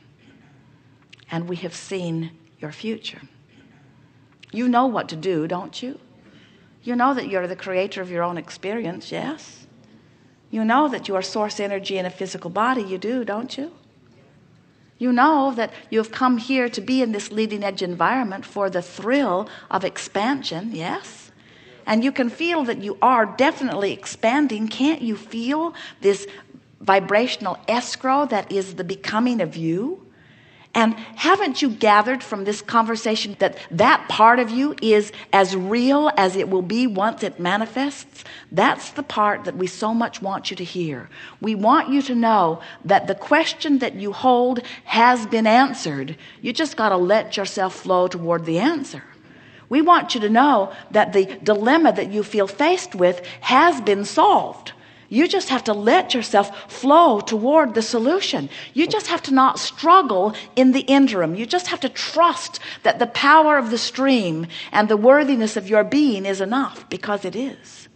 And 1.30 1.48
we 1.48 1.56
have 1.56 1.74
seen 1.74 2.30
your 2.60 2.70
future. 2.70 3.22
You 4.52 4.68
know 4.68 4.86
what 4.86 5.08
to 5.08 5.16
do 5.16 5.48
don't 5.48 5.82
you? 5.82 5.98
You 6.82 6.94
know 6.94 7.14
that 7.14 7.28
you're 7.28 7.48
the 7.48 7.56
creator 7.56 8.00
of 8.00 8.10
your 8.10 8.22
own 8.22 8.38
experience 8.38 9.10
yes? 9.10 9.66
You 10.50 10.64
know 10.64 10.88
that 10.88 11.08
you 11.08 11.16
are 11.16 11.22
source 11.22 11.58
energy 11.58 11.98
in 11.98 12.06
a 12.06 12.10
physical 12.10 12.50
body 12.50 12.82
you 12.82 12.98
do 12.98 13.24
don't 13.24 13.56
you 13.58 13.72
you 14.98 15.12
know 15.12 15.52
that 15.54 15.72
you 15.90 15.98
have 15.98 16.10
come 16.10 16.38
here 16.38 16.68
to 16.68 16.80
be 16.80 17.02
in 17.02 17.12
this 17.12 17.30
leading 17.30 17.62
edge 17.62 17.82
environment 17.82 18.44
for 18.44 18.70
the 18.70 18.82
thrill 18.82 19.48
of 19.70 19.84
expansion 19.84 20.70
yes? 20.72 21.30
And 21.86 22.02
you 22.02 22.10
can 22.10 22.30
feel 22.30 22.64
that 22.64 22.78
you 22.78 22.98
are 23.00 23.26
definitely 23.26 23.92
expanding. 23.92 24.66
Can't 24.66 25.02
you 25.02 25.16
feel 25.16 25.72
this 26.00 26.26
vibrational 26.80 27.58
escrow 27.68 28.26
that 28.26 28.50
is 28.50 28.74
the 28.74 28.84
becoming 28.84 29.40
of 29.40 29.56
you 29.56 30.05
and 30.76 30.92
haven't 31.14 31.62
you 31.62 31.70
gathered 31.70 32.22
from 32.22 32.44
this 32.44 32.60
conversation 32.60 33.34
that 33.38 33.56
that 33.70 34.06
part 34.10 34.38
of 34.38 34.50
you 34.50 34.74
is 34.82 35.10
as 35.32 35.56
real 35.56 36.10
as 36.18 36.36
it 36.36 36.50
will 36.50 36.60
be 36.60 36.86
once 36.86 37.22
it 37.22 37.40
manifests? 37.40 38.24
That's 38.52 38.90
the 38.90 39.02
part 39.02 39.44
that 39.44 39.56
we 39.56 39.68
so 39.68 39.94
much 39.94 40.20
want 40.20 40.50
you 40.50 40.56
to 40.58 40.64
hear. 40.64 41.08
We 41.40 41.54
want 41.54 41.88
you 41.88 42.02
to 42.02 42.14
know 42.14 42.60
that 42.84 43.06
the 43.06 43.14
question 43.14 43.78
that 43.78 43.94
you 43.94 44.12
hold 44.12 44.60
has 44.84 45.26
been 45.26 45.46
answered. 45.46 46.14
You 46.42 46.52
just 46.52 46.76
got 46.76 46.90
to 46.90 46.98
let 46.98 47.38
yourself 47.38 47.74
flow 47.74 48.06
toward 48.06 48.44
the 48.44 48.58
answer. 48.58 49.02
We 49.70 49.80
want 49.80 50.14
you 50.14 50.20
to 50.20 50.28
know 50.28 50.74
that 50.90 51.14
the 51.14 51.38
dilemma 51.42 51.94
that 51.94 52.12
you 52.12 52.22
feel 52.22 52.46
faced 52.46 52.94
with 52.94 53.24
has 53.40 53.80
been 53.80 54.04
solved 54.04 54.72
you 55.08 55.28
just 55.28 55.48
have 55.50 55.64
to 55.64 55.72
let 55.72 56.14
yourself 56.14 56.70
flow 56.70 57.20
toward 57.20 57.74
the 57.74 57.82
solution. 57.82 58.48
You 58.74 58.86
just 58.86 59.06
have 59.06 59.22
to 59.22 59.34
not 59.34 59.58
struggle 59.58 60.34
in 60.56 60.72
the 60.72 60.80
interim. 60.80 61.34
You 61.34 61.46
just 61.46 61.68
have 61.68 61.80
to 61.80 61.88
trust 61.88 62.58
that 62.82 62.98
the 62.98 63.06
power 63.06 63.56
of 63.56 63.70
the 63.70 63.78
stream 63.78 64.46
and 64.72 64.88
the 64.88 64.96
worthiness 64.96 65.56
of 65.56 65.68
your 65.68 65.84
being 65.84 66.26
is 66.26 66.40
enough 66.40 66.88
because 66.90 67.24
it 67.24 67.36
is. 67.36 67.88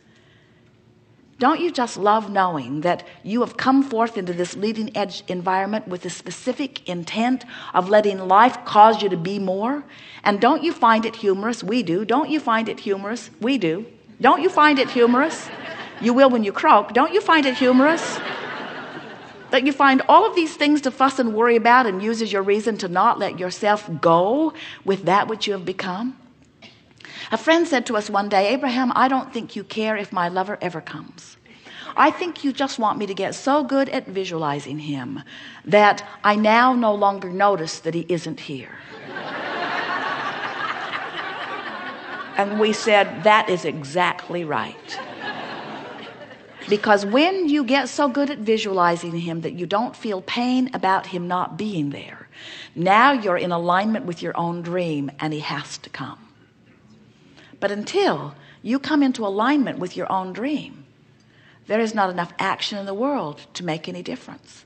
Don't 1.41 1.61
you 1.61 1.73
just 1.73 1.97
love 1.97 2.31
knowing 2.31 2.83
that 2.83 3.03
you 3.23 3.41
have 3.41 3.57
come 3.57 3.83
forth 3.83 4.19
into 4.19 4.35
this 4.35 4.57
leading 4.57 4.95
edge 4.95 5.25
environment 5.27 5.89
with 5.89 6.03
the 6.03 6.11
specific 6.11 6.87
intent 6.87 7.47
of 7.73 7.89
letting 7.89 8.29
life 8.29 8.63
cause 8.67 9.03
you 9.03 9.09
to 9.09 9.17
be 9.17 9.39
more? 9.39 9.83
And 10.23 10.39
don't 10.39 10.63
you 10.63 10.75
find 10.75 11.07
it 11.07 11.17
humorous? 11.17 11.65
We 11.65 11.83
do. 11.83 12.05
Don't 12.05 12.29
you 12.29 12.41
find 12.41 12.69
it 12.69 12.79
humorous? 12.79 13.31
We 13.41 13.57
do. 13.57 13.87
Don't 14.21 14.43
you 14.43 14.51
find 14.51 14.79
it 14.79 14.91
humorous 14.91 15.49
you 16.01 16.13
will 16.13 16.31
when 16.31 16.45
you 16.45 16.53
croak. 16.53 16.93
Don't 16.93 17.13
you 17.13 17.21
find 17.21 17.47
it 17.47 17.57
humorous? 17.57 18.19
that 19.51 19.67
you 19.67 19.73
find 19.73 20.03
all 20.09 20.27
of 20.27 20.35
these 20.35 20.57
things 20.57 20.81
to 20.83 20.91
fuss 20.91 21.19
and 21.19 21.35
worry 21.35 21.57
about 21.57 21.87
and 21.87 22.03
use 22.03 22.23
as 22.23 22.33
your 22.33 22.43
reason 22.43 22.77
to 22.79 22.89
not 22.89 23.19
let 23.19 23.39
yourself 23.39 23.89
go 24.01 24.53
with 24.85 25.05
that 25.05 25.29
which 25.29 25.47
you 25.47 25.53
have 25.53 25.65
become? 25.65 26.17
A 27.33 27.37
friend 27.37 27.67
said 27.67 27.87
to 27.87 27.97
us 27.97 28.11
one 28.11 28.29
day, 28.29 28.49
Abraham, 28.49 28.93
I 28.95 29.09
don't 29.09 29.33
think 29.33 29.55
you 29.55 29.65
care 29.65 29.97
if 29.97 30.13
my 30.13 30.29
lover 30.29 30.59
ever 30.61 30.81
comes. 30.81 31.37
I 31.97 32.11
think 32.11 32.45
you 32.45 32.53
just 32.53 32.79
want 32.79 32.99
me 32.99 33.07
to 33.07 33.15
get 33.15 33.35
so 33.35 33.65
good 33.65 33.89
at 33.89 34.07
visualizing 34.07 34.79
him 34.79 35.23
that 35.65 36.07
I 36.23 36.37
now 36.37 36.75
no 36.75 36.95
longer 36.95 37.31
notice 37.31 37.81
that 37.81 37.95
he 37.95 38.07
isn't 38.09 38.41
here. 38.41 38.79
and 42.37 42.61
we 42.61 42.73
said, 42.73 43.25
That 43.25 43.51
is 43.51 43.65
exactly 43.65 44.45
right 44.45 45.01
because 46.71 47.05
when 47.05 47.49
you 47.49 47.65
get 47.65 47.89
so 47.89 48.09
good 48.09 48.31
at 48.31 48.39
visualizing 48.39 49.13
him 49.13 49.43
that 49.43 49.53
you 49.53 49.67
don't 49.67 49.95
feel 49.95 50.23
pain 50.23 50.71
about 50.73 51.09
him 51.09 51.29
not 51.29 51.59
being 51.59 51.91
there 51.91 52.29
now 52.75 53.13
you're 53.13 53.37
in 53.37 53.53
alignment 53.53 54.07
with 54.07 54.23
your 54.23 54.37
own 54.37 54.63
dream 54.63 55.11
and 55.19 55.33
he 55.33 55.41
has 55.41 55.79
to 55.79 55.91
come. 55.91 56.19
But 57.59 57.71
until 57.71 58.35
you 58.63 58.79
come 58.79 59.03
into 59.03 59.27
alignment 59.27 59.79
with 59.79 59.97
your 59.97 60.11
own 60.11 60.33
dream 60.33 60.85
there 61.67 61.81
is 61.81 61.95
not 61.95 62.11
enough 62.11 62.33
action 62.39 62.79
in 62.79 62.87
the 62.87 62.95
world 62.95 63.47
to 63.55 63.65
make 63.65 63.89
any 63.89 64.03
difference. 64.03 64.65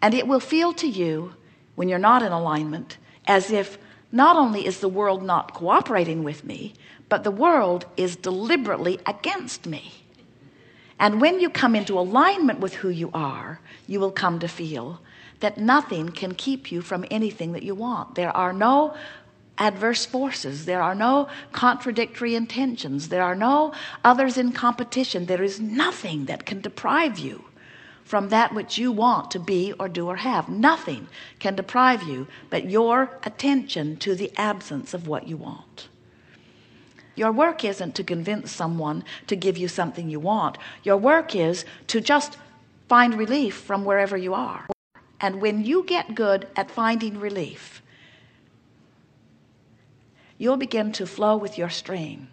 And 0.00 0.14
it 0.14 0.28
will 0.28 0.40
feel 0.40 0.72
to 0.74 0.86
you 0.86 1.34
when 1.74 1.88
you're 1.88 1.98
not 1.98 2.22
in 2.22 2.30
alignment 2.30 2.98
as 3.26 3.50
if 3.50 3.78
not 4.12 4.36
only 4.36 4.66
is 4.66 4.80
the 4.80 4.88
world 4.88 5.22
not 5.22 5.54
cooperating 5.54 6.24
with 6.24 6.44
me 6.44 6.74
but 7.08 7.24
the 7.24 7.30
world 7.30 7.86
is 7.96 8.16
deliberately 8.16 9.00
against 9.06 9.66
me 9.66 9.99
and 11.00 11.18
when 11.18 11.40
you 11.40 11.48
come 11.48 11.74
into 11.74 11.98
alignment 11.98 12.60
with 12.60 12.74
who 12.74 12.90
you 12.90 13.10
are, 13.14 13.58
you 13.86 13.98
will 13.98 14.10
come 14.12 14.38
to 14.38 14.48
feel 14.48 15.00
that 15.40 15.56
nothing 15.56 16.10
can 16.10 16.34
keep 16.34 16.70
you 16.70 16.82
from 16.82 17.06
anything 17.10 17.52
that 17.52 17.62
you 17.62 17.74
want. 17.74 18.14
There 18.14 18.36
are 18.36 18.52
no 18.52 18.94
adverse 19.56 20.04
forces. 20.04 20.66
There 20.66 20.82
are 20.82 20.94
no 20.94 21.28
contradictory 21.52 22.34
intentions. 22.34 23.08
There 23.08 23.22
are 23.22 23.34
no 23.34 23.72
others 24.04 24.36
in 24.36 24.52
competition. 24.52 25.24
There 25.24 25.42
is 25.42 25.58
nothing 25.58 26.26
that 26.26 26.44
can 26.44 26.60
deprive 26.60 27.18
you 27.18 27.44
from 28.04 28.28
that 28.28 28.52
which 28.54 28.76
you 28.76 28.92
want 28.92 29.30
to 29.30 29.38
be 29.38 29.72
or 29.78 29.88
do 29.88 30.06
or 30.06 30.16
have. 30.16 30.48
Nothing 30.50 31.08
can 31.38 31.54
deprive 31.54 32.02
you 32.02 32.26
but 32.50 32.68
your 32.68 33.18
attention 33.22 33.96
to 33.98 34.14
the 34.14 34.32
absence 34.36 34.92
of 34.92 35.06
what 35.06 35.28
you 35.28 35.38
want. 35.38 35.88
Your 37.20 37.32
work 37.32 37.66
isn't 37.66 37.94
to 37.96 38.02
convince 38.02 38.50
someone 38.50 39.04
to 39.26 39.36
give 39.36 39.58
you 39.58 39.68
something 39.68 40.08
you 40.08 40.18
want. 40.18 40.56
Your 40.84 40.96
work 40.96 41.36
is 41.36 41.66
to 41.88 42.00
just 42.00 42.38
find 42.88 43.12
relief 43.12 43.56
from 43.56 43.84
wherever 43.84 44.16
you 44.16 44.32
are. 44.32 44.66
And 45.20 45.42
when 45.42 45.62
you 45.62 45.84
get 45.84 46.14
good 46.14 46.48
at 46.56 46.70
finding 46.70 47.20
relief, 47.20 47.82
you'll 50.38 50.56
begin 50.56 50.92
to 50.92 51.06
flow 51.06 51.36
with 51.36 51.58
your 51.58 51.68
stream. 51.68 52.28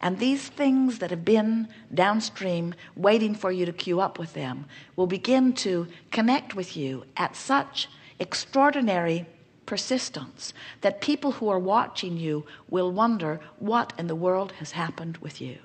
And 0.00 0.18
these 0.18 0.48
things 0.48 1.00
that 1.00 1.10
have 1.10 1.26
been 1.26 1.68
downstream 1.92 2.74
waiting 2.96 3.34
for 3.34 3.52
you 3.52 3.66
to 3.66 3.74
queue 3.74 4.00
up 4.00 4.18
with 4.18 4.32
them 4.32 4.64
will 4.96 5.06
begin 5.06 5.52
to 5.64 5.86
connect 6.10 6.54
with 6.54 6.78
you 6.78 7.04
at 7.18 7.36
such 7.36 7.90
extraordinary 8.18 9.26
persistence 9.66 10.52
that 10.80 11.00
people 11.00 11.32
who 11.32 11.48
are 11.48 11.58
watching 11.58 12.16
you 12.16 12.44
will 12.68 12.90
wonder 12.90 13.40
what 13.58 13.92
in 13.98 14.06
the 14.06 14.14
world 14.14 14.52
has 14.52 14.72
happened 14.72 15.18
with 15.18 15.40
you. 15.40 15.58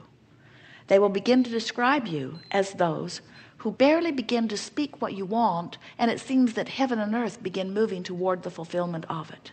They 0.88 1.00
will 1.00 1.10
begin 1.10 1.44
to 1.44 1.50
describe 1.50 2.08
you 2.08 2.40
as 2.52 2.74
those 2.74 3.22
who 3.58 3.72
barely 3.72 4.12
begin 4.12 4.48
to 4.48 4.58
speak 4.58 5.02
what 5.02 5.14
you 5.14 5.26
want 5.26 5.78
and 5.98 6.10
it 6.10 6.20
seems 6.20 6.54
that 6.54 6.70
heaven 6.70 7.00
and 7.00 7.14
earth 7.14 7.44
begin 7.44 7.74
moving 7.74 8.04
toward 8.04 8.44
the 8.44 8.52
fulfillment 8.52 9.06
of 9.10 9.32
it. 9.32 9.52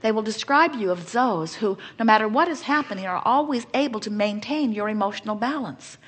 They 0.00 0.12
will 0.12 0.22
describe 0.22 0.74
you 0.74 0.90
as 0.90 1.12
those 1.12 1.56
who 1.56 1.78
no 1.98 2.04
matter 2.04 2.26
what 2.26 2.48
is 2.48 2.62
happening 2.62 3.06
are 3.06 3.22
always 3.24 3.66
able 3.74 4.00
to 4.00 4.10
maintain 4.10 4.72
your 4.72 4.88
emotional 4.88 5.36
balance 5.36 5.98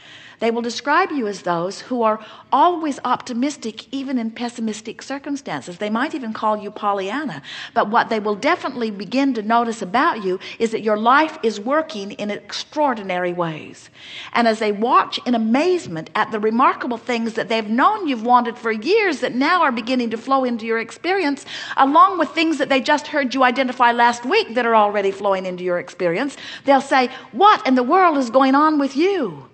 they 0.45 0.51
will 0.51 0.61
describe 0.61 1.11
you 1.11 1.27
as 1.27 1.41
those 1.41 1.81
who 1.81 2.03
are 2.03 2.21
always 2.53 3.01
optimistic 3.03 3.91
even 3.95 4.19
in 4.19 4.31
pessimistic 4.31 5.01
circumstances. 5.01 5.79
They 5.79 5.89
might 5.89 6.15
even 6.15 6.35
call 6.35 6.59
you 6.59 6.71
Pollyanna 6.71 7.41
but 7.73 7.89
what 7.89 8.11
they 8.11 8.21
will 8.21 8.35
definitely 8.35 8.91
begin 8.91 9.33
to 9.35 9.43
notice 9.43 9.81
about 9.81 10.23
you 10.23 10.39
is 10.59 10.71
that 10.73 10.83
your 10.83 10.99
life 10.99 11.39
is 11.43 11.59
working 11.59 12.13
in 12.13 12.31
extraordinary 12.31 13.33
ways. 13.33 13.89
And 14.35 14.47
as 14.47 14.59
they 14.59 14.71
watch 14.71 15.19
in 15.25 15.35
amazement 15.35 16.11
at 16.15 16.31
the 16.31 16.39
remarkable 16.39 16.99
things 16.99 17.33
that 17.33 17.49
they've 17.49 17.67
known 17.67 18.07
you've 18.07 18.27
wanted 18.27 18.59
for 18.59 18.71
years 18.71 19.21
that 19.21 19.35
now 19.35 19.63
are 19.63 19.73
beginning 19.73 20.11
to 20.11 20.19
flow 20.19 20.45
into 20.45 20.67
your 20.67 20.79
experience 20.79 21.47
along 21.79 22.19
with 22.19 22.29
things 22.33 22.59
that 22.59 22.69
they 22.69 22.83
just 22.83 23.07
heard 23.07 23.33
you 23.33 23.45
identify 23.45 23.93
last 23.93 24.27
week 24.27 24.53
that 24.53 24.67
are 24.67 24.77
already 24.77 25.11
flowing 25.11 25.47
into 25.47 25.65
your 25.65 25.79
experience 25.79 26.37
they'll 26.67 26.83
say 26.83 27.09
what 27.33 27.67
in 27.67 27.77
the 27.77 27.83
world 27.83 28.19
is 28.19 28.29
going 28.29 28.55
on 28.55 28.79
with 28.79 28.95
you 28.95 29.49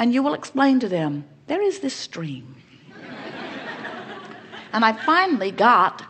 and 0.00 0.14
you 0.14 0.22
will 0.22 0.32
explain 0.32 0.80
to 0.80 0.88
them 0.88 1.26
there 1.46 1.60
is 1.62 1.80
this 1.80 1.94
stream. 1.94 2.56
And 4.72 4.84
I 4.84 4.92
finally 4.92 5.50
got 5.50 6.04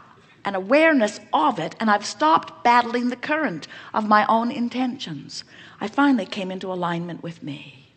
an 0.44 0.54
awareness 0.54 1.18
of 1.32 1.58
it 1.58 1.74
and 1.80 1.90
I've 1.90 2.06
stopped 2.06 2.62
battling 2.62 3.08
the 3.08 3.16
current 3.16 3.66
of 3.92 4.06
my 4.06 4.24
own 4.26 4.52
intentions. 4.52 5.44
I 5.80 5.88
finally 5.88 6.26
came 6.26 6.50
into 6.52 6.72
alignment 6.72 7.22
with 7.22 7.42
me. 7.42 7.88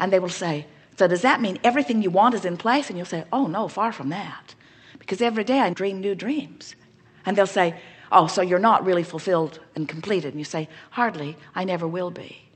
And 0.00 0.12
they 0.12 0.18
will 0.18 0.28
say 0.28 0.66
so 0.96 1.06
does 1.06 1.22
that 1.22 1.40
mean 1.40 1.60
everything 1.62 2.02
you 2.02 2.10
want 2.10 2.34
is 2.34 2.44
in 2.44 2.56
place? 2.56 2.88
And 2.88 2.98
you'll 2.98 3.06
say 3.06 3.24
oh 3.32 3.46
no 3.46 3.68
far 3.68 3.92
from 3.92 4.08
that. 4.08 4.56
Because 4.98 5.22
every 5.22 5.44
day 5.44 5.60
I 5.60 5.70
dream 5.70 6.00
new 6.00 6.16
dreams. 6.16 6.74
And 7.24 7.36
they'll 7.36 7.46
say 7.46 7.78
oh 8.10 8.26
so 8.26 8.42
you're 8.42 8.58
not 8.58 8.84
really 8.84 9.04
fulfilled 9.04 9.60
and 9.76 9.88
completed. 9.88 10.32
And 10.32 10.40
you 10.40 10.44
say 10.44 10.68
hardly. 10.90 11.36
I 11.54 11.62
never 11.62 11.86
will 11.86 12.10
be 12.10 12.47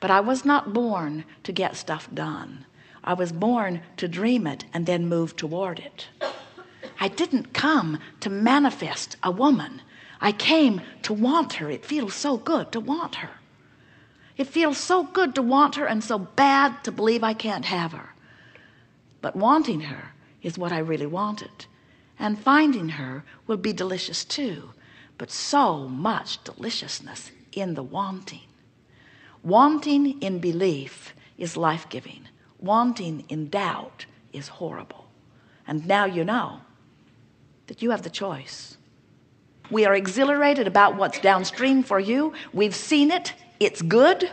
but 0.00 0.10
I 0.10 0.20
was 0.20 0.44
not 0.44 0.72
born 0.72 1.24
to 1.44 1.52
get 1.52 1.76
stuff 1.76 2.08
done. 2.12 2.64
I 3.04 3.14
was 3.14 3.32
born 3.32 3.82
to 3.96 4.08
dream 4.08 4.46
it 4.46 4.64
and 4.72 4.86
then 4.86 5.08
move 5.08 5.36
toward 5.36 5.78
it. 5.78 6.08
I 6.98 7.08
didn't 7.08 7.54
come 7.54 7.98
to 8.20 8.30
manifest 8.30 9.16
a 9.22 9.30
woman. 9.30 9.82
I 10.20 10.32
came 10.32 10.82
to 11.02 11.12
want 11.12 11.54
her. 11.54 11.70
It 11.70 11.84
feels 11.84 12.14
so 12.14 12.36
good 12.36 12.72
to 12.72 12.80
want 12.80 13.16
her. 13.16 13.30
It 14.36 14.46
feels 14.46 14.78
so 14.78 15.04
good 15.04 15.34
to 15.34 15.42
want 15.42 15.76
her 15.76 15.86
and 15.86 16.02
so 16.02 16.18
bad 16.18 16.82
to 16.84 16.92
believe 16.92 17.22
I 17.22 17.34
can't 17.34 17.64
have 17.66 17.92
her. 17.92 18.14
But 19.20 19.36
wanting 19.36 19.80
her 19.80 20.12
is 20.42 20.58
what 20.58 20.72
I 20.72 20.78
really 20.78 21.06
wanted. 21.06 21.66
And 22.18 22.38
finding 22.38 22.90
her 22.90 23.24
will 23.46 23.56
be 23.56 23.72
delicious 23.72 24.24
too 24.24 24.70
but 25.20 25.30
so 25.30 25.86
much 25.86 26.42
deliciousness 26.44 27.30
in 27.52 27.74
the 27.74 27.82
wanting 27.82 28.40
wanting 29.42 30.20
in 30.20 30.38
belief 30.38 31.14
is 31.38 31.56
life-giving. 31.56 32.28
Wanting 32.58 33.24
in 33.28 33.48
doubt 33.48 34.06
is 34.32 34.48
horrible. 34.48 35.06
And 35.66 35.86
now 35.86 36.04
you 36.04 36.24
know 36.24 36.60
that 37.66 37.82
you 37.82 37.90
have 37.90 38.02
the 38.02 38.10
choice. 38.10 38.76
We 39.70 39.86
are 39.86 39.94
exhilarated 39.94 40.66
about 40.66 40.96
what's 40.96 41.20
downstream 41.20 41.82
for 41.82 42.00
you. 42.00 42.32
We've 42.52 42.74
seen 42.74 43.10
it. 43.10 43.34
It's 43.60 43.82
good. 43.82 44.30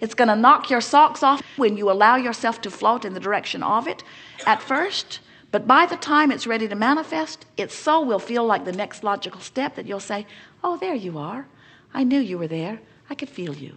It's 0.00 0.14
going 0.14 0.28
to 0.28 0.36
knock 0.36 0.70
your 0.70 0.80
socks 0.80 1.22
off 1.22 1.42
when 1.56 1.76
you 1.76 1.90
allow 1.90 2.16
yourself 2.16 2.60
to 2.62 2.70
float 2.70 3.04
in 3.04 3.14
the 3.14 3.20
direction 3.20 3.62
of 3.62 3.88
it 3.88 4.04
at 4.46 4.62
first. 4.62 5.20
But 5.50 5.66
by 5.66 5.86
the 5.86 5.96
time 5.96 6.30
it's 6.30 6.46
ready 6.46 6.68
to 6.68 6.74
manifest 6.74 7.46
it 7.56 7.70
so 7.70 8.00
will 8.00 8.18
feel 8.18 8.44
like 8.44 8.64
the 8.64 8.72
next 8.72 9.02
logical 9.02 9.40
step 9.40 9.74
that 9.76 9.86
you'll 9.86 10.00
say 10.00 10.26
oh 10.62 10.76
there 10.76 10.94
you 10.94 11.18
are. 11.18 11.46
I 11.94 12.04
knew 12.04 12.20
you 12.20 12.36
were 12.36 12.48
there. 12.48 12.80
I 13.08 13.14
could 13.14 13.30
feel 13.30 13.54
you 13.54 13.76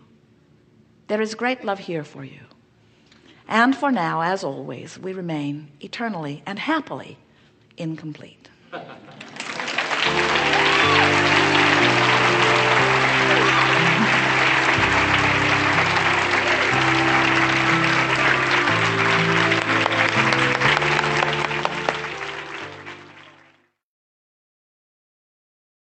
there 1.09 1.21
is 1.21 1.33
great 1.33 1.65
love 1.65 1.79
here 1.79 2.03
for 2.03 2.23
you. 2.23 2.41
And 3.47 3.75
for 3.75 3.91
now, 3.91 4.21
as 4.21 4.43
always, 4.43 4.99
we 4.99 5.11
remain 5.11 5.71
eternally 5.81 6.43
and 6.45 6.59
happily 6.59 7.17
incomplete. 7.77 8.47